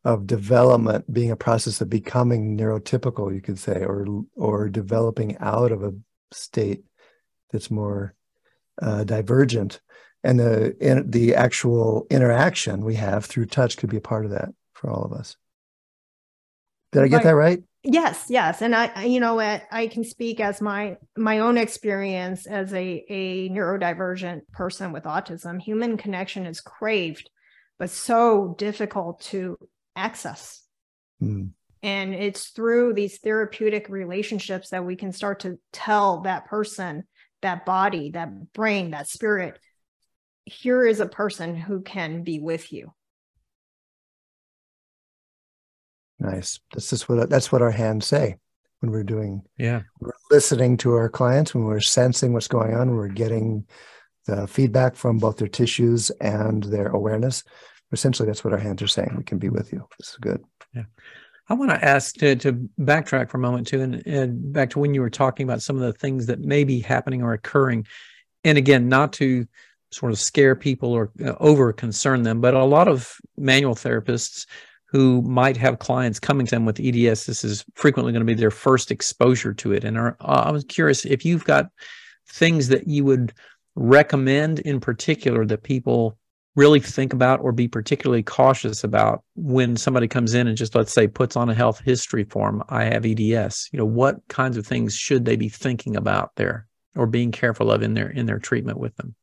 of 0.04 0.26
development 0.26 1.12
being 1.12 1.30
a 1.30 1.36
process 1.36 1.80
of 1.80 1.90
becoming 1.90 2.56
neurotypical, 2.56 3.34
you 3.34 3.40
could 3.40 3.58
say, 3.58 3.84
or 3.84 4.24
or 4.36 4.68
developing 4.68 5.38
out 5.38 5.72
of 5.72 5.82
a 5.82 5.94
state 6.32 6.84
that's 7.50 7.70
more 7.70 8.14
uh, 8.80 9.04
divergent 9.04 9.80
and 10.22 10.38
the 10.38 10.76
in, 10.80 11.10
the 11.10 11.34
actual 11.34 12.06
interaction 12.10 12.84
we 12.84 12.94
have 12.96 13.24
through 13.24 13.46
touch 13.46 13.76
could 13.76 13.90
be 13.90 13.96
a 13.96 14.02
part 14.02 14.24
of 14.24 14.32
that 14.32 14.50
for 14.74 14.90
all 14.90 15.04
of 15.04 15.12
us. 15.12 15.36
Did 16.92 17.02
I 17.02 17.08
get 17.08 17.16
right. 17.16 17.24
that 17.24 17.34
right? 17.34 17.62
Yes, 17.82 18.26
yes, 18.28 18.60
and 18.60 18.76
I, 18.76 19.04
you 19.04 19.20
know, 19.20 19.38
I 19.40 19.88
can 19.90 20.04
speak 20.04 20.38
as 20.38 20.60
my 20.60 20.98
my 21.16 21.38
own 21.38 21.56
experience 21.56 22.46
as 22.46 22.74
a 22.74 23.04
a 23.08 23.48
neurodivergent 23.48 24.42
person 24.52 24.92
with 24.92 25.04
autism. 25.04 25.60
Human 25.62 25.96
connection 25.96 26.44
is 26.44 26.60
craved, 26.60 27.30
but 27.78 27.88
so 27.88 28.54
difficult 28.58 29.22
to 29.22 29.56
access. 29.96 30.62
Mm. 31.22 31.52
And 31.82 32.14
it's 32.14 32.50
through 32.50 32.92
these 32.92 33.18
therapeutic 33.18 33.88
relationships 33.88 34.68
that 34.70 34.84
we 34.84 34.96
can 34.96 35.12
start 35.12 35.40
to 35.40 35.58
tell 35.72 36.20
that 36.22 36.44
person, 36.44 37.04
that 37.40 37.64
body, 37.64 38.10
that 38.10 38.52
brain, 38.52 38.90
that 38.90 39.08
spirit, 39.08 39.58
here 40.44 40.86
is 40.86 41.00
a 41.00 41.06
person 41.06 41.56
who 41.56 41.80
can 41.80 42.24
be 42.24 42.40
with 42.40 42.70
you. 42.74 42.92
Nice. 46.20 46.60
This 46.74 46.92
is 46.92 47.08
what 47.08 47.30
that's 47.30 47.50
what 47.50 47.62
our 47.62 47.70
hands 47.70 48.06
say 48.06 48.36
when 48.80 48.92
we're 48.92 49.02
doing. 49.02 49.42
Yeah, 49.58 49.82
we're 50.00 50.12
listening 50.30 50.76
to 50.78 50.92
our 50.92 51.08
clients 51.08 51.54
when 51.54 51.64
we're 51.64 51.80
sensing 51.80 52.32
what's 52.32 52.48
going 52.48 52.74
on. 52.74 52.94
We're 52.94 53.08
getting 53.08 53.66
the 54.26 54.46
feedback 54.46 54.96
from 54.96 55.18
both 55.18 55.38
their 55.38 55.48
tissues 55.48 56.10
and 56.20 56.62
their 56.64 56.88
awareness. 56.88 57.42
Essentially, 57.92 58.26
that's 58.26 58.44
what 58.44 58.52
our 58.52 58.58
hands 58.58 58.82
are 58.82 58.86
saying. 58.86 59.14
We 59.16 59.24
can 59.24 59.38
be 59.38 59.48
with 59.48 59.72
you. 59.72 59.88
This 59.98 60.10
is 60.10 60.16
good. 60.16 60.44
Yeah. 60.74 60.84
I 61.48 61.54
want 61.54 61.70
to 61.70 61.84
ask 61.84 62.14
to, 62.16 62.36
to 62.36 62.52
backtrack 62.78 63.28
for 63.28 63.38
a 63.38 63.40
moment 63.40 63.66
too, 63.66 63.80
and, 63.80 64.06
and 64.06 64.52
back 64.52 64.70
to 64.70 64.78
when 64.78 64.94
you 64.94 65.00
were 65.00 65.10
talking 65.10 65.44
about 65.44 65.62
some 65.62 65.74
of 65.74 65.82
the 65.82 65.92
things 65.92 66.26
that 66.26 66.38
may 66.38 66.62
be 66.62 66.80
happening 66.80 67.22
or 67.22 67.32
occurring. 67.32 67.86
And 68.44 68.56
again, 68.56 68.88
not 68.88 69.14
to 69.14 69.46
sort 69.90 70.12
of 70.12 70.18
scare 70.18 70.54
people 70.54 70.92
or 70.92 71.10
uh, 71.24 71.34
over 71.40 71.72
concern 71.72 72.22
them. 72.22 72.40
But 72.40 72.54
a 72.54 72.64
lot 72.64 72.86
of 72.86 73.16
manual 73.36 73.74
therapists 73.74 74.46
who 74.90 75.22
might 75.22 75.56
have 75.56 75.78
clients 75.78 76.18
coming 76.18 76.46
to 76.46 76.50
them 76.50 76.64
with 76.64 76.80
EDS, 76.80 77.26
this 77.26 77.44
is 77.44 77.64
frequently 77.74 78.12
going 78.12 78.26
to 78.26 78.32
be 78.32 78.38
their 78.38 78.50
first 78.50 78.90
exposure 78.90 79.54
to 79.54 79.72
it. 79.72 79.84
And 79.84 79.96
are, 79.96 80.16
uh, 80.20 80.44
I 80.46 80.50
was 80.50 80.64
curious 80.64 81.04
if 81.04 81.24
you've 81.24 81.44
got 81.44 81.66
things 82.28 82.68
that 82.68 82.88
you 82.88 83.04
would 83.04 83.32
recommend 83.76 84.58
in 84.60 84.80
particular 84.80 85.46
that 85.46 85.62
people 85.62 86.16
really 86.56 86.80
think 86.80 87.12
about 87.12 87.40
or 87.40 87.52
be 87.52 87.68
particularly 87.68 88.22
cautious 88.22 88.82
about 88.82 89.22
when 89.36 89.76
somebody 89.76 90.08
comes 90.08 90.34
in 90.34 90.48
and 90.48 90.56
just 90.56 90.74
let's 90.74 90.92
say 90.92 91.06
puts 91.06 91.36
on 91.36 91.48
a 91.48 91.54
health 91.54 91.80
history 91.84 92.24
form 92.24 92.62
i 92.68 92.82
have 92.82 93.06
eds 93.06 93.68
you 93.72 93.78
know 93.78 93.84
what 93.84 94.16
kinds 94.26 94.56
of 94.56 94.66
things 94.66 94.94
should 94.94 95.24
they 95.24 95.36
be 95.36 95.48
thinking 95.48 95.94
about 95.94 96.32
there 96.34 96.66
or 96.96 97.06
being 97.06 97.30
careful 97.30 97.70
of 97.70 97.82
in 97.82 97.94
their 97.94 98.10
in 98.10 98.26
their 98.26 98.40
treatment 98.40 98.78
with 98.78 98.94
them 98.96 99.14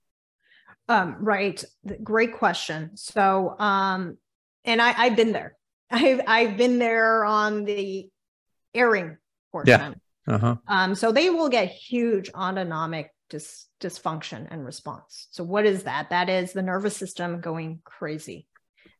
um, 0.89 1.17
right. 1.19 1.63
Great 2.03 2.33
question. 2.33 2.91
So, 2.95 3.55
um, 3.59 4.17
and 4.63 4.81
I, 4.81 4.93
I've 4.97 5.15
been 5.15 5.31
there. 5.31 5.56
I've 5.91 6.21
I've 6.27 6.57
been 6.57 6.79
there 6.79 7.23
on 7.25 7.65
the 7.65 8.09
airing 8.73 9.17
portion. 9.51 9.95
Yeah. 10.27 10.35
Uh-huh. 10.35 10.55
Um, 10.67 10.95
so 10.95 11.11
they 11.11 11.29
will 11.29 11.49
get 11.49 11.69
huge 11.69 12.29
autonomic 12.33 13.11
dis- 13.29 13.67
dysfunction 13.79 14.47
and 14.51 14.65
response. 14.65 15.27
So 15.31 15.43
what 15.43 15.65
is 15.65 15.83
that? 15.83 16.09
That 16.09 16.29
is 16.29 16.53
the 16.53 16.61
nervous 16.61 16.97
system 16.97 17.39
going 17.39 17.79
crazy. 17.83 18.47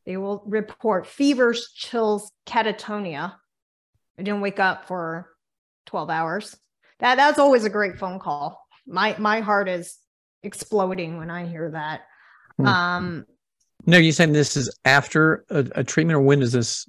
They 0.06 0.16
will 0.16 0.42
report 0.46 1.06
fevers, 1.06 1.70
chills, 1.74 2.32
catatonia. 2.46 3.34
I 4.18 4.22
didn't 4.22 4.40
wake 4.40 4.58
up 4.58 4.88
for 4.88 5.28
12 5.86 6.10
hours. 6.10 6.56
That 7.00 7.16
that's 7.16 7.38
always 7.38 7.64
a 7.64 7.70
great 7.70 7.98
phone 7.98 8.18
call. 8.18 8.66
My 8.86 9.16
my 9.18 9.40
heart 9.40 9.68
is 9.68 9.98
exploding 10.42 11.18
when 11.18 11.30
I 11.30 11.46
hear 11.46 11.70
that. 11.72 12.00
Hmm. 12.56 12.66
Um, 12.66 13.26
no, 13.86 13.98
you're 13.98 14.12
saying 14.12 14.32
this 14.32 14.56
is 14.56 14.70
after 14.84 15.44
a, 15.50 15.66
a, 15.76 15.84
treatment, 15.84 16.16
or 16.16 16.20
when 16.20 16.42
is 16.42 16.52
this 16.52 16.88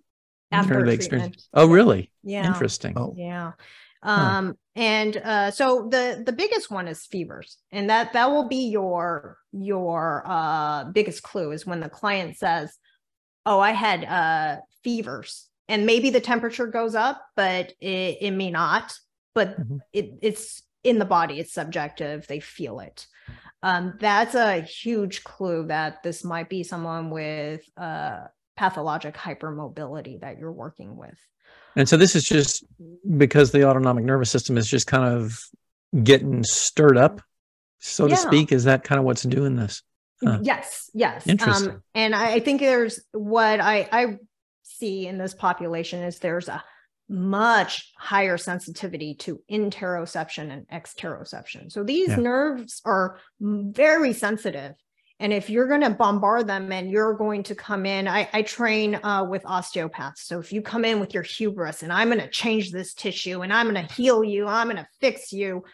after 0.52 0.84
the 0.84 0.92
experience? 0.92 1.48
Oh, 1.54 1.68
really? 1.68 2.12
Yeah. 2.24 2.48
Interesting. 2.48 2.98
Oh. 2.98 3.14
Yeah. 3.18 3.54
Um, 4.02 4.48
huh. 4.48 4.54
and 4.76 5.18
uh, 5.18 5.52
so 5.52 5.90
the 5.90 6.24
the 6.26 6.32
biggest 6.32 6.72
one 6.72 6.88
is 6.88 7.06
fevers, 7.06 7.58
and 7.72 7.90
that 7.90 8.14
that 8.14 8.32
will 8.32 8.48
be 8.48 8.70
your 8.70 9.38
your 9.52 10.24
uh 10.26 10.86
biggest 10.86 11.22
clue 11.22 11.52
is 11.52 11.66
when 11.66 11.82
the 11.82 11.90
client 11.90 12.38
says, 12.38 12.78
"Oh, 13.46 13.60
I 13.60 13.72
had 13.72 14.06
uh 14.06 14.62
fevers." 14.84 15.48
And 15.68 15.86
maybe 15.86 16.10
the 16.10 16.22
temperature 16.22 16.66
goes 16.66 16.96
up, 16.96 17.22
but 17.36 17.74
it, 17.80 18.18
it 18.22 18.32
may 18.32 18.50
not. 18.50 18.98
But 19.36 19.60
mm-hmm. 19.60 19.78
it, 19.94 20.14
it's 20.24 20.64
in 20.84 20.98
the 20.98 21.06
body, 21.06 21.40
it's 21.40 21.54
subjective. 21.54 22.26
They 22.26 22.40
feel 22.40 22.80
it 22.80 23.06
um, 23.62 23.95
that's 23.99 24.36
a 24.36 24.62
huge 24.62 25.24
clue 25.24 25.68
that 25.68 26.01
this 26.03 26.24
might 26.24 26.49
be 26.49 26.64
someone 26.64 27.10
with 27.10 27.62
uh, 27.78 28.26
pathologic 28.55 29.16
hypermobility 29.16 30.22
that 30.22 30.39
you're 30.39 30.51
working 30.51 30.95
with. 30.95 31.18
And 31.76 31.88
so 31.88 31.97
this 31.97 32.16
is 32.16 32.24
just 32.24 32.64
because 33.18 33.51
the 33.51 33.68
autonomic 33.68 34.03
nervous 34.03 34.30
system 34.30 34.57
is 34.57 34.68
just 34.68 34.88
kind 34.88 35.03
of 35.03 35.39
getting 36.03 36.43
stirred 36.43 36.97
up, 36.97 37.22
so 37.80 38.05
yeah. 38.05 38.16
to 38.16 38.22
speak. 38.22 38.51
Is 38.51 38.64
that 38.66 38.84
kind 38.84 38.99
of 38.99 39.05
what's 39.05 39.24
doing 39.24 39.55
this? 39.55 39.84
Huh. 40.24 40.39
Yes, 40.41 40.89
yes. 40.93 41.28
Interesting. 41.28 41.72
Um, 41.72 41.84
and 41.95 42.16
I 42.16 42.39
think 42.39 42.60
there's 42.60 42.99
what 43.12 43.62
I, 43.62 43.88
I 43.91 44.18
see 44.64 45.07
in 45.07 45.18
this 45.18 45.34
population 45.34 46.03
is 46.03 46.20
there's 46.20 46.49
a 46.49 46.64
much 47.10 47.91
higher 47.97 48.38
sensitivity 48.38 49.16
to 49.16 49.41
interoception 49.51 50.51
and 50.51 50.68
exteroception. 50.70 51.72
So 51.72 51.84
these 51.84 52.10
yeah. 52.10 52.18
nerves 52.18 52.82
are 52.86 53.18
very 53.39 54.14
sensitive. 54.14 54.76
And 55.22 55.34
if 55.34 55.49
you're 55.49 55.68
going 55.68 55.82
to 55.82 55.89
bombard 55.89 56.47
them 56.47 56.72
and 56.72 56.89
you're 56.89 57.16
going 57.16 57.43
to 57.43 57.55
come 57.55 57.86
in, 57.86 58.07
I, 58.07 58.30
I 58.32 58.41
train 58.43 58.95
uh, 59.03 59.26
with 59.30 59.45
osteopaths. 59.45 60.26
So 60.26 60.39
if 60.39 60.53
you 60.53 60.62
come 60.62 60.86
in 60.86 61.01
with 61.01 61.14
your 61.14 61.24
hubris 61.24 61.84
and 61.84 61.91
I'm 61.91 62.07
going 62.07 62.22
to 62.22 62.30
change 62.30 62.72
this 62.72 62.93
tissue 62.93 63.41
and 63.41 63.51
I'm 63.51 63.70
going 63.70 63.86
to 63.86 63.93
heal 63.93 64.24
you, 64.24 64.47
I'm 64.47 64.68
going 64.68 64.78
to 64.78 64.88
fix 65.01 65.34
you, 65.34 65.66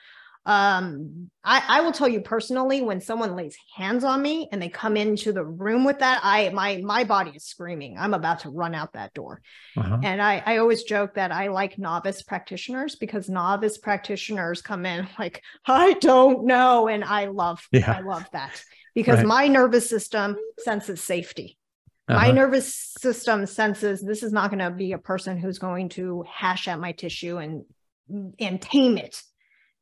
um 0.46 1.32
I, 1.44 1.64
I 1.68 1.82
will 1.82 1.92
tell 1.92 2.08
you 2.08 2.22
personally 2.22 2.82
when 2.82 3.02
someone 3.02 3.36
lays 3.36 3.58
hands 3.76 4.04
on 4.04 4.22
me 4.22 4.48
and 4.52 4.62
they 4.62 4.70
come 4.70 4.96
into 4.96 5.34
the 5.34 5.44
room 5.44 5.84
with 5.84 6.00
that 6.00 6.20
i 6.24 6.50
my 6.50 6.82
my 6.84 7.04
body 7.04 7.32
is 7.36 7.46
screaming 7.46 7.98
i'm 7.98 8.14
about 8.14 8.40
to 8.42 8.50
run 8.50 8.76
out 8.76 8.94
that 8.94 9.14
door 9.16 9.42
uh-huh. 9.76 10.00
and 10.04 10.22
i 10.22 10.44
i 10.46 10.58
always 10.58 10.84
joke 10.84 11.16
that 11.16 11.32
i 11.32 11.48
like 11.48 11.80
novice 11.80 12.22
practitioners 12.22 12.96
because 12.96 13.28
novice 13.28 13.80
practitioners 13.80 14.62
come 14.62 14.86
in 14.86 15.08
like 15.20 15.42
i 15.66 15.94
don't 15.94 16.46
know 16.46 16.88
and 16.88 17.04
i 17.04 17.26
love 17.26 17.68
yeah. 17.72 17.92
i 17.92 18.02
love 18.02 18.26
that 18.32 18.64
because 18.94 19.18
right. 19.18 19.26
my 19.26 19.48
nervous 19.48 19.90
system 19.90 20.36
senses 20.60 21.02
safety 21.02 21.58
uh-huh. 22.08 22.20
my 22.20 22.32
nervous 22.32 22.94
system 23.00 23.48
senses 23.48 24.00
this 24.00 24.22
is 24.22 24.32
not 24.32 24.52
going 24.52 24.60
to 24.60 24.70
be 24.70 24.92
a 24.92 25.00
person 25.00 25.40
who's 25.40 25.58
going 25.58 25.90
to 25.90 26.24
hash 26.32 26.68
at 26.68 26.80
my 26.80 26.92
tissue 26.92 27.38
and 27.38 27.66
and 28.40 28.62
tame 28.62 29.00
it 29.00 29.24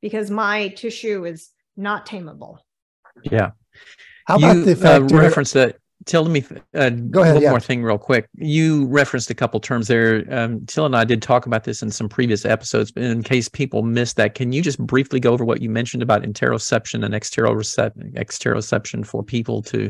because 0.03 0.29
my 0.29 0.67
tissue 0.67 1.25
is 1.25 1.49
not 1.77 2.05
tameable. 2.05 2.57
Yeah. 3.23 3.51
How 4.27 4.35
about 4.35 4.57
you, 4.57 4.65
the 4.65 4.75
fact 4.75 5.11
uh, 5.11 5.17
reference 5.17 5.53
that? 5.53 5.77
Tell 6.05 6.25
me 6.25 6.43
uh, 6.75 6.89
Go 6.89 7.21
ahead, 7.21 7.35
one 7.35 7.43
yeah. 7.43 7.49
more 7.49 7.61
thing 7.61 7.81
real 7.81 7.97
quick. 7.97 8.27
You 8.35 8.87
referenced 8.87 9.29
a 9.29 9.33
couple 9.33 9.61
terms 9.61 9.87
there. 9.87 10.25
Um, 10.29 10.65
Til 10.65 10.85
and 10.85 10.97
I 10.97 11.05
did 11.05 11.21
talk 11.21 11.45
about 11.45 11.63
this 11.63 11.81
in 11.81 11.89
some 11.89 12.09
previous 12.09 12.43
episodes, 12.43 12.91
but 12.91 13.03
in 13.03 13.23
case 13.23 13.47
people 13.47 13.83
missed 13.83 14.17
that, 14.17 14.35
can 14.35 14.51
you 14.51 14.61
just 14.61 14.85
briefly 14.85 15.21
go 15.21 15.31
over 15.31 15.45
what 15.45 15.61
you 15.61 15.69
mentioned 15.69 16.03
about 16.03 16.23
interoception 16.23 17.05
and 17.05 17.13
exteroception 17.13 19.05
for 19.05 19.23
people 19.23 19.61
to 19.61 19.89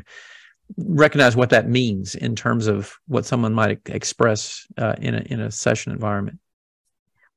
recognize 0.77 1.35
what 1.35 1.49
that 1.49 1.67
means 1.67 2.13
in 2.13 2.35
terms 2.35 2.67
of 2.67 2.95
what 3.07 3.25
someone 3.25 3.55
might 3.55 3.81
express 3.87 4.67
uh, 4.77 4.93
in 4.99 5.15
a 5.15 5.21
in 5.31 5.39
a 5.39 5.49
session 5.49 5.91
environment? 5.91 6.37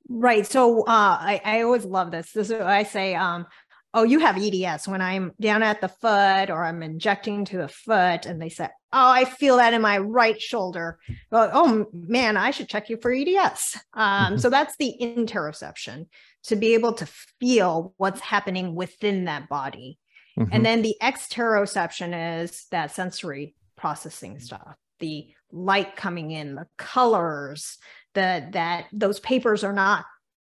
Right. 0.08 0.46
So 0.46 0.82
uh, 0.82 0.84
I, 1.20 1.40
I 1.44 1.62
always 1.62 1.84
love 1.84 2.10
this. 2.10 2.32
This 2.32 2.50
is 2.50 2.60
I 2.60 2.84
say, 2.84 3.14
um, 3.14 3.46
oh, 3.92 4.02
you 4.02 4.18
have 4.20 4.36
EDS 4.38 4.86
when 4.86 5.00
I'm 5.00 5.32
down 5.40 5.62
at 5.62 5.80
the 5.80 5.88
foot 5.88 6.50
or 6.50 6.64
I'm 6.64 6.82
injecting 6.82 7.46
to 7.46 7.56
the 7.56 7.68
foot, 7.68 8.26
and 8.26 8.40
they 8.40 8.50
say, 8.50 8.66
oh, 8.92 9.10
I 9.10 9.24
feel 9.24 9.56
that 9.56 9.74
in 9.74 9.82
my 9.82 9.98
right 9.98 10.40
shoulder. 10.40 10.98
Well, 11.30 11.50
oh 11.52 11.86
man, 11.92 12.36
I 12.36 12.50
should 12.50 12.68
check 12.68 12.90
you 12.90 12.98
for 12.98 13.12
EDS. 13.12 13.78
Um, 13.94 14.02
mm-hmm. 14.04 14.36
So 14.36 14.50
that's 14.50 14.76
the 14.76 14.94
interoception 15.00 16.06
to 16.44 16.56
be 16.56 16.74
able 16.74 16.92
to 16.94 17.06
feel 17.40 17.94
what's 17.96 18.20
happening 18.20 18.74
within 18.74 19.24
that 19.24 19.48
body. 19.48 19.98
Mm-hmm. 20.38 20.50
And 20.52 20.64
then 20.64 20.82
the 20.82 20.96
exteroception 21.02 22.42
is 22.42 22.66
that 22.70 22.92
sensory 22.92 23.54
processing 23.76 24.38
stuff, 24.38 24.76
the 25.00 25.28
light 25.50 25.96
coming 25.96 26.30
in, 26.30 26.54
the 26.54 26.66
colors, 26.76 27.78
that 28.16 28.52
that 28.52 28.86
those 28.92 29.20
papers 29.20 29.62
are 29.62 29.72
not 29.72 30.04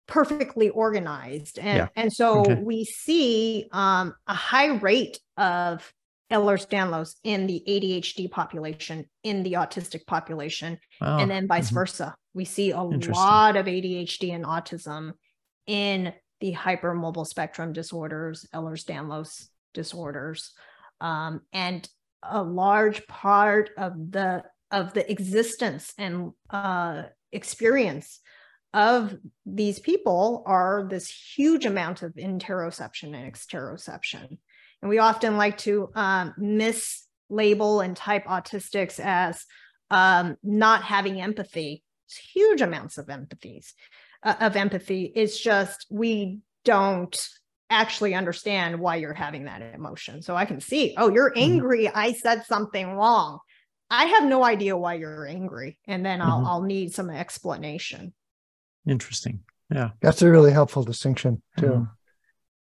perfectly 0.09 0.71
organized 0.71 1.59
and 1.59 1.79
yeah. 1.79 1.89
and 1.97 2.13
so 2.13 2.41
okay. 2.41 2.55
we 2.55 2.85
see 2.85 3.69
um, 3.73 4.15
a 4.27 4.35
high 4.35 4.77
rate 4.77 5.19
of 5.37 5.93
Ehlers-Danlos 6.33 7.17
in 7.23 7.47
the 7.47 7.63
ADHD 7.69 8.31
population 8.31 9.05
in 9.23 9.43
the 9.43 9.55
autistic 9.55 10.07
population 10.07 10.79
oh. 11.03 11.19
and 11.19 11.31
then 11.31 11.47
vice 11.47 11.67
mm-hmm. 11.67 11.75
versa 11.75 12.15
we 12.35 12.45
see 12.45 12.71
a 12.71 12.81
lot 12.81 13.57
of 13.57 13.67
ADHD 13.67 14.33
and 14.33 14.45
autism 14.45 15.13
in 15.67 16.13
the 16.41 16.53
hypermobile 16.53 17.27
spectrum 17.27 17.73
disorders 17.73 18.47
Ehlers-Danlos 18.55 19.49
disorders 19.75 20.53
um, 21.01 21.43
and 21.53 21.89
a 22.23 22.43
large 22.43 23.07
part 23.09 23.71
of 23.77 23.93
the 24.13 24.45
of 24.71 24.93
the 24.95 25.11
existence 25.11 25.95
and 25.99 26.33
uh, 26.51 27.05
experience 27.37 28.21
of 28.75 29.17
these 29.47 29.79
people 29.79 30.43
are 30.47 30.87
this 30.91 31.09
huge 31.37 31.65
amount 31.65 32.03
of 32.03 32.15
interoception 32.15 33.15
and 33.15 33.33
exteroception. 33.33 34.39
And 34.83 34.89
we 34.89 34.99
often 34.99 35.37
like 35.37 35.59
to 35.59 35.91
um, 35.95 36.35
mislabel 36.39 37.85
and 37.85 37.97
type 37.97 38.27
autistics 38.27 39.01
as 39.01 39.45
um, 39.91 40.37
not 40.43 40.83
having 40.83 41.21
empathy. 41.21 41.83
It's 42.07 42.19
huge 42.19 42.61
amounts 42.61 42.99
of 42.99 43.07
empathies 43.07 43.73
uh, 44.23 44.35
of 44.41 44.57
empathy. 44.57 45.13
It's 45.15 45.39
just 45.39 45.87
we 45.91 46.41
don't 46.65 47.17
actually 47.71 48.15
understand 48.15 48.79
why 48.79 48.97
you're 48.97 49.15
having 49.15 49.45
that 49.45 49.75
emotion. 49.75 50.23
So 50.23 50.37
I 50.37 50.45
can 50.45 50.61
see, 50.61 50.95
oh, 50.99 51.11
you're 51.11 51.31
mm-hmm. 51.31 51.53
angry. 51.53 51.89
I 51.89 52.13
said 52.13 52.45
something 52.45 52.93
wrong. 52.93 53.39
I 53.91 54.07
have 54.07 54.25
no 54.25 54.45
idea 54.45 54.77
why 54.77 54.95
you're 54.95 55.27
angry. 55.27 55.79
And 55.87 56.05
then 56.05 56.21
I'll, 56.21 56.39
mm-hmm. 56.39 56.47
I'll 56.47 56.63
need 56.63 56.95
some 56.95 57.11
explanation. 57.11 58.13
Interesting. 58.87 59.41
Yeah. 59.71 59.91
That's 60.01 60.23
a 60.23 60.31
really 60.31 60.53
helpful 60.53 60.83
distinction 60.85 61.43
too. 61.59 61.67
Mm-hmm. 61.67 61.85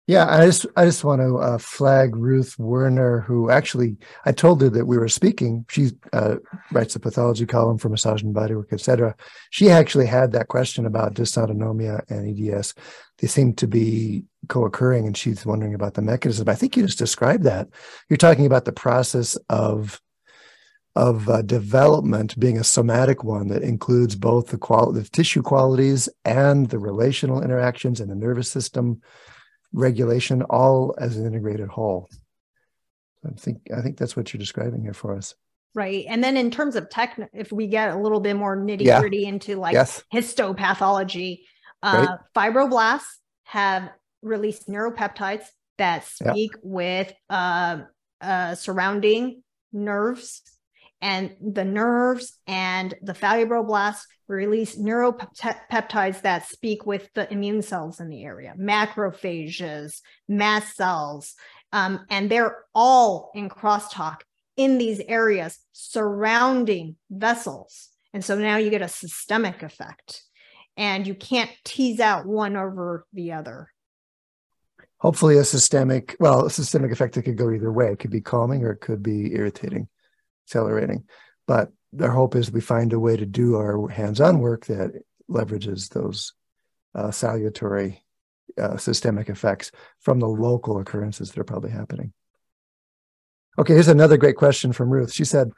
Yeah, 0.07 0.27
I 0.27 0.45
just 0.45 0.65
I 0.75 0.83
just 0.85 1.03
want 1.03 1.21
to 1.21 1.37
uh, 1.37 1.57
flag 1.57 2.15
Ruth 2.15 2.57
Werner, 2.57 3.21
who 3.21 3.49
actually 3.49 3.97
I 4.25 4.31
told 4.31 4.61
her 4.61 4.69
that 4.69 4.85
we 4.85 4.97
were 4.97 5.07
speaking. 5.07 5.63
She 5.69 5.91
uh, 6.11 6.35
writes 6.71 6.95
the 6.95 6.99
pathology 6.99 7.45
column 7.45 7.77
for 7.77 7.87
Massage 7.87 8.23
and 8.23 8.35
Bodywork, 8.35 8.73
etc. 8.73 9.15
She 9.51 9.69
actually 9.69 10.07
had 10.07 10.31
that 10.31 10.47
question 10.47 10.85
about 10.85 11.13
dysautonomia 11.13 12.01
and 12.09 12.27
EDS. 12.27 12.73
They 13.19 13.27
seem 13.27 13.53
to 13.53 13.67
be 13.67 14.25
co-occurring, 14.49 15.05
and 15.05 15.15
she's 15.15 15.45
wondering 15.45 15.75
about 15.75 15.93
the 15.93 16.01
mechanism. 16.01 16.49
I 16.49 16.55
think 16.55 16.75
you 16.75 16.85
just 16.85 16.97
described 16.97 17.43
that. 17.43 17.69
You're 18.09 18.17
talking 18.17 18.47
about 18.47 18.65
the 18.65 18.73
process 18.73 19.37
of 19.49 20.01
of 20.95 21.29
uh, 21.29 21.41
development 21.41 22.37
being 22.39 22.57
a 22.57 22.63
somatic 22.63 23.23
one 23.23 23.47
that 23.47 23.63
includes 23.63 24.15
both 24.15 24.47
the 24.47 24.57
quality 24.57 24.99
the 24.99 25.09
tissue 25.09 25.41
qualities 25.41 26.09
and 26.25 26.69
the 26.69 26.79
relational 26.79 27.41
interactions 27.41 28.01
and 28.01 28.09
the 28.09 28.15
nervous 28.15 28.49
system 28.49 29.01
regulation 29.71 30.41
all 30.43 30.93
as 30.99 31.17
an 31.17 31.25
integrated 31.25 31.69
whole 31.69 32.09
i 33.25 33.31
think 33.37 33.61
i 33.75 33.81
think 33.81 33.97
that's 33.97 34.17
what 34.17 34.33
you're 34.33 34.39
describing 34.39 34.81
here 34.81 34.93
for 34.93 35.15
us 35.15 35.33
right 35.73 36.05
and 36.09 36.21
then 36.21 36.35
in 36.35 36.51
terms 36.51 36.75
of 36.75 36.89
tech 36.89 37.17
if 37.33 37.53
we 37.53 37.67
get 37.67 37.93
a 37.93 37.97
little 37.97 38.19
bit 38.19 38.35
more 38.35 38.57
nitty 38.57 38.99
gritty 38.99 39.19
yeah. 39.19 39.29
into 39.29 39.55
like 39.55 39.73
yes. 39.73 40.03
histopathology 40.13 41.39
uh, 41.83 42.17
fibroblasts 42.35 43.17
have 43.43 43.89
released 44.21 44.67
neuropeptides 44.67 45.45
that 45.77 46.05
speak 46.05 46.51
yeah. 46.51 46.59
with 46.61 47.13
uh, 47.29 47.79
uh, 48.19 48.55
surrounding 48.55 49.41
nerves 49.73 50.41
and 51.01 51.35
the 51.41 51.65
nerves 51.65 52.37
and 52.45 52.93
the 53.01 53.13
fibroblasts 53.13 54.03
release 54.27 54.77
neuropeptides 54.77 56.21
that 56.21 56.47
speak 56.47 56.85
with 56.85 57.09
the 57.13 57.31
immune 57.31 57.61
cells 57.61 57.99
in 57.99 58.07
the 58.07 58.23
area, 58.23 58.53
macrophages, 58.57 60.01
mast 60.27 60.75
cells, 60.75 61.35
um, 61.73 62.05
and 62.09 62.29
they're 62.29 62.63
all 62.73 63.31
in 63.33 63.49
crosstalk 63.49 64.21
in 64.57 64.77
these 64.77 65.01
areas 65.07 65.59
surrounding 65.71 66.95
vessels. 67.09 67.89
And 68.13 68.23
so 68.23 68.37
now 68.37 68.57
you 68.57 68.69
get 68.69 68.81
a 68.81 68.87
systemic 68.87 69.63
effect, 69.63 70.23
and 70.77 71.07
you 71.07 71.15
can't 71.15 71.51
tease 71.63 71.99
out 71.99 72.25
one 72.25 72.55
over 72.55 73.05
the 73.13 73.33
other. 73.33 73.69
Hopefully, 74.97 75.37
a 75.37 75.43
systemic, 75.43 76.15
well, 76.19 76.45
a 76.45 76.49
systemic 76.49 76.91
effect 76.91 77.15
that 77.15 77.23
could 77.23 77.37
go 77.37 77.51
either 77.51 77.71
way. 77.71 77.91
It 77.91 77.99
could 77.99 78.11
be 78.11 78.21
calming 78.21 78.63
or 78.63 78.71
it 78.71 78.81
could 78.81 79.01
be 79.01 79.33
irritating 79.33 79.87
accelerating. 80.51 81.05
But 81.47 81.71
their 81.93 82.11
hope 82.11 82.35
is 82.35 82.51
we 82.51 82.61
find 82.61 82.93
a 82.93 82.99
way 82.99 83.17
to 83.17 83.25
do 83.25 83.55
our 83.55 83.87
hands-on 83.87 84.39
work 84.39 84.65
that 84.65 84.91
leverages 85.29 85.89
those 85.89 86.33
uh, 86.93 87.11
salutary 87.11 88.03
uh, 88.57 88.77
systemic 88.77 89.29
effects 89.29 89.71
from 89.99 90.19
the 90.19 90.27
local 90.27 90.79
occurrences 90.79 91.31
that 91.31 91.39
are 91.39 91.45
probably 91.45 91.71
happening. 91.71 92.13
Okay, 93.57 93.73
here's 93.73 93.87
another 93.87 94.17
great 94.17 94.37
question 94.37 94.73
from 94.73 94.89
Ruth. 94.89 95.11
She 95.11 95.25
said, 95.25 95.51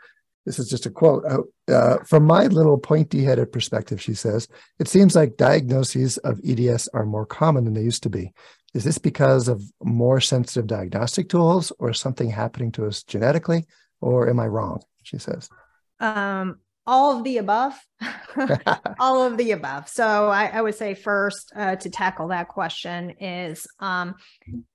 this 0.46 0.60
is 0.60 0.70
just 0.70 0.86
a 0.86 0.89
quote. 0.89 1.24
Uh, 1.26 1.72
uh 1.72 2.04
from 2.04 2.26
my 2.26 2.48
little 2.48 2.78
pointy 2.78 3.24
headed 3.24 3.52
perspective, 3.52 4.02
she 4.02 4.14
says, 4.14 4.48
it 4.80 4.88
seems 4.88 5.16
like 5.16 5.38
diagnoses 5.38 6.18
of 6.20 6.41
EDS 6.46 6.89
are 6.94 7.06
more 7.06 7.26
common 7.26 7.64
than 7.64 7.74
they 7.74 7.82
used 7.82 8.04
to 8.04 8.10
be. 8.10 8.32
Is 8.74 8.84
this 8.84 8.98
because 8.98 9.48
of 9.48 9.64
more 9.82 10.20
sensitive 10.20 10.68
diagnostic 10.68 11.30
tools 11.30 11.72
or 11.80 11.94
something 11.94 12.30
happening 12.30 12.72
to 12.74 12.86
us 12.88 13.04
genetically? 13.04 13.66
Or 14.04 14.30
am 14.30 14.39
I 14.39 14.47
wrong? 14.47 14.82
She 15.04 15.18
says. 15.18 15.49
Um, 15.99 16.60
all 16.86 17.18
of 17.18 17.24
the 17.24 17.38
above, 17.38 17.74
all 18.99 19.24
of 19.24 19.38
the 19.38 19.51
above. 19.51 19.88
So 19.88 20.28
I, 20.28 20.47
I 20.47 20.62
would 20.62 20.76
say 20.76 20.93
first 20.93 21.51
uh, 21.56 21.78
to 21.78 21.89
tackle 21.89 22.28
that 22.30 22.49
question 22.49 23.12
is 23.22 23.66
um, 23.80 24.16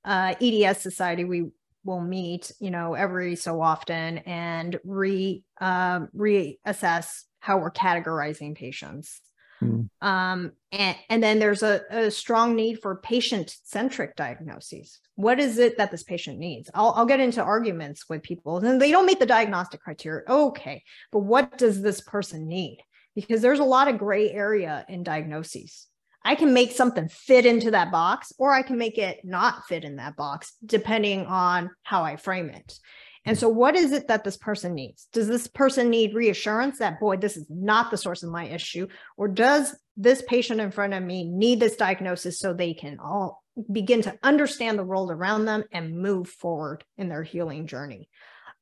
uh, 0.04 0.34
EDS 0.40 0.80
Society. 0.80 1.24
We 1.24 1.50
will 1.84 2.00
meet, 2.00 2.52
you 2.60 2.70
know, 2.70 2.94
every 2.94 3.36
so 3.36 3.60
often 3.60 4.18
and 4.18 4.78
re 4.84 5.42
uh, 5.60 6.00
reassess 6.16 7.24
how 7.40 7.58
we're 7.58 7.70
categorizing 7.70 8.54
patients. 8.54 9.20
Mm. 9.62 9.88
Um, 10.00 10.52
and, 10.72 10.96
and 11.08 11.22
then 11.22 11.38
there's 11.38 11.62
a, 11.62 11.82
a 11.90 12.10
strong 12.10 12.54
need 12.54 12.80
for 12.80 12.96
patient 12.96 13.54
centric 13.64 14.16
diagnoses. 14.16 15.00
What 15.14 15.40
is 15.40 15.58
it 15.58 15.78
that 15.78 15.90
this 15.90 16.02
patient 16.02 16.38
needs? 16.38 16.70
I'll, 16.74 16.92
I'll 16.96 17.06
get 17.06 17.20
into 17.20 17.42
arguments 17.42 18.08
with 18.08 18.22
people 18.22 18.58
and 18.58 18.80
they 18.80 18.90
don't 18.90 19.06
meet 19.06 19.18
the 19.18 19.26
diagnostic 19.26 19.80
criteria. 19.80 20.22
Okay, 20.28 20.82
but 21.10 21.20
what 21.20 21.58
does 21.58 21.82
this 21.82 22.00
person 22.00 22.46
need? 22.46 22.78
Because 23.14 23.42
there's 23.42 23.58
a 23.58 23.64
lot 23.64 23.88
of 23.88 23.98
gray 23.98 24.30
area 24.30 24.84
in 24.88 25.02
diagnoses. 25.02 25.86
I 26.24 26.34
can 26.34 26.52
make 26.52 26.72
something 26.72 27.08
fit 27.08 27.46
into 27.46 27.70
that 27.70 27.90
box 27.90 28.32
or 28.38 28.52
I 28.52 28.62
can 28.62 28.76
make 28.76 28.98
it 28.98 29.20
not 29.24 29.66
fit 29.66 29.84
in 29.84 29.96
that 29.96 30.16
box, 30.16 30.52
depending 30.64 31.26
on 31.26 31.70
how 31.82 32.04
I 32.04 32.16
frame 32.16 32.50
it. 32.50 32.78
And 33.24 33.38
so, 33.38 33.48
what 33.48 33.74
is 33.74 33.92
it 33.92 34.08
that 34.08 34.24
this 34.24 34.36
person 34.36 34.74
needs? 34.74 35.08
Does 35.12 35.28
this 35.28 35.46
person 35.46 35.90
need 35.90 36.14
reassurance 36.14 36.78
that, 36.78 37.00
boy, 37.00 37.16
this 37.16 37.36
is 37.36 37.46
not 37.48 37.90
the 37.90 37.96
source 37.96 38.22
of 38.22 38.30
my 38.30 38.44
issue? 38.44 38.88
Or 39.16 39.28
does 39.28 39.74
this 39.96 40.22
patient 40.22 40.60
in 40.60 40.70
front 40.70 40.94
of 40.94 41.02
me 41.02 41.24
need 41.24 41.60
this 41.60 41.76
diagnosis 41.76 42.38
so 42.38 42.52
they 42.52 42.74
can 42.74 42.98
all 42.98 43.42
begin 43.70 44.02
to 44.02 44.18
understand 44.22 44.78
the 44.78 44.84
world 44.84 45.10
around 45.10 45.44
them 45.44 45.64
and 45.72 45.98
move 45.98 46.28
forward 46.28 46.84
in 46.96 47.08
their 47.08 47.22
healing 47.22 47.66
journey? 47.66 48.08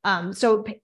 Um, 0.04 0.32
so, 0.32 0.62
p- 0.62 0.80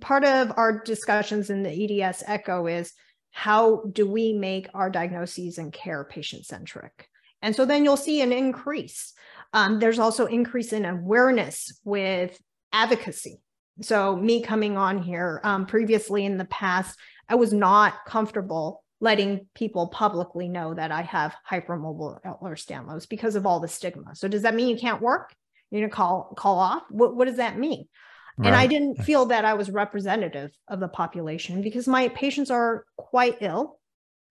part 0.00 0.24
of 0.24 0.52
our 0.56 0.82
discussions 0.82 1.50
in 1.50 1.62
the 1.62 2.02
EDS 2.02 2.22
ECHO 2.26 2.66
is 2.66 2.92
how 3.30 3.82
do 3.90 4.08
we 4.08 4.32
make 4.32 4.68
our 4.74 4.90
diagnoses 4.90 5.58
and 5.58 5.72
care 5.72 6.04
patient 6.04 6.46
centric? 6.46 7.08
And 7.42 7.54
so 7.54 7.66
then 7.66 7.84
you'll 7.84 7.98
see 7.98 8.22
an 8.22 8.32
increase. 8.32 9.12
Um, 9.52 9.78
there's 9.78 9.98
also 9.98 10.24
increase 10.24 10.72
in 10.72 10.84
awareness 10.86 11.78
with 11.84 12.40
advocacy. 12.74 13.40
So 13.80 14.16
me 14.16 14.42
coming 14.42 14.76
on 14.76 15.02
here 15.02 15.40
um, 15.44 15.64
previously 15.66 16.26
in 16.26 16.36
the 16.36 16.44
past, 16.44 16.98
I 17.28 17.36
was 17.36 17.52
not 17.52 18.04
comfortable 18.06 18.82
letting 19.00 19.46
people 19.54 19.88
publicly 19.88 20.48
know 20.48 20.74
that 20.74 20.92
I 20.92 21.02
have 21.02 21.34
hypermobile 21.50 22.22
Ehlers-Danlos 22.22 23.08
because 23.08 23.36
of 23.36 23.46
all 23.46 23.60
the 23.60 23.68
stigma. 23.68 24.14
So 24.14 24.28
does 24.28 24.42
that 24.42 24.54
mean 24.54 24.68
you 24.68 24.76
can't 24.76 25.00
work? 25.00 25.34
You're 25.70 25.82
gonna 25.82 25.92
call 25.92 26.34
call 26.36 26.58
off? 26.58 26.82
What 26.90 27.16
what 27.16 27.26
does 27.26 27.38
that 27.38 27.58
mean? 27.58 27.88
Right. 28.36 28.48
And 28.48 28.56
I 28.56 28.66
didn't 28.66 29.02
feel 29.02 29.26
that 29.26 29.44
I 29.44 29.54
was 29.54 29.70
representative 29.70 30.50
of 30.68 30.80
the 30.80 30.88
population 30.88 31.62
because 31.62 31.86
my 31.86 32.08
patients 32.08 32.50
are 32.50 32.84
quite 32.96 33.38
ill 33.40 33.78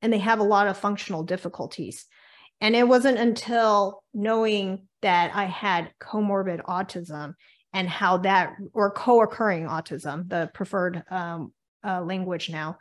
and 0.02 0.12
they 0.12 0.20
have 0.20 0.40
a 0.40 0.44
lot 0.44 0.68
of 0.68 0.78
functional 0.78 1.24
difficulties. 1.24 2.06
And 2.62 2.76
it 2.76 2.88
wasn't 2.88 3.18
until 3.18 4.04
knowing 4.14 4.88
that 5.02 5.36
I 5.36 5.46
had 5.46 5.92
comorbid 6.02 6.62
autism 6.64 7.36
and 7.74 7.90
how 7.90 8.18
that, 8.18 8.56
or 8.74 8.92
co 8.92 9.22
occurring 9.22 9.68
autism, 9.68 10.30
the 10.30 10.50
preferred 10.54 11.04
um, 11.10 11.54
uh, 11.84 12.02
language 12.02 12.50
now, 12.50 12.78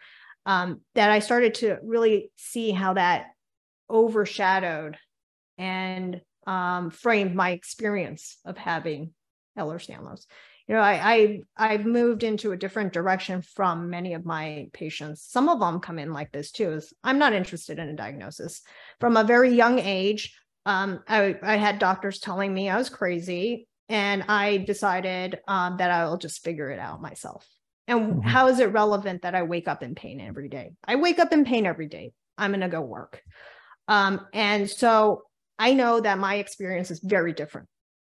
um, 0.47 0.81
that 0.95 1.11
I 1.11 1.21
started 1.21 1.55
to 1.57 1.79
really 1.83 2.31
see 2.37 2.71
how 2.71 2.95
that 2.95 3.27
overshadowed 3.89 4.99
and 5.59 6.21
um, 6.47 6.91
framed 6.91 7.35
my 7.35 7.51
experience 7.51 8.39
of 8.45 8.57
having 8.59 9.13
Ehlers-Danlos 9.59 10.27
you 10.69 10.75
know, 10.75 10.81
I, 10.81 11.13
I 11.15 11.41
I've 11.57 11.87
moved 11.87 12.23
into 12.23 12.53
a 12.53 12.57
different 12.57 12.93
direction 12.93 13.43
from 13.43 13.91
many 13.91 14.15
of 14.15 14.25
my 14.25 14.69
patients. 14.73 15.23
Some 15.23 15.49
of 15.49 15.61
them 15.61 15.81
come 15.81 15.99
in 15.99 16.13
like 16.13 16.31
this 16.33 16.51
too. 16.51 16.73
Is 16.73 16.93
I'm 17.03 17.19
not 17.19 17.33
interested 17.33 17.79
in 17.79 17.89
a 17.89 17.95
diagnosis. 17.95 18.63
From 19.01 19.17
a 19.17 19.25
very 19.25 19.55
young 19.55 19.79
age, 19.79 20.35
um, 20.65 21.03
I, 21.09 21.37
I 21.43 21.57
had 21.57 21.79
doctors 21.79 22.21
telling 22.21 22.55
me 22.55 22.71
I 22.71 22.79
was 22.79 22.89
crazy, 22.89 23.67
and 23.93 24.25
I 24.27 24.57
decided 24.57 25.41
um, 25.47 25.77
that 25.77 25.91
I 25.91 26.07
will 26.07 26.17
just 26.17 26.43
figure 26.43 26.71
it 26.71 26.79
out 26.79 27.03
myself. 27.03 27.47
And 27.87 28.01
mm-hmm. 28.01 28.21
how 28.27 28.49
is 28.49 28.59
it 28.59 28.73
relevant 28.73 29.21
that 29.21 29.35
I 29.35 29.43
wake 29.43 29.69
up 29.69 29.83
in 29.83 29.95
pain 29.95 30.19
every 30.19 30.49
day? 30.49 30.73
I 30.83 30.97
wake 30.97 31.19
up 31.19 31.31
in 31.31 31.45
pain 31.45 31.67
every 31.67 31.89
day. 31.89 32.13
I'm 32.39 32.53
gonna 32.53 32.71
go 32.71 32.81
work. 32.81 33.23
Um, 33.89 34.27
and 34.33 34.69
so 34.71 35.25
I 35.59 35.75
know 35.75 36.01
that 36.01 36.19
my 36.19 36.37
experience 36.37 36.91
is 36.91 37.01
very 37.01 37.35
different 37.35 37.69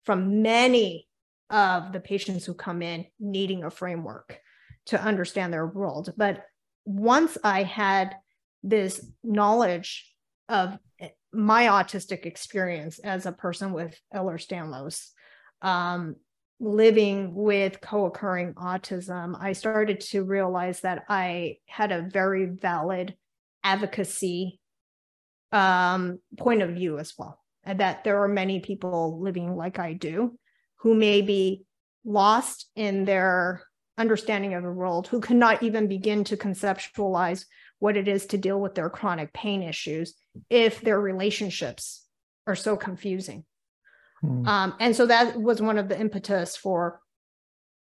from 0.06 0.40
many 0.40 1.08
of 1.50 1.92
the 1.92 2.00
patients 2.00 2.46
who 2.46 2.54
come 2.54 2.80
in 2.80 3.04
needing 3.20 3.62
a 3.62 3.70
framework 3.70 4.40
to 4.86 5.00
understand 5.00 5.52
their 5.52 5.66
world. 5.66 6.14
But 6.16 6.42
once 6.86 7.36
I 7.44 7.64
had 7.64 8.16
this 8.62 9.04
knowledge 9.22 10.10
of 10.48 10.78
my 11.32 11.64
autistic 11.64 12.24
experience 12.24 12.98
as 12.98 13.26
a 13.26 13.32
person 13.32 13.74
with 13.74 13.94
Ehlers-Danlos, 14.14 15.10
um, 15.62 16.16
living 16.60 17.34
with 17.34 17.80
co-occurring 17.80 18.54
autism, 18.54 19.36
I 19.38 19.52
started 19.52 20.00
to 20.00 20.24
realize 20.24 20.80
that 20.80 21.04
I 21.08 21.56
had 21.66 21.92
a 21.92 22.02
very 22.02 22.46
valid 22.46 23.14
advocacy 23.62 24.60
um, 25.52 26.18
point 26.38 26.62
of 26.62 26.70
view 26.70 26.98
as 26.98 27.14
well, 27.18 27.42
and 27.64 27.80
that 27.80 28.04
there 28.04 28.22
are 28.22 28.28
many 28.28 28.60
people 28.60 29.20
living 29.20 29.56
like 29.56 29.78
I 29.78 29.92
do 29.92 30.38
who 30.76 30.94
may 30.94 31.22
be 31.22 31.64
lost 32.04 32.68
in 32.76 33.04
their 33.04 33.62
understanding 33.98 34.54
of 34.54 34.62
the 34.62 34.70
world, 34.70 35.08
who 35.08 35.20
cannot 35.20 35.62
even 35.62 35.88
begin 35.88 36.24
to 36.24 36.36
conceptualize 36.36 37.44
what 37.78 37.96
it 37.96 38.08
is 38.08 38.26
to 38.26 38.38
deal 38.38 38.60
with 38.60 38.74
their 38.74 38.90
chronic 38.90 39.32
pain 39.32 39.62
issues 39.62 40.14
if 40.48 40.80
their 40.80 41.00
relationships 41.00 42.06
are 42.46 42.56
so 42.56 42.76
confusing. 42.76 43.44
Hmm. 44.26 44.48
Um, 44.48 44.74
and 44.80 44.96
so 44.96 45.06
that 45.06 45.40
was 45.40 45.60
one 45.62 45.78
of 45.78 45.88
the 45.88 45.98
impetus 45.98 46.56
for 46.56 47.00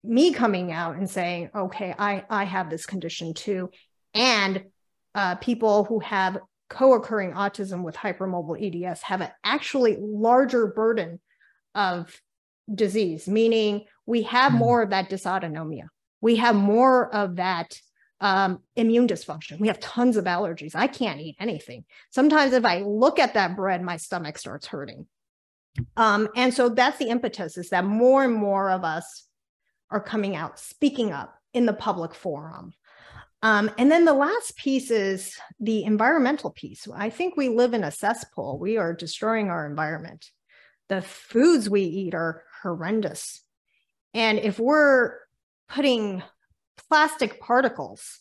me 0.02 0.32
coming 0.32 0.70
out 0.70 0.96
and 0.96 1.08
saying, 1.08 1.50
okay, 1.54 1.94
I, 1.98 2.24
I 2.28 2.44
have 2.44 2.70
this 2.70 2.86
condition 2.86 3.34
too. 3.34 3.70
And 4.12 4.64
uh, 5.14 5.36
people 5.36 5.84
who 5.84 6.00
have 6.00 6.38
co 6.68 6.94
occurring 6.94 7.32
autism 7.32 7.82
with 7.82 7.96
hypermobile 7.96 8.86
EDS 8.86 9.02
have 9.02 9.20
an 9.20 9.30
actually 9.42 9.96
larger 9.98 10.66
burden 10.66 11.20
of 11.74 12.20
disease, 12.72 13.28
meaning 13.28 13.84
we 14.06 14.22
have 14.22 14.52
mm. 14.52 14.58
more 14.58 14.82
of 14.82 14.90
that 14.90 15.08
dysautonomia. 15.10 15.88
We 16.20 16.36
have 16.36 16.56
more 16.56 17.14
of 17.14 17.36
that 17.36 17.78
um, 18.20 18.60
immune 18.76 19.06
dysfunction. 19.06 19.60
We 19.60 19.68
have 19.68 19.80
tons 19.80 20.16
of 20.16 20.24
allergies. 20.24 20.74
I 20.74 20.86
can't 20.86 21.20
eat 21.20 21.36
anything. 21.38 21.84
Sometimes 22.10 22.52
if 22.52 22.64
I 22.64 22.80
look 22.80 23.18
at 23.18 23.34
that 23.34 23.56
bread, 23.56 23.82
my 23.82 23.96
stomach 23.98 24.38
starts 24.38 24.66
hurting. 24.66 25.06
Um, 25.96 26.28
and 26.36 26.52
so 26.52 26.68
that's 26.68 26.98
the 26.98 27.08
impetus 27.08 27.56
is 27.56 27.70
that 27.70 27.84
more 27.84 28.24
and 28.24 28.34
more 28.34 28.70
of 28.70 28.84
us 28.84 29.26
are 29.90 30.00
coming 30.00 30.36
out, 30.36 30.58
speaking 30.58 31.12
up 31.12 31.36
in 31.52 31.66
the 31.66 31.72
public 31.72 32.14
forum. 32.14 32.72
Um, 33.42 33.70
and 33.76 33.90
then 33.92 34.06
the 34.06 34.14
last 34.14 34.56
piece 34.56 34.90
is 34.90 35.36
the 35.60 35.84
environmental 35.84 36.50
piece. 36.50 36.88
I 36.94 37.10
think 37.10 37.36
we 37.36 37.50
live 37.50 37.74
in 37.74 37.84
a 37.84 37.90
cesspool. 37.90 38.58
We 38.58 38.78
are 38.78 38.94
destroying 38.94 39.50
our 39.50 39.66
environment. 39.66 40.30
The 40.88 41.02
foods 41.02 41.68
we 41.68 41.82
eat 41.82 42.14
are 42.14 42.42
horrendous. 42.62 43.42
And 44.14 44.38
if 44.38 44.58
we're 44.58 45.18
putting 45.68 46.22
plastic 46.88 47.40
particles 47.40 48.20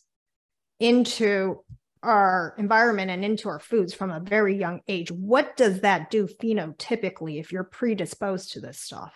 into 0.80 1.64
our 2.04 2.54
environment 2.58 3.10
and 3.10 3.24
into 3.24 3.49
our 3.49 3.60
foods 3.60 3.93
from 3.93 4.12
a 4.12 4.20
very 4.20 4.58
young 4.58 4.82
age, 4.88 5.12
what 5.12 5.58
does 5.58 5.82
that 5.82 6.12
do 6.12 6.28
phenotypically 6.28 7.39
if 7.39 7.51
you're 7.51 7.64
predisposed 7.64 8.51
to 8.54 8.60
this 8.60 8.80
stuff? 8.80 9.14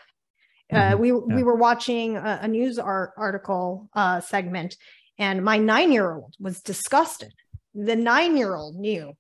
Uh, 0.71 0.75
mm-hmm. 0.75 0.93
Uh, 0.93 0.97
we 0.97 1.09
yeah. 1.09 1.35
we 1.35 1.43
were 1.43 1.55
watching 1.55 2.17
a, 2.17 2.39
a 2.43 2.47
news 2.47 2.79
art, 2.79 3.11
article 3.17 3.89
uh, 3.93 4.19
segment, 4.19 4.75
and 5.17 5.43
my 5.43 5.57
nine 5.57 5.91
year 5.91 6.13
old 6.13 6.33
was 6.39 6.61
disgusted. 6.61 7.33
The 7.73 7.95
nine 7.95 8.37
year 8.37 8.55
old 8.55 8.75
knew 8.75 9.13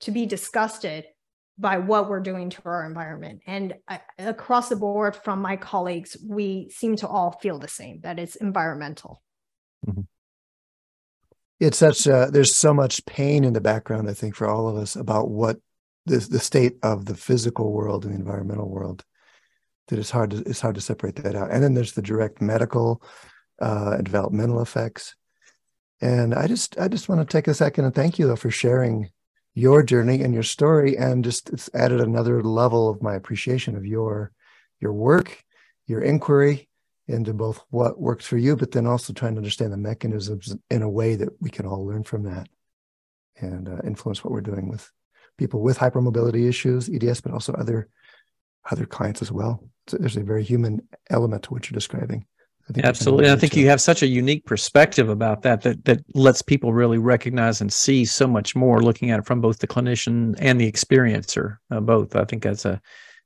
to 0.00 0.10
be 0.10 0.26
disgusted 0.26 1.06
by 1.58 1.78
what 1.78 2.08
we're 2.08 2.20
doing 2.20 2.50
to 2.50 2.62
our 2.66 2.84
environment. 2.84 3.40
And 3.46 3.74
I, 3.88 4.00
across 4.18 4.68
the 4.68 4.76
board 4.76 5.16
from 5.16 5.40
my 5.40 5.56
colleagues, 5.56 6.16
we 6.22 6.68
seem 6.70 6.96
to 6.96 7.08
all 7.08 7.38
feel 7.40 7.58
the 7.58 7.68
same 7.68 8.00
that 8.02 8.18
it's 8.18 8.36
environmental. 8.36 9.22
Mm-hmm. 9.86 10.02
It's 11.58 11.78
such 11.78 12.06
a, 12.06 12.28
there's 12.30 12.54
so 12.54 12.74
much 12.74 13.04
pain 13.06 13.44
in 13.44 13.52
the 13.54 13.60
background, 13.60 14.10
I 14.10 14.14
think, 14.14 14.34
for 14.34 14.46
all 14.46 14.68
of 14.68 14.76
us 14.76 14.94
about 14.94 15.30
what 15.30 15.58
the, 16.04 16.18
the 16.18 16.38
state 16.38 16.76
of 16.82 17.06
the 17.06 17.14
physical 17.14 17.72
world 17.72 18.04
and 18.04 18.14
the 18.14 18.18
environmental 18.18 18.68
world 18.68 19.04
that 19.88 19.98
it's 19.98 20.10
hard 20.10 20.30
to 20.30 20.38
it's 20.38 20.60
hard 20.60 20.74
to 20.74 20.80
separate 20.80 21.16
that 21.16 21.34
out. 21.34 21.50
And 21.50 21.62
then 21.62 21.74
there's 21.74 21.92
the 21.92 22.02
direct 22.02 22.40
medical 22.40 23.02
uh, 23.60 23.98
developmental 23.98 24.60
effects. 24.60 25.14
And 26.00 26.34
I 26.34 26.46
just 26.46 26.78
I 26.78 26.88
just 26.88 27.08
want 27.08 27.20
to 27.20 27.32
take 27.32 27.48
a 27.48 27.54
second 27.54 27.84
and 27.84 27.94
thank 27.94 28.18
you 28.18 28.26
though 28.26 28.36
for 28.36 28.50
sharing 28.50 29.10
your 29.54 29.82
journey 29.82 30.22
and 30.22 30.34
your 30.34 30.42
story 30.42 30.96
and 30.96 31.24
just 31.24 31.48
it's 31.50 31.70
added 31.72 32.00
another 32.00 32.42
level 32.42 32.90
of 32.90 33.02
my 33.02 33.14
appreciation 33.14 33.74
of 33.74 33.86
your 33.86 34.30
your 34.80 34.92
work 34.92 35.42
your 35.86 36.02
inquiry 36.02 36.68
into 37.08 37.32
both 37.32 37.64
what 37.70 38.00
works 38.00 38.26
for 38.26 38.36
you 38.36 38.56
but 38.56 38.72
then 38.72 38.86
also 38.86 39.12
trying 39.12 39.34
to 39.34 39.38
understand 39.38 39.72
the 39.72 39.76
mechanisms 39.76 40.56
in 40.70 40.82
a 40.82 40.88
way 40.88 41.14
that 41.14 41.28
we 41.40 41.50
can 41.50 41.66
all 41.66 41.86
learn 41.86 42.02
from 42.02 42.24
that 42.24 42.48
and 43.38 43.68
uh, 43.68 43.78
influence 43.84 44.24
what 44.24 44.32
we're 44.32 44.40
doing 44.40 44.68
with 44.68 44.90
people 45.38 45.62
with 45.62 45.78
hypermobility 45.78 46.48
issues 46.48 46.88
eds 46.88 47.20
but 47.20 47.32
also 47.32 47.52
other 47.54 47.88
other 48.70 48.86
clients 48.86 49.22
as 49.22 49.30
well 49.30 49.62
so 49.86 49.96
there's 49.98 50.16
a 50.16 50.22
very 50.22 50.42
human 50.42 50.80
element 51.10 51.42
to 51.44 51.50
what 51.52 51.68
you're 51.68 51.76
describing 51.76 52.26
I 52.74 52.80
Absolutely. 52.82 53.30
I 53.30 53.36
think 53.36 53.54
you 53.54 53.68
have 53.68 53.80
such 53.80 54.02
a 54.02 54.08
unique 54.08 54.44
perspective 54.44 55.08
about 55.08 55.42
that, 55.42 55.62
that 55.62 55.84
that 55.84 56.04
lets 56.14 56.42
people 56.42 56.72
really 56.72 56.98
recognize 56.98 57.60
and 57.60 57.72
see 57.72 58.04
so 58.04 58.26
much 58.26 58.56
more 58.56 58.82
looking 58.82 59.10
at 59.12 59.20
it 59.20 59.26
from 59.26 59.40
both 59.40 59.60
the 59.60 59.68
clinician 59.68 60.34
and 60.40 60.60
the 60.60 60.70
experiencer, 60.70 61.58
uh, 61.70 61.78
both. 61.78 62.16
I 62.16 62.24
think 62.24 62.42
that's 62.42 62.64
a, 62.64 62.80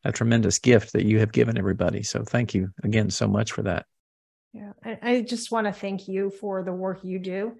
a 0.05 0.13
tremendous 0.13 0.59
gift 0.59 0.93
that 0.93 1.05
you 1.05 1.19
have 1.21 1.33
given 1.33 1.59
everybody. 1.59 2.03
So 2.03 2.23
thank 2.23 2.55
you 2.55 2.71
again 2.83 3.11
so 3.11 3.29
much 3.29 3.53
for 3.53 3.63
that. 3.63 3.87
Yeah, 4.53 4.73
I, 4.85 4.99
I 5.03 5.21
just 5.23 5.53
want 5.53 5.67
to 5.67 5.73
thank 5.73 6.09
you 6.09 6.31
for 6.31 6.63
the 6.63 6.73
work 6.73 7.01
you 7.05 7.19
do. 7.19 7.57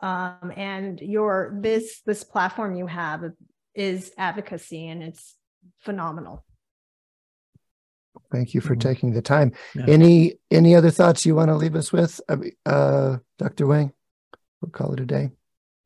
Um, 0.00 0.52
and 0.56 1.00
your 1.00 1.58
this 1.60 2.02
this 2.06 2.22
platform 2.22 2.76
you 2.76 2.86
have 2.86 3.24
is 3.74 4.12
advocacy 4.18 4.88
and 4.88 5.02
it's 5.02 5.34
phenomenal. 5.78 6.44
Thank 8.30 8.52
you 8.54 8.60
for 8.60 8.76
Mhm. 8.76 8.80
taking 8.80 9.12
the 9.12 9.22
time. 9.22 9.52
Yeah. 9.74 9.86
Any 9.88 10.34
any 10.50 10.74
other 10.74 10.90
thoughts 10.90 11.24
you 11.24 11.34
want 11.34 11.48
to 11.48 11.56
leave 11.56 11.74
us 11.74 11.92
with, 11.92 12.20
uh, 12.28 12.36
uh, 12.66 13.18
Dr. 13.38 13.66
Wang? 13.66 13.92
We'll 14.60 14.70
call 14.70 14.92
it 14.92 15.00
a 15.00 15.06
day. 15.06 15.30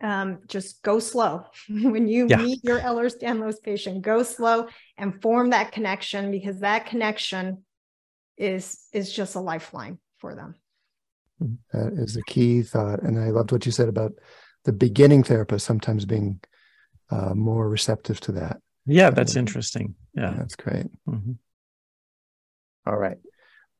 Um, 0.02 0.40
just 0.48 0.82
go 0.82 0.98
slow 0.98 1.44
when 1.68 2.08
you 2.08 2.26
Yeah. 2.28 2.38
meet 2.38 2.64
your 2.64 2.80
Ehlers-Danlos 2.80 3.62
patient. 3.62 4.02
Go 4.02 4.22
slow 4.24 4.66
and 4.98 5.22
form 5.22 5.50
that 5.50 5.70
connection 5.72 6.30
because 6.32 6.58
that 6.60 6.86
connection 6.86 7.64
is 8.36 8.88
is 8.92 9.12
just 9.12 9.36
a 9.36 9.40
lifeline 9.40 9.98
for 10.18 10.34
them. 10.34 10.56
That 11.72 11.92
is 11.94 12.16
a 12.16 12.22
key 12.22 12.62
thought, 12.62 13.02
and 13.02 13.18
I 13.18 13.30
loved 13.30 13.52
what 13.52 13.64
you 13.66 13.72
said 13.72 13.88
about 13.88 14.12
the 14.64 14.72
beginning 14.72 15.22
therapist 15.22 15.66
sometimes 15.66 16.04
being 16.04 16.40
uh, 17.10 17.34
more 17.34 17.68
receptive 17.68 18.18
to 18.20 18.32
that. 18.32 18.56
Yeah, 18.86 19.10
that's 19.10 19.36
interesting. 19.36 19.94
Yeah. 20.14 20.34
That's 20.36 20.56
great. 20.56 20.86
Mhm. 21.08 21.36
All 22.86 22.96
right. 22.96 23.18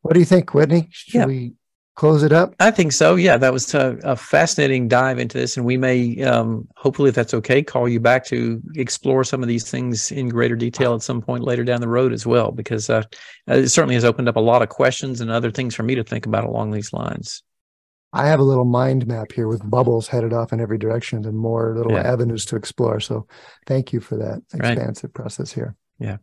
What 0.02 0.14
do 0.14 0.20
you 0.20 0.26
think, 0.26 0.54
Whitney? 0.54 0.88
Should 0.90 1.14
Yeah. 1.20 1.26
we 1.26 1.54
close 1.94 2.22
it 2.22 2.32
up? 2.32 2.54
I 2.60 2.70
think 2.70 2.92
so. 2.92 3.16
Yeah, 3.16 3.36
that 3.36 3.52
was 3.52 3.74
a, 3.74 3.98
a 4.02 4.16
fascinating 4.16 4.88
dive 4.88 5.18
into 5.18 5.38
this, 5.38 5.56
and 5.56 5.66
we 5.66 5.76
may, 5.76 6.22
um, 6.22 6.66
hopefully, 6.76 7.08
if 7.08 7.14
that's 7.14 7.34
okay, 7.34 7.62
call 7.62 7.88
you 7.88 8.00
back 8.00 8.24
to 8.26 8.60
explore 8.74 9.24
some 9.24 9.42
of 9.42 9.48
these 9.48 9.70
things 9.70 10.10
in 10.10 10.28
greater 10.28 10.56
detail 10.56 10.94
at 10.94 11.02
some 11.02 11.20
point 11.20 11.44
later 11.44 11.64
down 11.64 11.80
the 11.80 11.88
road 11.88 12.12
as 12.12 12.26
well, 12.26 12.50
because 12.50 12.88
uh, 12.90 13.02
it 13.46 13.68
certainly 13.68 13.94
has 13.94 14.04
opened 14.04 14.28
up 14.28 14.36
a 14.36 14.40
lot 14.40 14.62
of 14.62 14.68
questions 14.68 15.20
and 15.20 15.30
other 15.30 15.50
things 15.50 15.74
for 15.74 15.82
me 15.82 15.94
to 15.94 16.04
think 16.04 16.26
about 16.26 16.44
along 16.44 16.70
these 16.70 16.92
lines. 16.92 17.42
I 18.14 18.26
have 18.28 18.40
a 18.40 18.44
little 18.44 18.66
mind 18.66 19.06
map 19.06 19.32
here 19.32 19.48
with 19.48 19.68
bubbles 19.70 20.06
headed 20.06 20.34
off 20.34 20.52
in 20.52 20.60
every 20.60 20.76
direction 20.76 21.24
and 21.24 21.36
more 21.36 21.74
little 21.74 21.92
Yeah. 21.92 22.02
avenues 22.12 22.44
to 22.46 22.56
explore. 22.56 23.00
So 23.00 23.26
thank 23.66 23.92
you 23.94 24.00
for 24.00 24.16
that 24.16 24.42
Right. 24.52 24.72
expansive 24.72 25.14
process 25.14 25.50
here. 25.50 25.76
Yeah. 25.98 26.18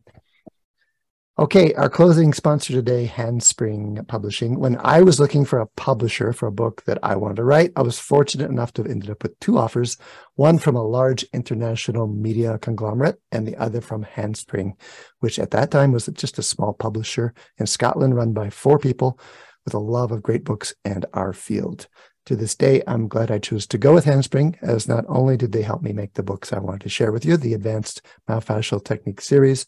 Okay, 1.40 1.74
our 1.76 1.90
closing 1.90 2.34
sponsor 2.34 2.74
today, 2.74 3.06
Handspring 3.06 4.04
Publishing. 4.10 4.60
When 4.60 4.76
I 4.82 5.02
was 5.02 5.22
looking 5.22 5.46
for 5.46 5.60
a 5.60 5.68
publisher 5.68 6.34
for 6.34 6.48
a 6.48 6.52
book 6.52 6.84
that 6.84 7.00
I 7.02 7.16
wanted 7.16 7.38
to 7.38 7.46
write, 7.46 7.72
I 7.78 7.82
was 7.82 7.98
fortunate 7.98 8.50
enough 8.50 8.74
to 8.74 8.84
have 8.84 8.92
ended 8.92 9.10
up 9.10 9.24
with 9.24 9.40
two 9.40 9.58
offers, 9.58 9.96
one 10.36 10.60
from 10.60 10.76
a 10.76 10.84
large 10.84 11.24
international 11.32 12.08
media 12.08 12.58
conglomerate 12.58 13.22
and 13.32 13.48
the 13.48 13.56
other 13.56 13.80
from 13.80 14.04
Handspring, 14.04 14.76
which 15.22 15.40
at 15.40 15.52
that 15.52 15.72
time 15.72 15.94
was 15.94 16.08
just 16.08 16.40
a 16.40 16.44
small 16.44 16.74
publisher 16.74 17.34
in 17.58 17.68
Scotland 17.68 18.18
run 18.18 18.34
by 18.34 18.50
four 18.50 18.78
people 18.78 19.18
with 19.64 19.74
a 19.74 19.80
love 19.80 20.12
of 20.12 20.22
great 20.22 20.44
books 20.44 20.74
and 20.84 21.06
our 21.14 21.32
field. 21.32 21.88
To 22.26 22.36
this 22.36 22.54
day, 22.54 22.84
I'm 22.86 23.08
glad 23.08 23.32
I 23.32 23.40
chose 23.40 23.66
to 23.68 23.78
go 23.78 23.94
with 23.94 24.04
Handspring, 24.04 24.58
as 24.62 24.90
not 24.90 25.06
only 25.08 25.38
did 25.38 25.54
they 25.54 25.62
help 25.62 25.84
me 25.84 25.94
make 25.94 26.16
the 26.16 26.22
books 26.22 26.52
I 26.52 26.60
wanted 26.60 26.82
to 26.82 26.90
share 26.90 27.14
with 27.14 27.24
you, 27.24 27.38
the 27.38 27.54
Advanced 27.54 28.02
Myofascial 28.28 28.84
Technique 28.84 29.22
series, 29.22 29.68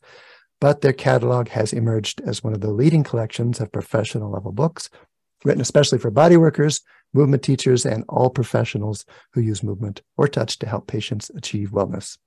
but 0.61 0.79
their 0.79 0.93
catalog 0.93 1.49
has 1.49 1.73
emerged 1.73 2.21
as 2.21 2.43
one 2.43 2.53
of 2.53 2.61
the 2.61 2.71
leading 2.71 3.03
collections 3.03 3.59
of 3.59 3.71
professional 3.71 4.31
level 4.31 4.53
books, 4.53 4.89
written 5.43 5.59
especially 5.59 5.97
for 5.97 6.11
body 6.11 6.37
workers, 6.37 6.81
movement 7.13 7.43
teachers, 7.43 7.85
and 7.85 8.05
all 8.07 8.29
professionals 8.29 9.03
who 9.33 9.41
use 9.41 9.63
movement 9.63 10.01
or 10.15 10.27
touch 10.27 10.59
to 10.59 10.67
help 10.67 10.87
patients 10.87 11.31
achieve 11.35 11.71
wellness. 11.71 12.17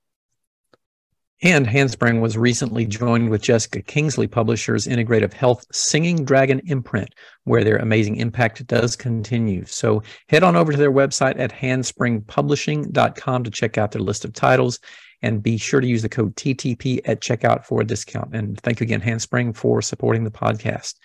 And 1.43 1.67
Handspring 1.67 2.21
was 2.21 2.39
recently 2.39 2.87
joined 2.87 3.29
with 3.29 3.43
Jessica 3.43 3.83
Kingsley 3.83 4.27
Publishers' 4.27 4.87
Integrative 4.87 5.33
Health 5.33 5.65
Singing 5.73 6.25
Dragon 6.25 6.61
imprint, 6.67 7.15
where 7.45 7.65
their 7.65 7.77
amazing 7.77 8.17
impact 8.17 8.67
does 8.67 8.97
continue. 8.97 9.65
So 9.67 10.03
head 10.29 10.43
on 10.43 10.57
over 10.57 10.73
to 10.73 10.79
their 10.79 10.93
website 10.93 11.39
at 11.39 11.53
handspringpublishing.com 11.53 13.45
to 13.45 13.51
check 13.51 13.79
out 13.79 13.93
their 13.93 14.03
list 14.03 14.25
of 14.25 14.33
titles 14.33 14.81
and 15.25 15.43
be 15.43 15.57
sure 15.57 15.81
to 15.81 15.87
use 15.87 16.03
the 16.03 16.09
code 16.09 16.37
TTP 16.37 17.01
at 17.07 17.21
checkout 17.21 17.65
for 17.65 17.81
a 17.81 17.85
discount. 17.85 18.37
And 18.37 18.61
thank 18.61 18.79
you 18.79 18.85
again, 18.85 19.01
Handspring, 19.01 19.55
for 19.55 19.81
supporting 19.81 20.25
the 20.25 20.31
podcast. 20.31 20.97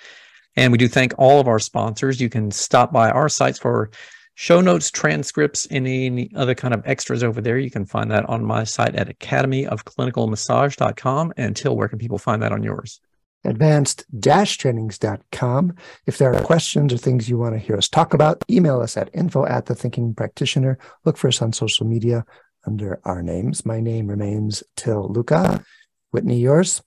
And 0.57 0.73
we 0.73 0.77
do 0.77 0.89
thank 0.89 1.13
all 1.17 1.39
of 1.39 1.47
our 1.47 1.59
sponsors. 1.59 2.19
You 2.19 2.29
can 2.29 2.51
stop 2.51 2.91
by 2.91 3.09
our 3.09 3.29
sites 3.29 3.57
for 3.57 3.91
show 4.35 4.59
notes, 4.59 4.91
transcripts, 4.91 5.65
and 5.67 5.87
any 5.87 6.29
other 6.35 6.53
kind 6.53 6.73
of 6.73 6.83
extras 6.85 7.23
over 7.23 7.39
there. 7.39 7.57
You 7.57 7.71
can 7.71 7.85
find 7.85 8.11
that 8.11 8.27
on 8.27 8.43
my 8.43 8.65
site 8.65 8.95
at 8.95 9.07
academyofclinicalmassage.com. 9.07 11.33
And 11.37 11.55
Til, 11.55 11.77
where 11.77 11.87
can 11.87 11.97
people 11.97 12.17
find 12.17 12.41
that 12.41 12.51
on 12.51 12.61
yours? 12.61 12.99
advanced-trainings.com. 13.45 15.73
If 16.05 16.17
there 16.17 16.35
are 16.35 16.41
questions 16.41 16.93
or 16.93 16.97
things 16.97 17.29
you 17.29 17.37
want 17.37 17.53
to 17.53 17.59
hear 17.59 17.77
us 17.77 17.87
talk 17.87 18.13
about, 18.13 18.43
email 18.49 18.81
us 18.81 18.97
at 18.97 19.09
info 19.13 19.45
at 19.45 19.67
the 19.67 19.75
thinking 19.75 20.13
practitioner. 20.13 20.77
Look 21.05 21.15
for 21.15 21.29
us 21.29 21.41
on 21.41 21.53
social 21.53 21.87
media 21.87 22.25
under 22.65 22.99
our 23.05 23.21
names. 23.21 23.65
My 23.65 23.79
name 23.79 24.07
remains 24.07 24.63
Til 24.75 25.09
Luchau. 25.09 25.63
Whitney, 26.11 26.39
yours? 26.39 26.81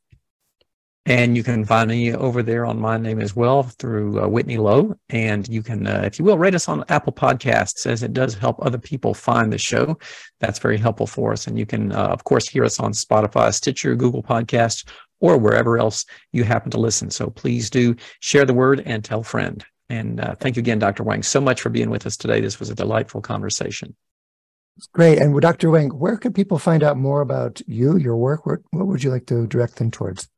And 1.04 1.36
you 1.36 1.42
can 1.42 1.64
find 1.64 1.90
me 1.90 2.14
over 2.14 2.44
there 2.44 2.64
on 2.64 2.80
my 2.80 2.96
name 2.96 3.20
as 3.20 3.34
well 3.34 3.64
through 3.64 4.22
uh, 4.22 4.28
Whitney 4.28 4.56
Lowe. 4.56 4.94
And 5.08 5.48
you 5.48 5.60
can, 5.60 5.84
uh, 5.86 6.02
if 6.04 6.18
you 6.18 6.24
will, 6.24 6.38
rate 6.38 6.54
us 6.54 6.68
on 6.68 6.84
Apple 6.88 7.12
Podcasts 7.12 7.86
as 7.86 8.04
it 8.04 8.12
does 8.12 8.34
help 8.34 8.64
other 8.64 8.78
people 8.78 9.12
find 9.12 9.52
the 9.52 9.58
show. 9.58 9.98
That's 10.38 10.60
very 10.60 10.78
helpful 10.78 11.08
for 11.08 11.32
us. 11.32 11.48
And 11.48 11.58
you 11.58 11.66
can, 11.66 11.90
uh, 11.90 12.06
of 12.06 12.22
course, 12.22 12.48
hear 12.48 12.64
us 12.64 12.78
on 12.78 12.92
Spotify, 12.92 13.52
Stitcher, 13.52 13.96
Google 13.96 14.22
Podcasts, 14.22 14.88
or 15.18 15.38
wherever 15.38 15.76
else 15.76 16.04
you 16.32 16.44
happen 16.44 16.70
to 16.70 16.80
listen. 16.80 17.10
So 17.10 17.30
please 17.30 17.68
do 17.68 17.96
share 18.20 18.44
the 18.44 18.54
word 18.54 18.82
and 18.86 19.04
tell 19.04 19.20
a 19.20 19.24
friend. 19.24 19.64
And 19.88 20.20
uh, 20.20 20.36
thank 20.36 20.54
you 20.54 20.60
again, 20.60 20.78
Dr. 20.78 21.02
Wang, 21.02 21.24
so 21.24 21.40
much 21.40 21.60
for 21.60 21.68
being 21.68 21.90
with 21.90 22.06
us 22.06 22.16
today. 22.16 22.40
This 22.40 22.60
was 22.60 22.70
a 22.70 22.76
delightful 22.76 23.20
conversation. 23.20 23.96
Great. 24.92 25.18
And 25.18 25.38
Dr. 25.40 25.70
Wang, 25.70 25.90
where 25.90 26.16
can 26.16 26.32
people 26.32 26.58
find 26.58 26.82
out 26.82 26.96
more 26.96 27.20
about 27.20 27.60
you, 27.66 27.96
your 27.96 28.16
work? 28.16 28.46
What, 28.46 28.60
what 28.70 28.86
would 28.86 29.04
you 29.04 29.10
like 29.10 29.26
to 29.26 29.46
direct 29.46 29.76
them 29.76 29.90
towards? 29.90 30.28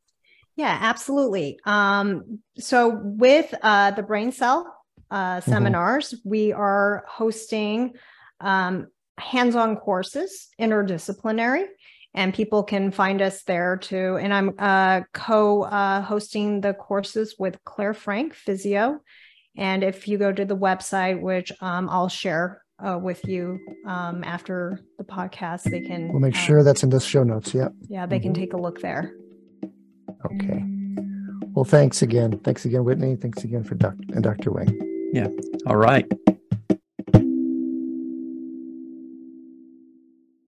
Yeah, 0.56 0.76
absolutely. 0.80 1.58
Um, 1.64 2.40
so 2.58 3.00
with 3.02 3.52
uh, 3.62 3.92
the 3.92 4.02
brain 4.02 4.32
cell 4.32 4.72
uh, 5.10 5.40
seminars, 5.40 6.14
we 6.24 6.52
are 6.52 7.04
hosting 7.08 7.94
um, 8.40 8.88
hands-on 9.18 9.76
courses, 9.76 10.48
interdisciplinary, 10.60 11.66
and 12.14 12.32
people 12.32 12.62
can 12.62 12.90
find 12.90 13.20
us 13.20 13.42
there 13.42 13.76
too. 13.76 14.16
And 14.16 14.32
I'm 14.32 14.54
uh, 14.58 15.02
co-hosting 15.12 16.60
the 16.60 16.74
courses 16.74 17.34
with 17.38 17.62
Claire 17.64 17.94
Frank, 17.94 18.34
physio. 18.34 19.00
And 19.56 19.82
if 19.82 20.06
you 20.06 20.18
go 20.18 20.32
to 20.32 20.44
the 20.44 20.56
website, 20.56 21.20
which 21.20 21.52
um, 21.60 21.88
I'll 21.88 22.08
share 22.08 22.63
uh, 22.84 22.98
with 22.98 23.24
you 23.26 23.58
um, 23.86 24.22
after 24.24 24.80
the 24.98 25.04
podcast, 25.04 25.64
they 25.64 25.80
can. 25.80 26.08
We'll 26.08 26.20
make 26.20 26.34
uh, 26.34 26.38
sure 26.38 26.62
that's 26.62 26.82
in 26.82 26.90
the 26.90 27.00
show 27.00 27.22
notes. 27.22 27.54
Yep. 27.54 27.72
Yeah, 27.88 28.06
they 28.06 28.20
can 28.20 28.34
take 28.34 28.52
a 28.52 28.56
look 28.56 28.80
there. 28.80 29.14
Okay. 30.26 30.64
Well, 31.54 31.64
thanks 31.64 32.02
again. 32.02 32.38
Thanks 32.40 32.64
again, 32.64 32.84
Whitney. 32.84 33.16
Thanks 33.16 33.44
again 33.44 33.64
for 33.64 33.74
Doc 33.74 33.94
and 34.08 34.22
Dr. 34.22 34.50
Wang. 34.50 35.10
Yeah. 35.12 35.28
All 35.66 35.76
right. 35.76 36.10